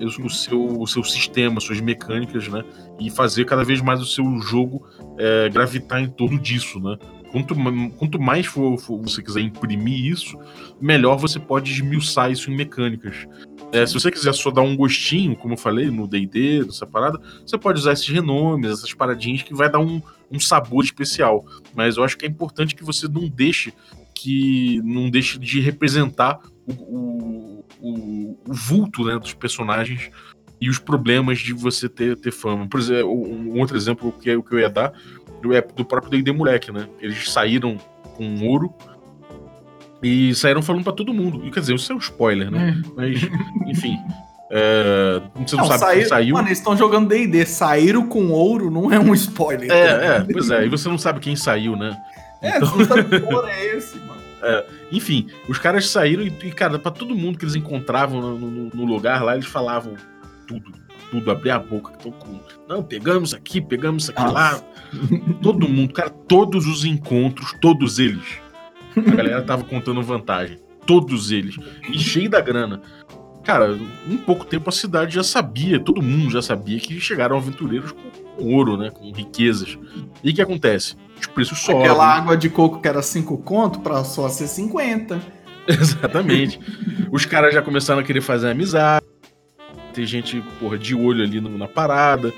o 0.00 0.30
seu, 0.30 0.80
o 0.80 0.86
seu 0.86 1.02
sistema, 1.04 1.60
suas 1.60 1.80
mecânicas, 1.80 2.48
né? 2.48 2.64
E 2.98 3.10
fazer 3.10 3.44
cada 3.44 3.64
vez 3.64 3.80
mais 3.80 4.00
o 4.00 4.06
seu 4.06 4.24
jogo 4.40 4.86
é, 5.18 5.48
gravitar 5.48 6.00
em 6.00 6.08
torno 6.08 6.38
disso, 6.38 6.80
né? 6.80 6.96
Quanto, 7.30 7.54
quanto 7.96 8.20
mais 8.20 8.46
for, 8.46 8.78
for, 8.78 9.00
você 9.02 9.20
quiser 9.20 9.40
imprimir 9.40 10.06
isso, 10.06 10.38
melhor 10.80 11.16
você 11.16 11.40
pode 11.40 11.72
esmiuçar 11.72 12.30
isso 12.30 12.48
em 12.48 12.56
mecânicas. 12.56 13.26
É, 13.74 13.84
se 13.84 13.92
você 13.92 14.08
quiser 14.08 14.32
só 14.32 14.52
dar 14.52 14.62
um 14.62 14.76
gostinho, 14.76 15.34
como 15.34 15.54
eu 15.54 15.58
falei, 15.58 15.90
no 15.90 16.06
DD, 16.06 16.64
nessa 16.64 16.86
parada, 16.86 17.20
você 17.44 17.58
pode 17.58 17.80
usar 17.80 17.92
esses 17.92 18.06
renomes, 18.06 18.70
essas 18.70 18.94
paradinhas 18.94 19.42
que 19.42 19.52
vai 19.52 19.68
dar 19.68 19.80
um, 19.80 20.00
um 20.30 20.38
sabor 20.38 20.84
especial. 20.84 21.44
Mas 21.74 21.96
eu 21.96 22.04
acho 22.04 22.16
que 22.16 22.24
é 22.24 22.28
importante 22.28 22.76
que 22.76 22.84
você 22.84 23.08
não 23.08 23.28
deixe 23.28 23.74
que 24.14 24.80
não 24.84 25.10
deixe 25.10 25.40
de 25.40 25.60
representar 25.60 26.38
o, 26.64 26.72
o, 26.72 27.64
o, 27.80 28.38
o 28.48 28.54
vulto 28.54 29.04
né, 29.04 29.18
dos 29.18 29.34
personagens 29.34 30.08
e 30.60 30.70
os 30.70 30.78
problemas 30.78 31.40
de 31.40 31.52
você 31.52 31.88
ter, 31.88 32.16
ter 32.16 32.30
fama. 32.30 32.68
Por 32.68 32.78
exemplo, 32.78 33.12
um 33.12 33.58
outro 33.58 33.76
exemplo 33.76 34.12
que 34.12 34.30
é 34.30 34.40
que 34.40 34.54
eu 34.54 34.60
ia 34.60 34.70
dar 34.70 34.92
é 35.52 35.60
do 35.60 35.84
próprio 35.84 36.12
D&D 36.12 36.30
Moleque, 36.30 36.70
né? 36.70 36.88
Eles 37.00 37.30
saíram 37.30 37.76
com 38.16 38.46
ouro 38.46 38.72
e 40.04 40.34
saíram 40.34 40.60
falando 40.60 40.84
para 40.84 40.92
todo 40.92 41.14
mundo. 41.14 41.46
E, 41.46 41.50
quer 41.50 41.60
dizer, 41.60 41.74
isso 41.74 41.90
é 41.90 41.94
um 41.94 41.98
spoiler, 41.98 42.50
né? 42.50 42.76
É. 42.76 42.90
Mas, 42.94 43.22
enfim. 43.66 43.96
É, 44.50 45.22
você 45.34 45.56
não, 45.56 45.64
não 45.64 45.70
sabe 45.70 45.80
sair, 45.80 45.98
quem 45.98 46.08
saiu. 46.08 46.34
Mano, 46.34 46.48
eles 46.48 46.58
estão 46.58 46.76
jogando 46.76 47.08
DD. 47.08 47.46
Saíram 47.46 48.06
com 48.06 48.30
ouro 48.30 48.70
não 48.70 48.92
é 48.92 49.00
um 49.00 49.14
spoiler. 49.14 49.70
É, 49.70 50.16
é, 50.18 50.26
pois 50.30 50.50
é. 50.50 50.66
E 50.66 50.68
você 50.68 50.88
não 50.88 50.98
sabe 50.98 51.20
quem 51.20 51.34
saiu, 51.34 51.74
né? 51.74 51.96
É, 52.42 52.58
então... 52.58 52.68
você 52.68 52.78
não 52.78 52.84
sabe 52.84 53.04
que 53.04 53.26
porra 53.26 53.50
é 53.50 53.76
esse, 53.76 53.96
mano. 53.98 54.14
É, 54.46 54.62
enfim, 54.92 55.28
os 55.48 55.56
caras 55.56 55.88
saíram 55.88 56.22
e, 56.22 56.26
e, 56.26 56.52
cara, 56.52 56.78
pra 56.78 56.90
todo 56.90 57.16
mundo 57.16 57.38
que 57.38 57.46
eles 57.46 57.54
encontravam 57.54 58.20
no, 58.20 58.38
no, 58.38 58.70
no 58.74 58.84
lugar 58.84 59.24
lá, 59.24 59.32
eles 59.32 59.46
falavam 59.46 59.94
tudo, 60.46 60.70
tudo, 61.10 61.30
abrir 61.30 61.48
a 61.48 61.58
boca. 61.58 61.92
Tô 61.92 62.12
com, 62.12 62.38
não, 62.68 62.82
pegamos 62.82 63.32
aqui, 63.32 63.58
pegamos 63.58 64.10
aqui 64.10 64.20
Nossa. 64.20 64.34
lá. 64.34 64.62
Todo 65.40 65.66
mundo, 65.66 65.94
cara, 65.94 66.10
todos 66.10 66.66
os 66.66 66.84
encontros, 66.84 67.56
todos 67.58 67.98
eles 67.98 68.43
a 69.06 69.14
galera 69.14 69.42
tava 69.42 69.64
contando 69.64 70.02
vantagem. 70.02 70.58
Todos 70.86 71.30
eles. 71.30 71.56
E 71.90 71.98
cheio 71.98 72.28
da 72.28 72.40
grana. 72.40 72.82
Cara, 73.44 73.78
em 74.08 74.16
pouco 74.16 74.44
tempo 74.46 74.70
a 74.70 74.72
cidade 74.72 75.14
já 75.14 75.22
sabia, 75.22 75.78
todo 75.78 76.02
mundo 76.02 76.30
já 76.30 76.40
sabia 76.40 76.78
que 76.80 76.98
chegaram 76.98 77.36
aventureiros 77.36 77.92
com 77.92 78.52
ouro, 78.54 78.76
né? 78.76 78.90
Com 78.90 79.12
riquezas. 79.12 79.78
E 80.22 80.30
o 80.30 80.34
que 80.34 80.40
acontece? 80.40 80.96
Os 81.20 81.26
preços 81.26 81.58
sobem. 81.58 81.82
Aquela 81.82 82.06
água 82.06 82.36
de 82.36 82.48
coco 82.48 82.80
que 82.80 82.88
era 82.88 83.02
5 83.02 83.36
conto 83.38 83.80
pra 83.80 84.02
só 84.02 84.28
ser 84.28 84.46
50. 84.46 85.20
Exatamente. 85.68 86.58
Os 87.12 87.26
caras 87.26 87.54
já 87.54 87.60
começaram 87.60 88.00
a 88.00 88.02
querer 88.02 88.22
fazer 88.22 88.50
amizade. 88.50 89.04
Tem 89.92 90.06
gente, 90.06 90.42
porra, 90.58 90.76
de 90.76 90.94
olho 90.94 91.22
ali 91.22 91.40
na 91.40 91.68
parada. 91.68 92.32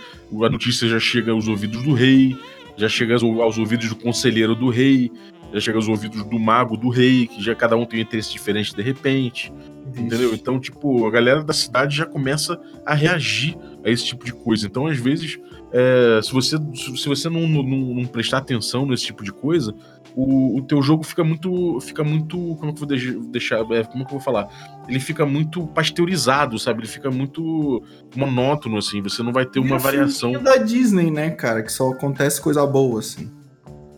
A 0.45 0.49
notícia 0.49 0.88
já 0.88 0.99
chega 0.99 1.33
aos 1.33 1.47
ouvidos 1.49 1.83
do 1.83 1.95
rei. 1.95 2.37
Já 2.77 2.88
chega 2.88 3.14
aos 3.14 3.57
ouvidos 3.57 3.88
do 3.88 3.97
conselheiro 3.97 4.55
do 4.55 4.69
rei 4.69 5.11
já 5.57 5.61
chega 5.61 5.79
aos 5.79 5.88
ouvidos 5.88 6.23
do 6.23 6.38
mago, 6.38 6.77
do 6.77 6.90
rei, 6.90 7.27
que 7.27 7.42
já 7.42 7.55
cada 7.55 7.77
um 7.77 7.87
tem 7.87 7.99
um 7.99 8.03
interesse 8.03 8.31
diferente 8.31 8.77
de 8.77 8.83
repente. 8.83 9.51
Isso. 9.90 10.03
Entendeu? 10.03 10.35
Então, 10.35 10.61
tipo, 10.61 11.07
a 11.07 11.11
galera 11.11 11.42
da 11.42 11.55
cidade 11.55 11.97
já 11.97 12.05
começa 12.05 12.61
a 12.85 12.95
reagir 12.95 13.57
a 13.83 13.88
esse 13.88 14.05
tipo 14.05 14.25
de 14.25 14.33
coisa. 14.33 14.66
Então, 14.66 14.87
às 14.87 14.99
vezes, 14.99 15.38
é, 15.73 16.21
se 16.23 16.31
você, 16.31 16.59
se 16.75 17.09
você 17.09 17.31
não, 17.31 17.49
não, 17.49 17.62
não, 17.62 18.05
prestar 18.05 18.38
atenção 18.38 18.85
nesse 18.85 19.07
tipo 19.07 19.25
de 19.25 19.33
coisa, 19.33 19.75
o, 20.14 20.59
o 20.59 20.62
teu 20.62 20.83
jogo 20.83 21.03
fica 21.03 21.25
muito. 21.25 21.81
Fica 21.81 22.05
muito. 22.05 22.37
Como 22.37 22.71
é 22.71 22.75
que 22.75 22.83
eu 22.83 22.87
vou 22.87 23.31
deixar. 23.31 23.61
É, 23.61 23.85
como 23.85 24.03
é 24.03 24.05
que 24.05 24.12
eu 24.12 24.19
vou 24.19 24.21
falar? 24.21 24.49
Ele 24.87 25.01
fica 25.01 25.25
muito 25.25 25.66
pasteurizado, 25.69 26.59
sabe? 26.59 26.81
Ele 26.81 26.88
fica 26.88 27.11
muito 27.11 27.83
monótono, 28.14 28.77
assim. 28.77 29.01
Você 29.01 29.23
não 29.23 29.33
vai 29.33 29.47
ter 29.47 29.61
uma 29.61 29.79
variação. 29.79 30.33
da 30.33 30.57
Disney, 30.57 31.11
né, 31.11 31.31
cara? 31.31 31.62
Que 31.62 31.73
só 31.73 31.90
acontece 31.90 32.42
coisa 32.42 32.66
boa, 32.66 33.01
assim. 33.01 33.31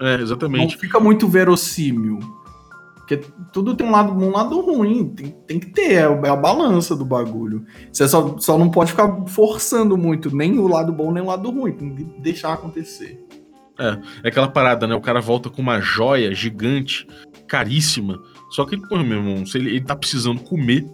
É, 0.00 0.20
exatamente. 0.20 0.74
Não 0.74 0.80
fica 0.80 1.00
muito 1.00 1.28
verossímil. 1.28 2.18
Porque 2.96 3.22
tudo 3.52 3.74
tem 3.74 3.86
um 3.86 3.90
lado 3.90 4.12
um 4.12 4.30
lado 4.30 4.60
ruim, 4.60 5.08
tem, 5.08 5.30
tem 5.46 5.58
que 5.58 5.70
ter, 5.70 5.94
é, 5.94 6.02
é 6.02 6.28
a 6.28 6.36
balança 6.36 6.94
do 6.94 7.06
bagulho. 7.06 7.64
Você 7.90 8.06
só, 8.06 8.36
só 8.38 8.58
não 8.58 8.70
pode 8.70 8.90
ficar 8.90 9.24
forçando 9.26 9.96
muito, 9.96 10.34
nem 10.34 10.58
o 10.58 10.68
lado 10.68 10.92
bom 10.92 11.10
nem 11.10 11.22
o 11.22 11.26
lado 11.26 11.50
ruim, 11.50 11.72
tem 11.72 11.94
que 11.94 12.04
deixar 12.20 12.52
acontecer. 12.52 13.18
É, 13.78 13.98
é 14.24 14.28
aquela 14.28 14.48
parada, 14.48 14.86
né? 14.86 14.94
O 14.94 15.00
cara 15.00 15.22
volta 15.22 15.48
com 15.48 15.62
uma 15.62 15.80
joia 15.80 16.34
gigante, 16.34 17.06
caríssima. 17.46 18.18
Só 18.50 18.66
que, 18.66 18.76
pô, 18.76 18.98
meu 18.98 19.18
irmão, 19.18 19.46
se 19.46 19.56
ele, 19.56 19.70
ele 19.70 19.80
tá 19.80 19.96
precisando 19.96 20.40
comer 20.42 20.86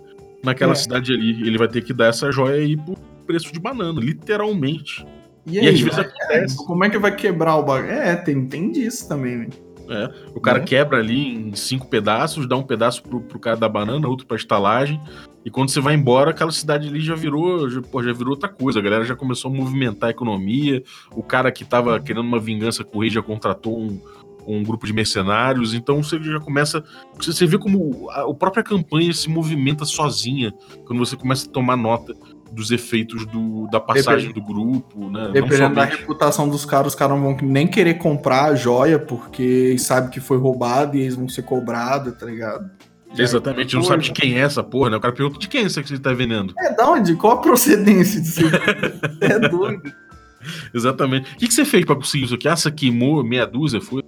naquela 0.45 0.73
é. 0.73 0.77
cidade 0.77 1.13
ali, 1.13 1.47
ele 1.47 1.59
vai 1.59 1.67
ter 1.67 1.83
que 1.83 1.93
dar 1.93 2.07
essa 2.07 2.31
joia 2.31 2.63
aí 2.63 2.77
por 2.77 2.97
preço 3.27 3.53
de 3.53 3.59
banana, 3.59 3.99
literalmente. 4.01 5.05
E, 5.47 5.59
aí, 5.59 5.67
e 5.67 5.69
às 5.69 5.81
vezes 5.81 5.99
acontece. 5.99 6.57
Como 6.57 6.85
é 6.85 6.91
que 6.91 6.99
vai 6.99 7.15
quebrar 7.15 7.57
o 7.57 7.63
bagulho? 7.63 7.91
É, 7.91 8.17
tem, 8.17 8.47
tem 8.47 8.71
disso 8.71 9.09
também, 9.09 9.37
né? 9.37 9.49
É, 9.89 10.11
o 10.35 10.41
cara 10.41 10.61
é. 10.61 10.63
quebra 10.63 10.99
ali 10.99 11.35
em 11.35 11.55
cinco 11.55 11.87
pedaços, 11.87 12.49
dá 12.49 12.57
um 12.57 12.63
pedaço 12.63 13.03
pro, 13.03 13.21
pro 13.21 13.39
cara 13.39 13.57
da 13.57 13.69
banana, 13.69 14.09
outro 14.09 14.27
pra 14.27 14.37
estalagem, 14.37 14.99
e 15.45 15.51
quando 15.51 15.69
você 15.69 15.81
vai 15.81 15.95
embora, 15.95 16.31
aquela 16.31 16.51
cidade 16.51 16.89
ali 16.89 17.01
já 17.01 17.15
virou, 17.15 17.69
já, 17.69 17.83
pô, 17.83 18.03
já 18.03 18.13
virou 18.13 18.31
outra 18.31 18.49
coisa. 18.49 18.79
A 18.79 18.83
galera 18.83 19.05
já 19.05 19.15
começou 19.15 19.51
a 19.51 19.55
movimentar 19.55 20.09
a 20.09 20.11
economia. 20.11 20.83
O 21.15 21.23
cara 21.23 21.53
que 21.53 21.65
tava 21.65 22.01
querendo 22.01 22.27
uma 22.27 22.41
vingança 22.41 22.83
com 22.83 22.99
o 22.99 23.01
rei 23.03 23.11
já 23.11 23.21
contratou 23.21 23.79
um, 23.79 24.01
um 24.47 24.63
grupo 24.63 24.87
de 24.87 24.95
mercenários. 24.95 25.75
Então 25.75 26.03
você 26.03 26.19
já 26.23 26.41
começa. 26.41 26.83
Você 27.19 27.47
vê 27.47 27.59
como 27.59 28.09
a, 28.11 28.23
a 28.23 28.35
própria 28.35 28.63
campanha 28.63 29.13
se 29.13 29.29
movimenta 29.29 29.85
sozinha 29.85 30.51
quando 30.87 30.99
você 30.99 31.15
começa 31.15 31.47
a 31.47 31.53
tomar 31.53 31.77
nota 31.77 32.15
dos 32.53 32.71
efeitos 32.71 33.27
do, 33.27 33.67
da 33.69 33.81
passagem 33.81 34.33
do 34.33 34.43
grupo, 34.43 35.11
né? 35.11 35.31
Dependendo 35.33 35.75
da 35.75 35.85
reputação 35.85 36.49
dos 36.49 36.65
caras, 36.65 36.93
os 36.93 36.95
caras 36.95 37.17
não 37.17 37.35
vão 37.35 37.37
nem 37.43 37.67
querer 37.67 37.95
comprar 37.95 38.45
a 38.45 38.55
joia 38.55 38.99
porque 38.99 39.77
sabe 39.79 40.11
que 40.11 40.21
foi 40.21 40.39
roubado 40.39 40.97
e 40.97 41.01
eles 41.01 41.17
vão 41.17 41.29
ser 41.29 41.43
cobrados, 41.43 42.17
tá 42.19 42.27
ligado? 42.27 42.71
Exatamente, 43.17 43.77
não 43.77 43.83
sabe 43.83 44.03
de 44.03 44.13
quem 44.13 44.39
é 44.39 44.41
essa 44.41 44.63
porra, 44.63 44.91
né? 44.91 44.97
O 44.97 45.01
cara 45.01 45.15
pergunta 45.15 45.39
de 45.39 45.49
quem 45.49 45.63
é 45.63 45.65
essa 45.65 45.83
que 45.83 45.89
você 45.89 45.99
tá 45.99 46.13
vendendo. 46.13 46.53
É, 46.59 46.75
da 46.75 46.91
onde? 46.91 47.15
Qual 47.15 47.35
a 47.35 47.37
procedência 47.37 48.21
disso? 48.21 48.41
é 49.21 49.39
doido. 49.39 49.93
Exatamente. 50.75 51.33
O 51.33 51.37
que, 51.39 51.47
que 51.47 51.55
você 51.55 51.65
fez 51.65 51.85
pra 51.85 51.95
conseguir 51.95 52.25
isso 52.25 52.35
aqui? 52.35 52.49
Ah, 52.49 52.57
você 52.57 52.71
queimou 52.71 53.23
meia 53.25 53.47
dúzia, 53.47 53.81
foi? 53.81 54.03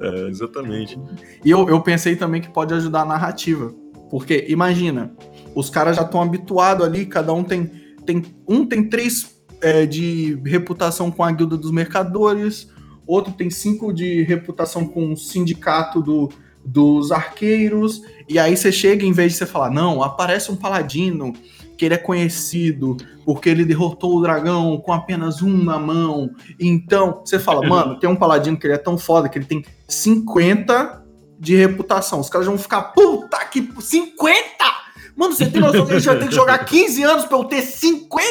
É. 0.00 0.06
é, 0.06 0.28
exatamente. 0.28 0.98
E 1.44 1.50
eu, 1.50 1.68
eu 1.68 1.80
pensei 1.80 2.16
também 2.16 2.40
que 2.40 2.48
pode 2.48 2.72
ajudar 2.72 3.02
a 3.02 3.06
narrativa. 3.06 3.74
Porque, 4.10 4.46
imagina, 4.48 5.12
os 5.58 5.68
caras 5.68 5.96
já 5.96 6.02
estão 6.02 6.22
habituados 6.22 6.86
ali, 6.86 7.04
cada 7.04 7.32
um 7.32 7.42
tem. 7.42 7.68
tem 8.06 8.22
um 8.46 8.64
tem 8.64 8.88
três 8.88 9.42
é, 9.60 9.84
de 9.86 10.40
reputação 10.46 11.10
com 11.10 11.24
a 11.24 11.32
guilda 11.32 11.56
dos 11.56 11.72
mercadores, 11.72 12.70
outro 13.04 13.32
tem 13.32 13.50
cinco 13.50 13.92
de 13.92 14.22
reputação 14.22 14.86
com 14.86 15.12
o 15.12 15.16
sindicato 15.16 16.00
do, 16.00 16.30
dos 16.64 17.10
arqueiros, 17.10 18.02
e 18.28 18.38
aí 18.38 18.56
você 18.56 18.70
chega, 18.70 19.04
em 19.04 19.10
vez 19.10 19.32
de 19.32 19.38
você 19.38 19.46
falar, 19.46 19.68
não, 19.68 20.00
aparece 20.00 20.52
um 20.52 20.56
paladino 20.56 21.32
que 21.76 21.84
ele 21.84 21.94
é 21.94 21.98
conhecido 21.98 22.96
porque 23.24 23.48
ele 23.48 23.64
derrotou 23.64 24.16
o 24.16 24.22
dragão 24.22 24.78
com 24.78 24.92
apenas 24.92 25.42
um 25.42 25.64
na 25.64 25.78
mão. 25.78 26.30
Então, 26.58 27.20
você 27.24 27.38
fala, 27.38 27.66
mano, 27.66 27.98
tem 27.98 28.08
um 28.08 28.16
paladino 28.16 28.56
que 28.56 28.66
ele 28.66 28.74
é 28.74 28.78
tão 28.78 28.96
foda 28.96 29.28
que 29.28 29.38
ele 29.38 29.44
tem 29.44 29.64
50 29.88 31.04
de 31.38 31.56
reputação. 31.56 32.20
Os 32.20 32.28
caras 32.28 32.46
vão 32.46 32.58
ficar, 32.58 32.82
puta 32.92 33.38
que 33.46 33.68
50! 33.80 34.87
Mano, 35.18 35.34
você 35.34 35.46
tem 35.46 35.60
noção 35.60 35.84
que 35.84 35.94
a 35.94 35.98
gente 35.98 36.06
vai 36.06 36.18
ter 36.20 36.28
que 36.28 36.34
jogar 36.34 36.58
15 36.64 37.02
anos 37.02 37.24
pra 37.24 37.36
eu 37.36 37.44
ter 37.44 37.60
50? 37.60 38.22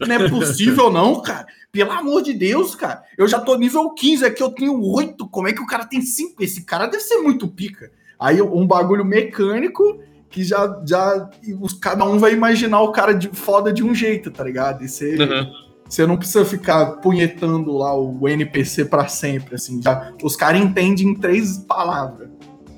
Não 0.00 0.14
é 0.14 0.28
possível, 0.30 0.90
não, 0.90 1.20
cara. 1.20 1.46
Pelo 1.70 1.92
amor 1.92 2.22
de 2.22 2.32
Deus, 2.32 2.74
cara. 2.74 3.02
Eu 3.18 3.28
já 3.28 3.38
tô 3.38 3.54
nível 3.54 3.90
15, 3.90 4.24
aqui 4.24 4.42
eu 4.42 4.48
tenho 4.48 4.82
8. 4.82 5.28
Como 5.28 5.46
é 5.46 5.52
que 5.52 5.60
o 5.60 5.66
cara 5.66 5.84
tem 5.84 6.00
5? 6.00 6.42
Esse 6.42 6.62
cara 6.62 6.86
deve 6.86 7.02
ser 7.02 7.18
muito 7.18 7.46
pica. 7.46 7.90
Aí 8.18 8.40
um 8.40 8.66
bagulho 8.66 9.04
mecânico 9.04 10.00
que 10.30 10.42
já. 10.42 10.82
já 10.86 11.28
os, 11.60 11.74
cada 11.74 12.06
um 12.06 12.18
vai 12.18 12.32
imaginar 12.32 12.80
o 12.80 12.92
cara 12.92 13.12
de 13.12 13.28
foda 13.28 13.70
de 13.70 13.84
um 13.84 13.94
jeito, 13.94 14.30
tá 14.30 14.42
ligado? 14.42 14.82
E 14.82 14.88
você. 14.88 15.16
Uhum. 15.16 15.66
Você 15.86 16.04
não 16.06 16.16
precisa 16.16 16.44
ficar 16.44 16.96
punhetando 16.96 17.76
lá 17.76 17.94
o 17.94 18.26
NPC 18.26 18.86
pra 18.86 19.06
sempre, 19.06 19.54
assim. 19.54 19.80
Já, 19.80 20.12
os 20.22 20.34
caras 20.34 20.60
entendem 20.60 21.08
em 21.08 21.14
três 21.14 21.58
palavras. 21.58 22.28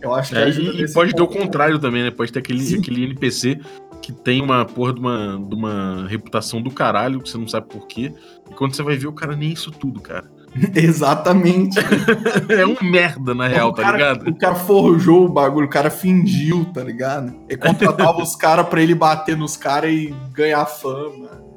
Eu 0.00 0.14
acho 0.14 0.32
que 0.32 0.38
É, 0.38 0.44
ajuda 0.44 0.82
e, 0.82 0.92
pode 0.92 1.14
ter 1.14 1.22
o 1.22 1.26
contrário 1.26 1.78
também, 1.78 2.02
né? 2.02 2.10
Pode 2.10 2.32
ter 2.32 2.38
aquele, 2.38 2.60
Sim. 2.60 2.78
aquele 2.78 3.04
NPC 3.04 3.60
que 4.00 4.12
tem 4.12 4.40
uma 4.40 4.64
porra 4.64 4.92
de 4.92 5.00
uma, 5.00 5.38
de 5.38 5.54
uma 5.54 6.06
reputação 6.08 6.62
do 6.62 6.70
caralho, 6.70 7.20
que 7.20 7.28
você 7.28 7.36
não 7.36 7.48
sabe 7.48 7.68
por 7.68 7.86
quê. 7.86 8.12
E 8.50 8.54
quando 8.54 8.74
você 8.74 8.82
vai 8.82 8.96
ver, 8.96 9.06
o 9.06 9.12
cara 9.12 9.34
nem 9.34 9.50
é 9.50 9.52
isso 9.52 9.70
tudo, 9.70 10.00
cara. 10.00 10.30
Exatamente. 10.74 11.78
É 12.48 12.66
um 12.66 12.76
merda, 12.82 13.34
na 13.34 13.46
real, 13.46 13.68
o, 13.68 13.72
tá 13.72 13.82
cara, 13.82 13.96
ligado? 13.96 14.30
o 14.30 14.34
cara 14.34 14.54
forjou 14.54 15.26
o 15.26 15.28
bagulho, 15.28 15.66
o 15.66 15.70
cara 15.70 15.90
fingiu, 15.90 16.64
tá 16.72 16.82
ligado? 16.82 17.34
E 17.48 17.56
contratava 17.56 18.18
os 18.22 18.34
caras 18.34 18.66
pra 18.68 18.82
ele 18.82 18.94
bater 18.94 19.36
nos 19.36 19.56
caras 19.56 19.90
e 19.90 20.14
ganhar 20.32 20.64
fama. 20.66 21.47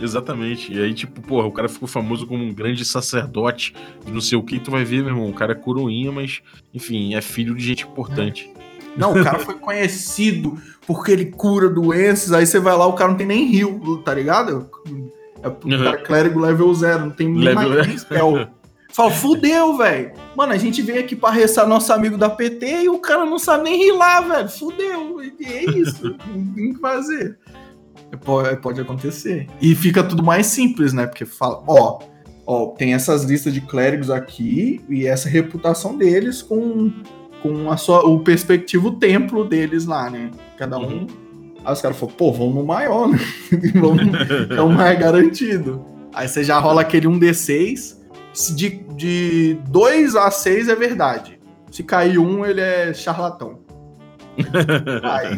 Exatamente. 0.00 0.72
E 0.72 0.80
aí, 0.80 0.94
tipo, 0.94 1.20
porra, 1.20 1.46
o 1.46 1.52
cara 1.52 1.68
ficou 1.68 1.88
famoso 1.88 2.26
como 2.26 2.44
um 2.44 2.52
grande 2.52 2.84
sacerdote 2.84 3.74
de 4.04 4.12
não 4.12 4.20
sei 4.20 4.38
o 4.38 4.42
que. 4.42 4.60
Tu 4.60 4.70
vai 4.70 4.84
ver, 4.84 4.98
meu 5.02 5.08
irmão, 5.14 5.28
o 5.28 5.34
cara 5.34 5.52
é 5.52 5.56
coroinha, 5.56 6.12
mas, 6.12 6.40
enfim, 6.72 7.14
é 7.14 7.20
filho 7.20 7.54
de 7.54 7.64
gente 7.64 7.84
importante. 7.84 8.50
Não, 8.96 9.12
o 9.12 9.22
cara 9.22 9.38
foi 9.38 9.54
conhecido 9.54 10.58
porque 10.86 11.12
ele 11.12 11.26
cura 11.26 11.68
doenças, 11.68 12.32
aí 12.32 12.46
você 12.46 12.58
vai 12.58 12.76
lá, 12.76 12.86
o 12.86 12.94
cara 12.94 13.10
não 13.10 13.18
tem 13.18 13.26
nem 13.26 13.44
rio, 13.46 13.98
tá 14.04 14.12
ligado? 14.14 14.68
É 15.42 15.48
o 15.48 15.50
Uhum. 15.64 15.84
cara 15.84 15.98
clérigo 15.98 16.40
level 16.40 16.72
zero, 16.74 17.00
não 17.06 17.10
tem 17.10 17.28
nem 17.28 17.44
Level- 17.54 17.84
nem 17.84 17.96
spell. 17.98 18.48
Fala, 18.90 19.10
fudeu, 19.12 19.76
velho. 19.76 20.12
Mano, 20.34 20.52
a 20.52 20.56
gente 20.56 20.80
veio 20.82 20.98
aqui 20.98 21.14
pra 21.14 21.30
restar 21.30 21.68
nosso 21.68 21.92
amigo 21.92 22.16
da 22.16 22.28
PT 22.30 22.84
e 22.84 22.88
o 22.88 22.98
cara 22.98 23.24
não 23.24 23.38
sabe 23.38 23.64
nem 23.64 23.76
rilar, 23.78 24.26
velho. 24.26 24.48
Fudeu. 24.48 25.20
É 25.20 25.64
isso. 25.78 26.16
não 26.34 26.46
tem 26.54 26.70
o 26.70 26.74
que 26.74 26.80
fazer. 26.80 27.38
Pode, 28.16 28.56
pode 28.56 28.80
acontecer. 28.80 29.46
E 29.60 29.74
fica 29.74 30.02
tudo 30.02 30.22
mais 30.22 30.46
simples, 30.46 30.92
né? 30.92 31.06
Porque 31.06 31.24
fala, 31.24 31.62
ó, 31.66 31.98
ó, 32.46 32.66
tem 32.68 32.94
essas 32.94 33.24
listas 33.24 33.52
de 33.52 33.60
clérigos 33.60 34.10
aqui 34.10 34.80
e 34.88 35.06
essa 35.06 35.28
reputação 35.28 35.96
deles 35.96 36.40
com, 36.40 36.90
com 37.42 37.70
a 37.70 37.76
sua, 37.76 38.06
o 38.06 38.20
perspectivo 38.20 38.92
templo 38.92 39.44
deles 39.44 39.84
lá, 39.84 40.08
né? 40.08 40.30
Cada 40.56 40.78
um. 40.78 41.00
Uhum. 41.00 41.06
Aí 41.64 41.72
os 41.72 41.82
caras 41.82 41.98
falam, 41.98 42.14
pô, 42.14 42.32
vamos 42.32 42.54
no 42.54 42.64
maior, 42.64 43.08
né? 43.08 43.18
vamos, 43.74 44.00
é 44.56 44.60
o 44.62 44.70
mais 44.70 44.98
garantido. 44.98 45.84
Aí 46.14 46.26
você 46.26 46.42
já 46.42 46.58
rola 46.58 46.80
aquele 46.80 47.06
1D6. 47.06 47.98
se 48.32 48.54
De, 48.54 48.70
de 48.96 49.58
2 49.68 50.16
a 50.16 50.30
6 50.30 50.68
é 50.68 50.74
verdade. 50.74 51.38
Se 51.70 51.82
cair 51.82 52.18
um, 52.18 52.46
ele 52.46 52.60
é 52.60 52.94
charlatão. 52.94 53.58
Aí, 55.02 55.36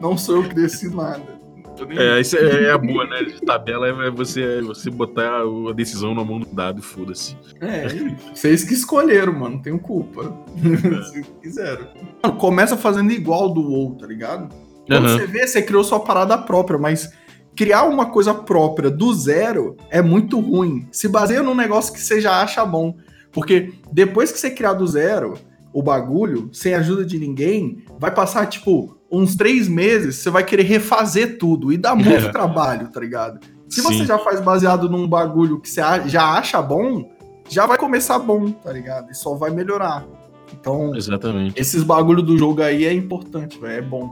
não 0.00 0.16
sou 0.16 0.36
eu 0.36 0.48
que 0.48 0.54
decido 0.54 0.96
nada. 0.96 1.39
Tô 1.80 1.86
nem- 1.86 1.98
É, 1.98 2.20
isso 2.20 2.36
é, 2.36 2.64
é 2.64 2.70
a 2.72 2.76
boa, 2.76 3.06
né? 3.06 3.22
De 3.24 3.40
tabela 3.40 3.88
é 3.88 4.10
você, 4.10 4.58
é 4.58 4.60
você 4.60 4.90
botar 4.90 5.40
a 5.40 5.72
decisão 5.72 6.14
na 6.14 6.22
mão 6.22 6.38
do 6.38 6.46
dado 6.54 6.80
e 6.80 6.82
foda-se. 6.82 7.34
É, 7.58 7.86
vocês 8.34 8.64
que 8.64 8.74
escolheram, 8.74 9.32
mano, 9.32 9.54
não 9.56 9.62
tenho 9.62 9.78
culpa. 9.78 10.24
Vocês 10.60 11.26
que 11.26 11.32
quiseram. 11.40 11.86
Mano, 12.22 12.36
começa 12.36 12.76
fazendo 12.76 13.10
igual 13.12 13.48
do 13.48 13.62
WoW, 13.62 13.94
tá 13.96 14.06
ligado? 14.06 14.54
Quando 14.86 15.06
Aham. 15.06 15.18
você 15.18 15.26
vê, 15.26 15.46
você 15.46 15.62
criou 15.62 15.82
sua 15.82 16.00
parada 16.00 16.36
própria, 16.36 16.78
mas 16.78 17.10
criar 17.56 17.84
uma 17.84 18.06
coisa 18.10 18.34
própria 18.34 18.90
do 18.90 19.12
zero 19.14 19.76
é 19.88 20.02
muito 20.02 20.38
ruim. 20.38 20.86
Se 20.92 21.08
baseia 21.08 21.42
num 21.42 21.54
negócio 21.54 21.92
que 21.94 22.00
você 22.00 22.20
já 22.20 22.42
acha 22.42 22.62
bom. 22.66 22.94
Porque 23.32 23.72
depois 23.90 24.30
que 24.30 24.38
você 24.38 24.50
criar 24.50 24.74
do 24.74 24.86
zero 24.86 25.34
o 25.72 25.82
bagulho, 25.82 26.48
sem 26.52 26.74
ajuda 26.74 27.04
de 27.04 27.18
ninguém, 27.18 27.84
vai 27.98 28.10
passar, 28.12 28.46
tipo, 28.46 28.96
uns 29.10 29.34
três 29.36 29.68
meses, 29.68 30.16
você 30.16 30.30
vai 30.30 30.44
querer 30.44 30.64
refazer 30.64 31.38
tudo 31.38 31.72
e 31.72 31.76
dá 31.76 31.94
muito 31.94 32.08
É. 32.26 32.28
trabalho, 32.30 32.88
tá 32.88 33.00
ligado? 33.00 33.38
Se 33.68 33.80
Sim. 33.80 33.88
você 33.98 34.04
já 34.04 34.18
faz 34.18 34.40
baseado 34.40 34.88
num 34.88 35.06
bagulho 35.06 35.60
que 35.60 35.68
você 35.70 35.80
já 36.06 36.24
acha 36.32 36.60
bom, 36.60 37.08
já 37.48 37.66
vai 37.66 37.78
começar 37.78 38.18
bom, 38.18 38.50
tá 38.50 38.72
ligado? 38.72 39.10
E 39.10 39.14
só 39.14 39.34
vai 39.34 39.50
melhorar. 39.50 40.04
Então, 40.52 40.94
Exatamente. 40.96 41.60
esses 41.60 41.82
bagulho 41.84 42.22
do 42.22 42.36
jogo 42.36 42.62
aí 42.62 42.84
é 42.84 42.92
importante, 42.92 43.58
velho. 43.60 43.72
É 43.78 43.82
bom. 43.82 44.10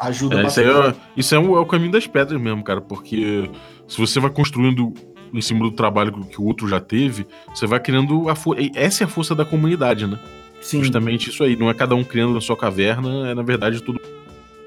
Ajuda 0.00 0.40
É, 0.42 0.46
isso 0.46 0.60
é, 0.60 0.94
isso 1.16 1.34
é, 1.34 1.38
um- 1.38 1.56
é 1.56 1.60
o 1.60 1.66
caminho 1.66 1.90
das 1.92 2.06
pedras 2.06 2.40
mesmo, 2.40 2.62
cara, 2.62 2.80
porque 2.80 3.50
se 3.88 3.98
você 3.98 4.18
vai 4.20 4.30
construindo 4.30 4.94
em 5.34 5.40
cima 5.40 5.60
do 5.60 5.72
trabalho 5.72 6.12
que 6.24 6.40
o 6.40 6.44
outro 6.44 6.66
já 6.68 6.80
teve, 6.80 7.26
você 7.54 7.66
vai 7.66 7.78
criando 7.80 8.28
a 8.28 8.34
força. 8.34 8.62
Essa 8.74 9.02
é 9.02 9.06
a 9.06 9.08
força 9.08 9.34
da 9.34 9.44
comunidade, 9.44 10.06
né? 10.06 10.18
Sim. 10.60 10.80
Justamente 10.80 11.30
isso 11.30 11.42
aí. 11.42 11.56
Não 11.56 11.70
é 11.70 11.74
cada 11.74 11.94
um 11.94 12.04
criando 12.04 12.34
na 12.34 12.40
sua 12.40 12.56
caverna, 12.56 13.30
é 13.30 13.34
na 13.34 13.42
verdade 13.42 13.82
tudo 13.82 14.00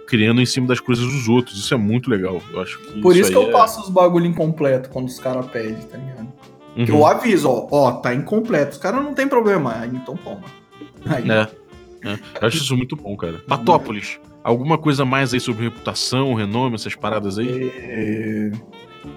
criando 0.08 0.42
em 0.42 0.46
cima 0.46 0.68
das 0.68 0.80
coisas 0.80 1.06
dos 1.06 1.28
outros. 1.28 1.58
Isso 1.58 1.74
é 1.74 1.78
muito 1.78 2.10
legal. 2.10 2.42
Eu 2.52 2.62
acho 2.62 2.78
que 2.80 3.02
Por 3.02 3.16
isso, 3.16 3.32
que 3.32 3.38
aí 3.38 3.44
eu 3.44 3.50
é- 3.50 3.52
passo 3.52 3.82
os 3.82 3.90
bagulho 3.90 4.26
incompleto 4.26 4.90
quando 4.90 5.08
os 5.08 5.20
caras 5.20 5.46
pedem, 5.48 5.82
tá 5.88 5.98
ligado? 5.98 6.28
Uhum. 6.76 6.86
Que 6.86 6.92
Eu 6.92 7.06
aviso, 7.06 7.50
ó, 7.50 7.68
ó, 7.72 7.92
tá 7.94 8.14
incompleto. 8.14 8.74
Os 8.74 8.78
caras 8.78 9.04
não 9.04 9.14
tem 9.14 9.28
problema. 9.28 9.76
Aí, 9.80 9.90
então 9.94 10.16
toma. 10.18 10.42
Aí, 11.06 11.30
É, 11.30 11.48
é. 12.10 12.14
Eu 12.42 12.48
acho 12.48 12.58
isso 12.58 12.76
muito 12.76 12.96
bom, 12.96 13.16
cara. 13.16 13.42
Patópolis, 13.48 14.20
alguma 14.44 14.78
coisa 14.78 15.06
mais 15.06 15.34
aí 15.34 15.40
sobre 15.40 15.64
reputação, 15.64 16.34
renome, 16.34 16.76
essas 16.76 16.96
paradas 16.96 17.38
aí? 17.38 17.72
é, 17.78 18.52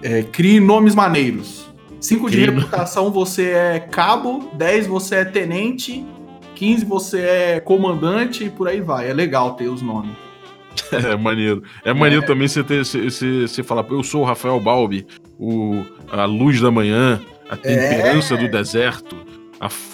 é, 0.03 0.22
crie 0.22 0.61
nomes 0.61 0.95
maneiros. 0.95 1.66
5 2.01 2.31
de 2.31 2.39
reputação 2.45 3.11
você 3.11 3.51
é 3.51 3.81
cabo, 3.81 4.51
10 4.55 4.87
você 4.87 5.16
é 5.16 5.24
tenente, 5.24 6.05
15 6.57 6.85
você 6.85 7.21
é 7.21 7.61
comandante 7.61 8.45
e 8.45 8.51
por 8.51 8.67
aí 8.67 8.81
vai. 8.81 9.09
É 9.09 9.13
legal 9.13 9.55
ter 9.55 9.69
os 9.69 9.83
nomes. 9.83 10.17
É 10.93 11.17
maneiro. 11.17 11.63
É 11.85 11.93
maneiro 11.93 12.25
também 12.27 12.47
você 12.47 12.63
ter 12.63 12.85
você, 12.85 13.63
falar, 13.63 13.85
eu 13.91 14.03
sou 14.03 14.23
o 14.23 14.25
Rafael 14.25 14.61
Balbi, 14.61 15.07
o, 15.39 15.85
a 16.11 16.25
luz 16.27 16.61
da 16.61 16.71
manhã, 16.71 17.21
a 17.49 17.57
temperança 17.57 18.37
do 18.37 18.49
deserto, 18.49 19.17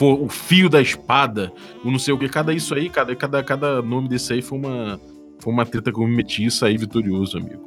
o 0.01 0.29
fio 0.29 0.69
da 0.69 0.83
espada, 0.83 1.53
o 1.85 1.91
não 1.91 1.99
sei 1.99 2.13
o 2.13 2.19
que. 2.19 2.29
Cada 2.29 2.53
isso 2.53 2.75
aí, 2.75 2.91
cada, 2.91 3.15
cada, 3.15 3.43
cada 3.43 3.81
nome 3.81 4.09
desse 4.09 4.33
aí 4.33 4.43
foi 4.43 4.59
uma, 4.59 5.01
foi 5.39 5.53
uma 5.53 5.65
treta 5.65 5.93
que 5.93 5.99
eu 5.99 6.07
me 6.07 6.17
meti 6.17 6.47
e 6.47 6.51
saí 6.51 6.77
vitorioso, 6.77 7.39
amigo. 7.39 7.65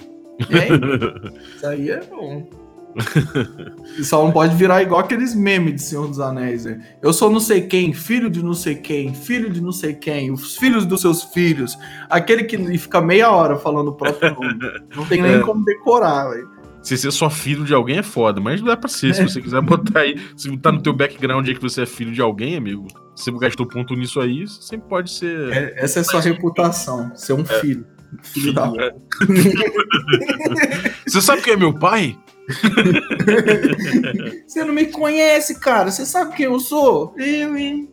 Aí, 0.52 1.40
isso 1.56 1.66
aí 1.66 1.90
é 1.90 2.04
bom. 2.04 2.65
E 3.98 4.04
Só 4.04 4.24
não 4.24 4.32
pode 4.32 4.56
virar 4.56 4.82
igual 4.82 5.00
aqueles 5.00 5.34
memes 5.36 5.76
de 5.76 5.82
Senhor 5.84 6.08
dos 6.08 6.20
Anéis. 6.20 6.66
né? 6.66 6.82
Eu 7.02 7.14
sou 7.14 7.30
não 7.30 7.40
sei 7.40 7.62
quem, 7.62 7.94
filho 7.94 8.30
de 8.30 8.44
não 8.44 8.54
sei 8.54 8.76
quem, 8.76 9.14
filho 9.14 9.50
de 9.50 9.62
não 9.62 9.72
sei 9.72 9.94
quem, 9.94 10.32
os 10.32 10.58
filhos 10.58 10.86
dos 10.86 11.02
seus 11.02 11.24
filhos. 11.24 11.78
Aquele 12.10 12.44
que 12.44 12.78
fica 12.78 13.00
meia 13.02 13.30
hora 13.32 13.56
falando 13.58 13.90
o 13.90 13.94
próprio 13.94 14.34
nome. 14.34 14.60
Não 14.96 15.06
tem 15.06 15.22
nem 15.22 15.36
É. 15.36 15.40
como 15.40 15.64
decorar, 15.64 16.30
velho. 16.30 16.50
Se 16.82 16.96
ser 16.98 17.12
só 17.12 17.30
filho 17.30 17.64
de 17.66 17.74
alguém 17.74 17.98
é 17.98 18.04
foda, 18.04 18.40
mas 18.40 18.60
não 18.62 18.68
dá 18.68 18.78
pra 18.78 18.88
ser. 18.88 19.14
Se 19.16 19.24
você 19.24 19.42
quiser 19.42 19.60
botar 19.62 20.02
aí, 20.02 20.20
se 20.38 20.56
tá 20.58 20.72
no 20.72 20.82
teu 20.82 20.94
background 20.94 21.48
aí 21.48 21.56
que 21.56 21.62
você 21.62 21.82
é 21.82 21.86
filho 21.86 22.12
de 22.12 22.22
alguém, 22.22 22.56
amigo, 22.58 22.86
você 23.16 23.32
gastou 23.32 23.66
ponto 23.66 23.96
nisso 23.96 24.20
aí, 24.22 24.48
você 24.48 24.62
sempre 24.62 24.88
pode 24.88 25.10
ser. 25.10 25.52
É- 25.52 25.74
essa 25.84 26.02
é 26.02 26.04
sua 26.04 26.22
reputação, 26.22 27.12
ser 27.16 27.34
um 27.34 27.44
filho. 27.44 27.88
Filho 28.22 28.54
da 28.54 28.72
É. 28.78 28.94
Você 31.08 31.22
sabe 31.22 31.42
quem 31.42 31.54
é 31.54 31.58
meu 31.58 31.74
pai? 31.74 32.18
Você 34.48 34.64
não 34.64 34.74
me 34.74 34.86
conhece, 34.88 35.60
cara. 35.60 35.92
Você 35.92 36.06
sabe 36.06 36.36
quem 36.36 36.46
eu 36.46 36.60
sou? 36.60 37.14
Eu, 37.18 37.58
hein? 37.58 37.90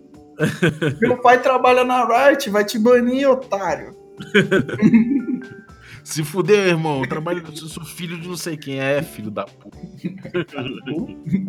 Meu 1.01 1.19
pai 1.19 1.41
trabalha 1.41 1.85
na 1.85 2.05
Riot, 2.07 2.51
vai 2.51 2.65
te 2.65 2.79
banir, 2.79 3.29
otário. 3.29 3.97
Se 6.05 6.25
fuder, 6.25 6.67
irmão, 6.69 7.01
eu 7.03 7.09
trabalho, 7.09 7.45
eu 7.47 7.57
sou 7.57 7.85
filho 7.85 8.19
de 8.19 8.27
não 8.27 8.37
sei 8.37 8.57
quem 8.57 8.81
é, 8.81 9.01
filho 9.03 9.31
da 9.31 9.45
puta. 9.45 9.79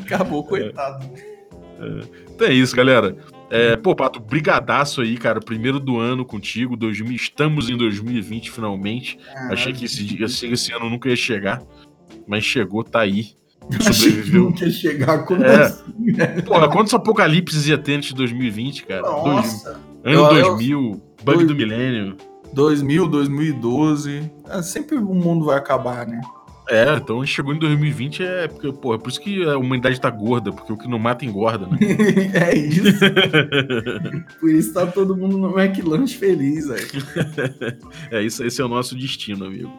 Acabou, 0.03 0.43
coitado. 0.43 1.09
Então 2.29 2.47
é 2.47 2.53
isso, 2.53 2.75
galera. 2.75 3.17
É, 3.49 3.75
pô, 3.75 3.95
Pato, 3.95 4.19
brigadaço 4.19 5.01
aí, 5.01 5.17
cara. 5.17 5.39
Primeiro 5.39 5.79
do 5.79 5.97
ano 5.99 6.23
contigo, 6.23 6.77
2000, 6.77 7.15
estamos 7.15 7.67
em 7.69 7.75
2020 7.75 8.51
finalmente. 8.51 9.17
Achei 9.49 9.73
que 9.73 9.85
esse, 9.85 10.03
dia- 10.03 10.27
esse, 10.27 10.45
esse 10.47 10.71
ano 10.71 10.87
nunca 10.89 11.09
ia 11.09 11.15
chegar, 11.15 11.61
mas 12.27 12.43
chegou, 12.43 12.83
tá 12.83 13.01
aí. 13.01 13.27
Achei 13.79 13.87
que 13.87 13.93
Sobreviveu. 13.93 14.43
nunca 14.51 14.65
ia 14.65 14.71
chegar 14.71 15.25
como 15.25 15.43
É. 15.43 15.63
assim, 15.63 15.83
velho? 16.13 16.43
Porra, 16.43 16.67
quantos 16.69 16.93
apocalipses 16.93 17.67
ia 17.67 17.77
ter 17.77 17.95
antes 17.95 18.09
de 18.09 18.15
2020, 18.15 18.85
cara? 18.85 19.01
Dois- 19.01 19.23
Nossa. 19.25 19.71
ano 20.03 20.15
Eu- 20.15 20.25
eu- 20.37 20.43
2000, 20.45 20.79
bug 21.23 21.37
dois- 21.37 21.47
do 21.47 21.55
milênio. 21.55 22.17
2000, 22.53 23.07
2012. 23.07 24.29
É, 24.49 24.61
sempre 24.61 24.97
o 24.97 25.01
mundo 25.15 25.45
vai 25.45 25.57
acabar, 25.57 26.05
né? 26.05 26.19
É, 26.69 26.95
então 26.95 27.25
chegou 27.25 27.53
em 27.53 27.59
2020 27.59 28.23
é 28.23 28.47
porque, 28.47 28.71
porra, 28.71 28.97
por 28.97 29.09
isso 29.09 29.19
que 29.19 29.43
a 29.43 29.57
humanidade 29.57 29.99
tá 29.99 30.09
gorda, 30.09 30.51
porque 30.51 30.71
o 30.71 30.77
que 30.77 30.87
não 30.87 30.97
mata 30.97 31.25
engorda, 31.25 31.67
né? 31.67 31.77
é 32.33 32.57
isso. 32.57 32.83
Por 34.39 34.49
isso 34.49 34.73
tá 34.73 34.85
todo 34.87 35.15
mundo 35.15 35.37
no 35.37 35.59
McLanche 35.59 36.17
feliz, 36.17 36.67
velho. 36.67 36.87
É 38.11 38.21
isso, 38.21 38.43
esse 38.43 38.61
é 38.61 38.65
o 38.65 38.67
nosso 38.67 38.95
destino, 38.95 39.45
amigo. 39.45 39.71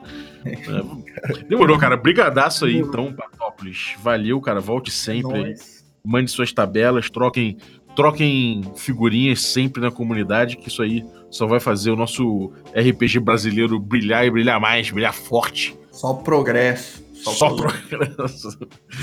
É, 0.45 1.45
Demorou, 1.49 1.79
cara. 1.79 1.97
Brigadaço 1.97 2.67
aí, 2.67 2.79
então, 2.79 3.13
Patópolis. 3.13 3.95
Valeu, 4.03 4.41
cara. 4.41 4.61
Volte 4.61 4.91
sempre 4.91 5.37
aí. 5.37 5.55
Mande 6.05 6.31
suas 6.31 6.53
tabelas, 6.53 7.09
troquem, 7.09 7.57
troquem 7.97 8.63
figurinhas 8.77 9.43
sempre 9.43 9.81
na 9.81 9.91
comunidade, 9.91 10.57
que 10.57 10.69
isso 10.69 10.83
aí 10.83 11.05
só 11.31 11.47
vai 11.47 11.61
fazer 11.61 11.91
o 11.91 11.97
nosso 11.97 12.53
RPG 12.75 13.21
brasileiro 13.21 13.79
brilhar 13.79 14.27
e 14.27 14.31
brilhar 14.31 14.61
mais, 14.61 14.91
brilhar 14.91 15.15
forte. 15.15 15.77
Só 15.95 16.15
progresso. 16.15 17.05
Só, 17.15 17.55
progresso. 17.55 18.59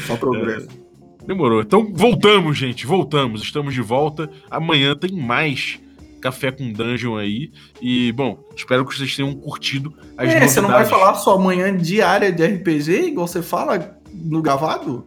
Só 0.06 0.16
progresso. 0.18 0.68
É. 0.70 1.26
Demorou. 1.26 1.62
Então 1.62 1.92
voltamos, 1.94 2.58
gente. 2.58 2.86
Voltamos. 2.86 3.42
Estamos 3.42 3.74
de 3.74 3.82
volta. 3.82 4.30
Amanhã 4.50 4.96
tem 4.96 5.12
mais 5.12 5.80
Café 6.22 6.52
com 6.52 6.72
Dungeon 6.72 7.18
aí. 7.18 7.52
E, 7.82 8.12
bom, 8.12 8.38
espero 8.56 8.86
que 8.86 8.96
vocês 8.96 9.16
tenham 9.16 9.34
curtido 9.34 9.94
as 10.18 10.26
é, 10.26 10.34
novidades. 10.34 10.54
você 10.54 10.62
não 10.62 10.70
vai 10.70 10.86
falar 10.86 11.16
sua 11.16 11.40
manhã 11.40 11.76
diária 11.76 12.32
de 12.32 12.46
RPG, 12.46 13.08
igual 13.08 13.28
você 13.28 13.42
fala 13.42 13.98
no 14.14 14.42
gravado? 14.42 15.06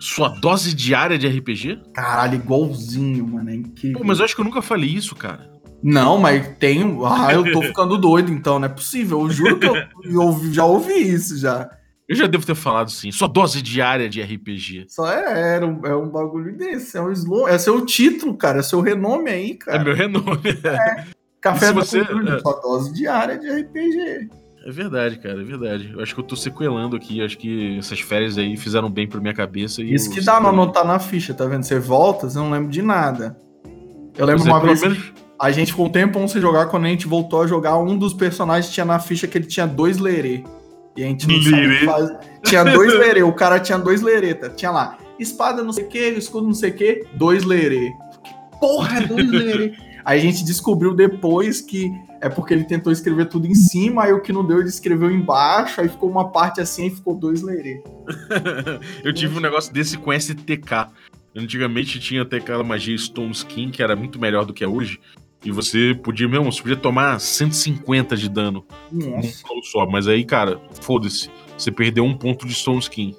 Sua 0.00 0.28
dose 0.28 0.74
diária 0.74 1.18
de 1.18 1.28
RPG? 1.28 1.78
Caralho, 1.92 2.36
igualzinho, 2.36 3.26
mano. 3.28 3.50
É 3.50 3.54
incrível. 3.54 3.98
Pô, 3.98 4.04
mas 4.04 4.18
eu 4.18 4.24
acho 4.24 4.34
que 4.34 4.40
eu 4.40 4.44
nunca 4.46 4.62
falei 4.62 4.88
isso, 4.88 5.14
cara. 5.14 5.49
Não, 5.82 6.18
mas 6.18 6.46
tem. 6.58 6.98
Ah, 7.04 7.32
eu 7.34 7.50
tô 7.52 7.62
ficando 7.62 7.96
doido 7.96 8.30
então, 8.32 8.58
não 8.58 8.66
é 8.66 8.68
possível. 8.68 9.20
Eu 9.20 9.30
juro 9.30 9.58
que 9.58 9.66
eu, 9.66 9.74
eu 10.04 10.52
já 10.52 10.64
ouvi 10.64 10.94
isso 10.94 11.38
já. 11.38 11.70
Eu 12.08 12.16
já 12.16 12.26
devo 12.26 12.44
ter 12.44 12.56
falado 12.56 12.90
sim. 12.90 13.12
Sua 13.12 13.28
dose 13.28 13.62
diária 13.62 14.08
de 14.08 14.20
RPG. 14.20 14.86
Só 14.88 15.08
é, 15.08 15.58
é, 15.58 15.64
um, 15.64 15.86
é 15.86 15.94
um 15.94 16.08
bagulho 16.08 16.56
desse. 16.56 16.96
É 16.96 17.00
um 17.00 17.12
slow, 17.12 17.46
é 17.46 17.56
seu 17.56 17.86
título, 17.86 18.36
cara. 18.36 18.58
É 18.58 18.62
seu 18.62 18.80
renome 18.80 19.30
aí, 19.30 19.54
cara. 19.54 19.80
É 19.80 19.84
meu 19.84 19.94
renome. 19.94 20.40
É. 20.64 21.06
Café 21.40 21.72
da 21.72 21.80
você, 21.80 22.04
cultura, 22.04 22.36
é... 22.36 22.38
sua 22.40 22.60
dose 22.60 22.92
diária 22.92 23.38
de 23.38 23.48
RPG. 23.48 24.28
É 24.66 24.70
verdade, 24.70 25.18
cara, 25.18 25.40
é 25.40 25.44
verdade. 25.44 25.90
Eu 25.94 26.02
acho 26.02 26.14
que 26.14 26.20
eu 26.20 26.24
tô 26.24 26.36
sequelando 26.36 26.96
aqui. 26.96 27.22
Acho 27.22 27.38
que 27.38 27.78
essas 27.78 28.00
férias 28.00 28.36
aí 28.36 28.56
fizeram 28.58 28.90
bem 28.90 29.08
pra 29.08 29.20
minha 29.20 29.32
cabeça. 29.32 29.80
Isso 29.82 30.10
que 30.10 30.20
dá 30.20 30.38
não 30.38 30.50
anotar 30.50 30.84
na 30.84 30.98
ficha, 30.98 31.32
tá 31.32 31.46
vendo? 31.46 31.62
Você 31.62 31.78
volta, 31.78 32.28
você 32.28 32.36
não 32.36 32.50
lembra 32.50 32.70
de 32.70 32.82
nada. 32.82 33.38
Eu 34.18 34.26
lembro 34.26 34.42
Você, 34.42 34.50
uma 34.50 34.60
vez. 34.60 34.82
menos- 34.82 35.12
A 35.40 35.50
gente 35.50 35.70
ficou 35.70 35.86
um 35.86 35.90
tempo 35.90 36.28
sem 36.28 36.38
jogar, 36.38 36.66
quando 36.66 36.84
a 36.84 36.88
gente 36.88 37.06
voltou 37.06 37.40
a 37.40 37.46
jogar, 37.46 37.78
um 37.78 37.96
dos 37.96 38.12
personagens 38.12 38.70
tinha 38.70 38.84
na 38.84 38.98
ficha 38.98 39.26
que 39.26 39.38
ele 39.38 39.46
tinha 39.46 39.66
dois 39.66 39.96
lerê. 39.96 40.44
E 40.94 41.02
a 41.02 41.06
gente 41.06 41.26
não 41.26 41.36
Lerê? 41.36 41.86
fazer. 41.86 42.18
Tinha 42.42 42.62
dois 42.62 42.92
lerê, 42.92 43.22
o 43.22 43.32
cara 43.32 43.58
tinha 43.58 43.78
dois 43.78 44.02
lereta. 44.02 44.50
Tinha 44.50 44.70
lá, 44.70 44.98
espada 45.18 45.62
não 45.62 45.72
sei 45.72 45.84
o 45.84 45.88
que, 45.88 45.98
escudo 46.10 46.46
não 46.46 46.52
sei 46.52 46.70
o 46.70 46.74
que, 46.74 47.06
dois 47.14 47.44
lerê. 47.44 47.90
Que 48.22 48.58
porra 48.60 48.98
é 48.98 49.06
dois 49.06 49.30
lerê? 49.30 49.72
Aí 50.04 50.18
a 50.18 50.22
gente 50.22 50.44
descobriu 50.44 50.94
depois 50.94 51.62
que 51.62 51.90
é 52.20 52.28
porque 52.28 52.52
ele 52.52 52.64
tentou 52.64 52.92
escrever 52.92 53.26
tudo 53.26 53.46
em 53.46 53.54
cima, 53.54 54.04
aí 54.04 54.12
o 54.12 54.20
que 54.20 54.34
não 54.34 54.44
deu 54.44 54.58
ele 54.58 54.68
escreveu 54.68 55.10
embaixo, 55.10 55.80
aí 55.80 55.88
ficou 55.88 56.10
uma 56.10 56.30
parte 56.30 56.60
assim 56.60 56.88
e 56.88 56.90
ficou 56.90 57.14
dois 57.14 57.40
lerê. 57.40 57.82
eu 59.02 59.12
tive 59.14 59.38
um 59.38 59.40
negócio 59.40 59.72
desse 59.72 59.96
com 59.96 60.12
STK. 60.12 60.88
Antigamente 61.34 61.98
tinha 61.98 62.22
até 62.22 62.38
aquela 62.38 62.64
magia 62.64 62.98
Stone 62.98 63.30
Skin, 63.30 63.70
que 63.70 63.82
era 63.82 63.96
muito 63.96 64.20
melhor 64.20 64.44
do 64.44 64.52
que 64.52 64.64
é 64.64 64.68
hoje. 64.68 65.00
E 65.44 65.50
você 65.50 65.98
podia 66.02 66.28
mesmo, 66.28 66.52
você 66.52 66.60
podia 66.60 66.76
tomar 66.76 67.18
150 67.18 68.16
de 68.16 68.28
dano 68.28 68.64
Nossa. 68.92 69.42
pulo 69.46 69.62
só. 69.64 69.86
Mas 69.86 70.06
aí, 70.06 70.24
cara, 70.24 70.60
foda-se. 70.82 71.30
Você 71.56 71.70
perdeu 71.70 72.04
um 72.04 72.14
ponto 72.16 72.46
de 72.46 72.54
Stone 72.54 72.78
Skin. 72.78 73.14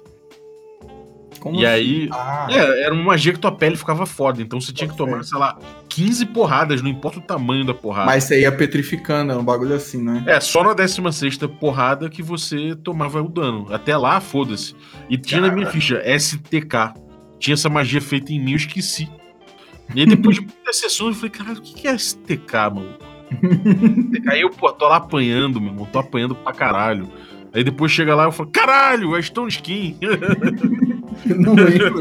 Como 1.40 1.58
E 1.60 1.66
assim? 1.66 1.74
aí. 1.74 2.08
Ah, 2.12 2.46
É, 2.48 2.84
era 2.84 2.94
uma 2.94 3.02
magia 3.02 3.32
que 3.32 3.38
tua 3.40 3.50
pele 3.50 3.74
ficava 3.76 4.06
foda. 4.06 4.40
Então 4.40 4.60
você 4.60 4.72
tinha 4.72 4.88
que 4.88 4.96
tomar, 4.96 5.24
sei 5.24 5.36
lá, 5.36 5.58
15 5.88 6.26
porradas, 6.26 6.80
não 6.80 6.88
importa 6.88 7.18
o 7.18 7.22
tamanho 7.22 7.64
da 7.64 7.74
porrada. 7.74 8.06
mas 8.06 8.22
você 8.24 8.42
ia 8.42 8.52
petrificando, 8.52 9.32
é 9.32 9.36
um 9.36 9.42
bagulho 9.44 9.74
assim, 9.74 10.00
né? 10.00 10.22
É, 10.26 10.38
só 10.38 10.62
na 10.62 10.72
16 10.72 11.36
porrada 11.58 12.08
que 12.08 12.22
você 12.22 12.76
tomava 12.76 13.20
o 13.20 13.28
dano. 13.28 13.66
Até 13.74 13.96
lá, 13.96 14.20
foda-se. 14.20 14.76
E 15.10 15.18
tinha 15.18 15.40
na 15.40 15.50
minha 15.50 15.66
ficha 15.66 16.00
STK. 16.16 16.94
Tinha 17.40 17.54
essa 17.54 17.68
magia 17.68 18.00
feita 18.00 18.32
em 18.32 18.38
mim, 18.40 18.52
eu 18.52 18.56
esqueci. 18.56 19.10
E 19.96 20.00
aí 20.00 20.06
depois 20.06 20.36
de 20.36 20.46
sessões 20.76 21.14
eu 21.14 21.14
falei, 21.14 21.30
caralho, 21.30 21.58
o 21.58 21.62
que 21.62 21.86
é 21.88 21.96
STK, 21.96 22.52
mano? 22.74 22.94
Aí 24.28 24.40
eu, 24.42 24.50
pô, 24.50 24.70
tô 24.72 24.86
lá 24.88 24.96
apanhando, 24.96 25.60
meu 25.60 25.70
irmão, 25.70 25.86
tô 25.90 25.98
apanhando 25.98 26.34
pra 26.34 26.52
caralho. 26.52 27.08
Aí 27.54 27.62
depois 27.62 27.92
chega 27.92 28.14
lá 28.14 28.24
e 28.24 28.26
eu 28.28 28.32
falo, 28.32 28.48
caralho, 28.50 29.14
é 29.16 29.22
Stone 29.22 29.48
Skin. 29.50 29.98
Não 31.36 31.54
lembro. 31.54 31.98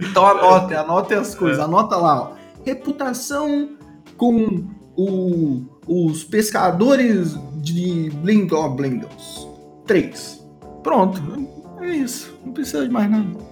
Então 0.00 0.26
anote, 0.26 0.74
anote 0.74 1.14
as 1.14 1.34
coisas. 1.34 1.58
Anota 1.62 1.96
lá, 1.96 2.20
ó. 2.22 2.32
Reputação 2.64 3.76
com 4.16 4.64
o- 4.96 5.64
os 5.86 6.24
pescadores 6.24 7.38
de 7.62 8.10
Blind 8.22 8.50
ó, 8.52 8.68
Blingles. 8.68 9.46
Três. 9.86 10.42
Pronto. 10.82 11.20
É 11.80 11.94
isso. 11.94 12.34
Não 12.44 12.52
precisa 12.52 12.84
de 12.86 12.92
mais 12.92 13.10
nada. 13.10 13.45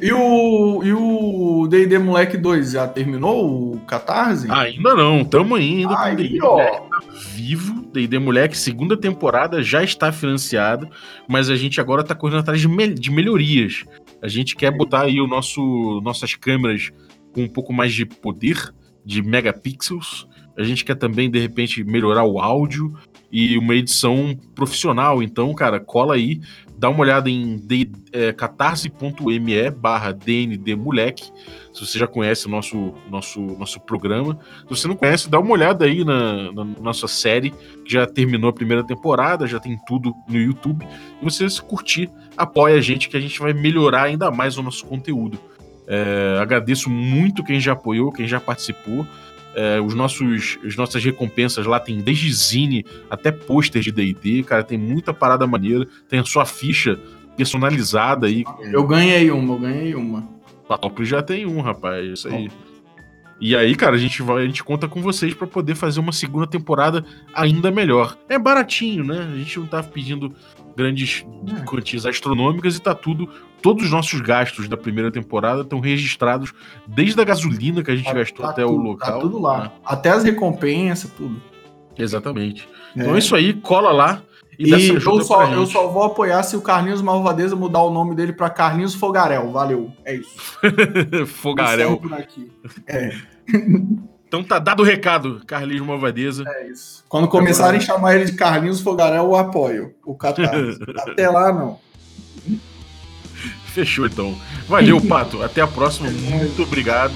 E 0.00 0.12
o 0.12 0.82
e 0.84 0.92
o 0.92 1.66
D&D 1.68 1.98
Moleque 1.98 2.36
2 2.36 2.72
já 2.72 2.86
terminou 2.86 3.74
o 3.74 3.80
Catarse? 3.80 4.46
ainda 4.50 4.94
não, 4.94 5.24
tamo 5.24 5.54
ainda 5.54 5.88
com 5.94 6.00
Aí, 6.02 6.16
D&D 6.16 6.42
ó. 6.42 6.52
Moleque 6.56 6.90
tá 6.90 7.00
vivo. 7.34 7.86
D&D 7.92 8.18
Moleque, 8.18 8.56
segunda 8.58 8.96
temporada, 8.96 9.62
já 9.62 9.82
está 9.82 10.12
financiada, 10.12 10.88
mas 11.26 11.48
a 11.48 11.56
gente 11.56 11.80
agora 11.80 12.04
tá 12.04 12.14
correndo 12.14 12.40
atrás 12.40 12.60
de, 12.60 12.68
mel- 12.68 12.92
de 12.94 13.10
melhorias. 13.10 13.84
A 14.22 14.28
gente 14.28 14.54
quer 14.54 14.70
botar 14.70 15.02
aí 15.02 15.20
o 15.20 15.26
nosso, 15.26 16.00
nossas 16.02 16.34
câmeras 16.34 16.90
com 17.34 17.42
um 17.44 17.48
pouco 17.48 17.72
mais 17.72 17.94
de 17.94 18.04
poder, 18.04 18.58
de 19.04 19.22
megapixels. 19.22 20.26
A 20.58 20.62
gente 20.62 20.84
quer 20.84 20.94
também, 20.96 21.30
de 21.30 21.38
repente, 21.38 21.84
melhorar 21.84 22.24
o 22.24 22.38
áudio 22.38 22.94
e 23.30 23.56
uma 23.58 23.74
edição 23.74 24.34
profissional. 24.54 25.22
Então, 25.22 25.52
cara, 25.54 25.78
cola 25.80 26.14
aí, 26.14 26.40
dá 26.78 26.90
uma 26.90 27.00
olhada 27.00 27.30
em 27.30 27.60
é, 28.12 28.32
catarse.me 28.32 29.70
barra 29.70 30.12
dndmoleque, 30.12 31.30
se 31.72 31.86
você 31.86 31.98
já 31.98 32.06
conhece 32.06 32.46
o 32.46 32.50
nosso, 32.50 32.94
nosso, 33.10 33.40
nosso 33.40 33.80
programa. 33.80 34.38
Se 34.62 34.68
você 34.68 34.88
não 34.88 34.96
conhece, 34.96 35.28
dá 35.28 35.38
uma 35.38 35.52
olhada 35.52 35.84
aí 35.84 36.04
na, 36.04 36.52
na 36.52 36.64
nossa 36.64 37.06
série, 37.06 37.50
que 37.84 37.92
já 37.92 38.06
terminou 38.06 38.50
a 38.50 38.52
primeira 38.52 38.84
temporada, 38.84 39.46
já 39.46 39.60
tem 39.60 39.78
tudo 39.86 40.14
no 40.28 40.38
YouTube. 40.38 40.86
E 41.20 41.24
você, 41.24 41.48
se 41.48 41.60
curtir, 41.60 42.10
apoia 42.36 42.76
a 42.76 42.80
gente, 42.80 43.08
que 43.08 43.16
a 43.16 43.20
gente 43.20 43.38
vai 43.38 43.52
melhorar 43.52 44.04
ainda 44.04 44.30
mais 44.30 44.56
o 44.56 44.62
nosso 44.62 44.86
conteúdo. 44.86 45.38
É, 45.86 46.38
agradeço 46.40 46.90
muito 46.90 47.44
quem 47.44 47.60
já 47.60 47.72
apoiou, 47.72 48.10
quem 48.10 48.26
já 48.26 48.40
participou. 48.40 49.06
É, 49.58 49.80
os 49.80 49.94
nossos, 49.94 50.58
as 50.62 50.76
nossas 50.76 51.02
recompensas 51.02 51.64
lá 51.64 51.80
tem 51.80 51.98
desde 52.02 52.30
zine 52.30 52.84
até 53.08 53.32
pôster 53.32 53.80
de 53.80 53.90
D&D, 53.90 54.42
cara, 54.42 54.62
tem 54.62 54.76
muita 54.76 55.14
parada 55.14 55.46
maneira, 55.46 55.86
tem 56.08 56.18
a 56.20 56.24
sua 56.24 56.44
ficha 56.44 57.00
personalizada 57.36 58.26
aí. 58.26 58.44
Eu 58.70 58.86
ganhei 58.86 59.30
uma, 59.30 59.54
eu 59.54 59.58
ganhei 59.58 59.94
uma. 59.94 60.28
Patópolis 60.68 61.08
já 61.08 61.22
tem 61.22 61.46
um, 61.46 61.60
rapaz, 61.62 62.06
isso 62.06 62.28
aí. 62.28 62.50
E 63.40 63.54
aí, 63.54 63.74
cara, 63.74 63.96
a 63.96 63.98
gente 63.98 64.22
vai, 64.22 64.42
a 64.42 64.46
gente 64.46 64.64
conta 64.64 64.88
com 64.88 65.00
vocês 65.02 65.34
pra 65.34 65.46
poder 65.46 65.74
fazer 65.74 66.00
uma 66.00 66.12
segunda 66.12 66.46
temporada 66.46 67.04
ainda 67.34 67.70
melhor. 67.70 68.16
É 68.28 68.38
baratinho, 68.38 69.04
né? 69.04 69.28
A 69.32 69.36
gente 69.36 69.58
não 69.58 69.66
tá 69.66 69.82
pedindo 69.82 70.34
grandes 70.76 71.24
É. 71.48 71.64
quantias 71.64 72.06
astronômicas 72.06 72.76
e 72.76 72.80
tá 72.80 72.94
tudo. 72.94 73.28
Todos 73.66 73.86
os 73.86 73.90
nossos 73.90 74.20
gastos 74.20 74.68
da 74.68 74.76
primeira 74.76 75.10
temporada 75.10 75.62
estão 75.62 75.80
registrados 75.80 76.52
desde 76.86 77.20
a 77.20 77.24
gasolina 77.24 77.82
que 77.82 77.90
a 77.90 77.96
gente 77.96 78.12
gastou 78.14 78.44
Tá 78.46 78.52
até 78.52 78.64
o 78.64 78.68
tudo- 78.68 78.82
local. 78.82 79.12
Tá 79.14 79.18
tudo 79.18 79.40
lá. 79.42 79.60
né? 79.64 79.70
Até 79.84 80.10
as 80.10 80.22
recompensas, 80.22 81.10
tudo. 81.10 81.42
Exatamente. 81.98 82.68
Então 82.94 83.16
é 83.16 83.18
isso 83.18 83.34
aí, 83.34 83.54
cola 83.54 83.90
lá 83.90 84.22
e, 84.56 84.68
E, 84.72 84.88
eu, 84.90 85.00
só, 85.20 85.52
eu 85.52 85.66
só 85.66 85.88
vou 85.88 86.04
apoiar 86.04 86.44
se 86.44 86.56
o 86.56 86.60
Carlinhos 86.60 87.02
Malvadeza 87.02 87.56
mudar 87.56 87.82
o 87.82 87.90
nome 87.90 88.14
dele 88.14 88.32
pra 88.32 88.48
Carlinhos 88.48 88.94
Fogarel. 88.94 89.50
Valeu. 89.50 89.90
É 90.04 90.14
isso. 90.14 90.36
Fogarel. 91.26 92.00
É, 92.86 93.10
Então 94.28 94.42
tá 94.42 94.58
dado 94.58 94.80
o 94.80 94.84
recado, 94.84 95.40
Carlinhos 95.46 95.86
Malvadeza. 95.86 96.42
é 96.46 96.68
isso. 96.68 97.04
Quando 97.08 97.28
começarem 97.28 97.78
a 97.78 97.82
chamar 97.82 98.16
ele 98.16 98.24
de 98.24 98.32
Carlinhos 98.32 98.80
Fogarel, 98.80 99.24
eu 99.24 99.36
apoio 99.36 99.94
o 100.04 100.14
Catarse. 100.18 100.78
Até 100.98 101.28
lá, 101.30 101.52
não. 101.52 101.78
Fechou 103.76 104.06
então. 104.06 104.34
Valeu, 104.66 104.98
Pato. 105.06 105.42
Até 105.42 105.60
a 105.60 105.66
próxima. 105.66 106.08
Muito 106.08 106.62
obrigado. 106.62 107.12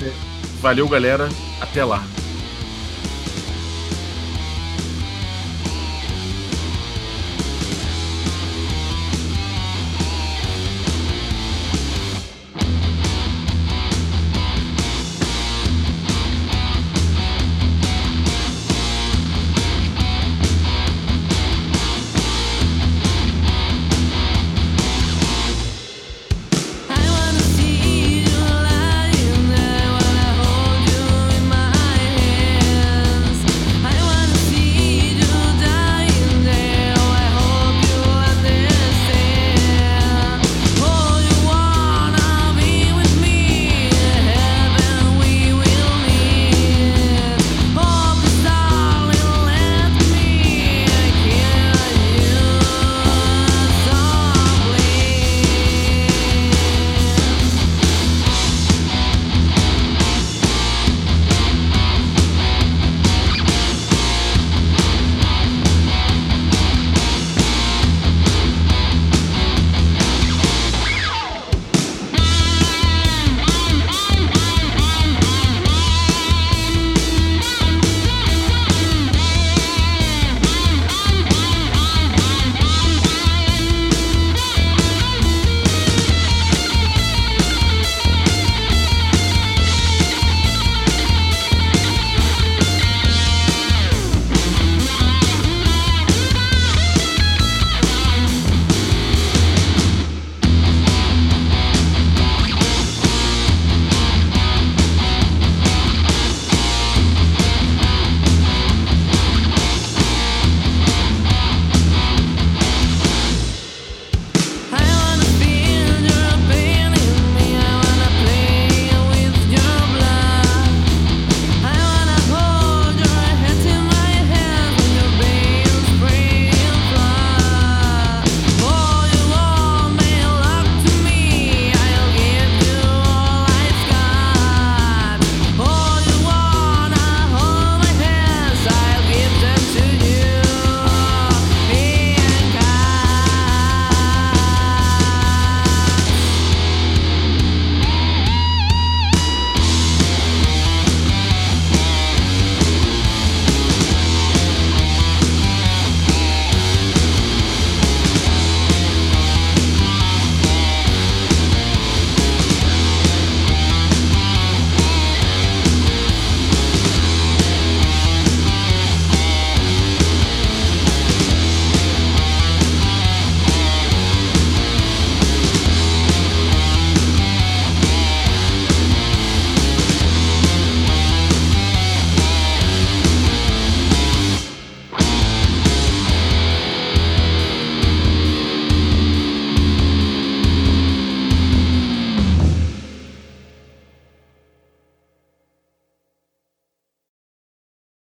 Valeu, 0.61 0.87
galera. 0.87 1.27
Até 1.59 1.83
lá. 1.83 2.05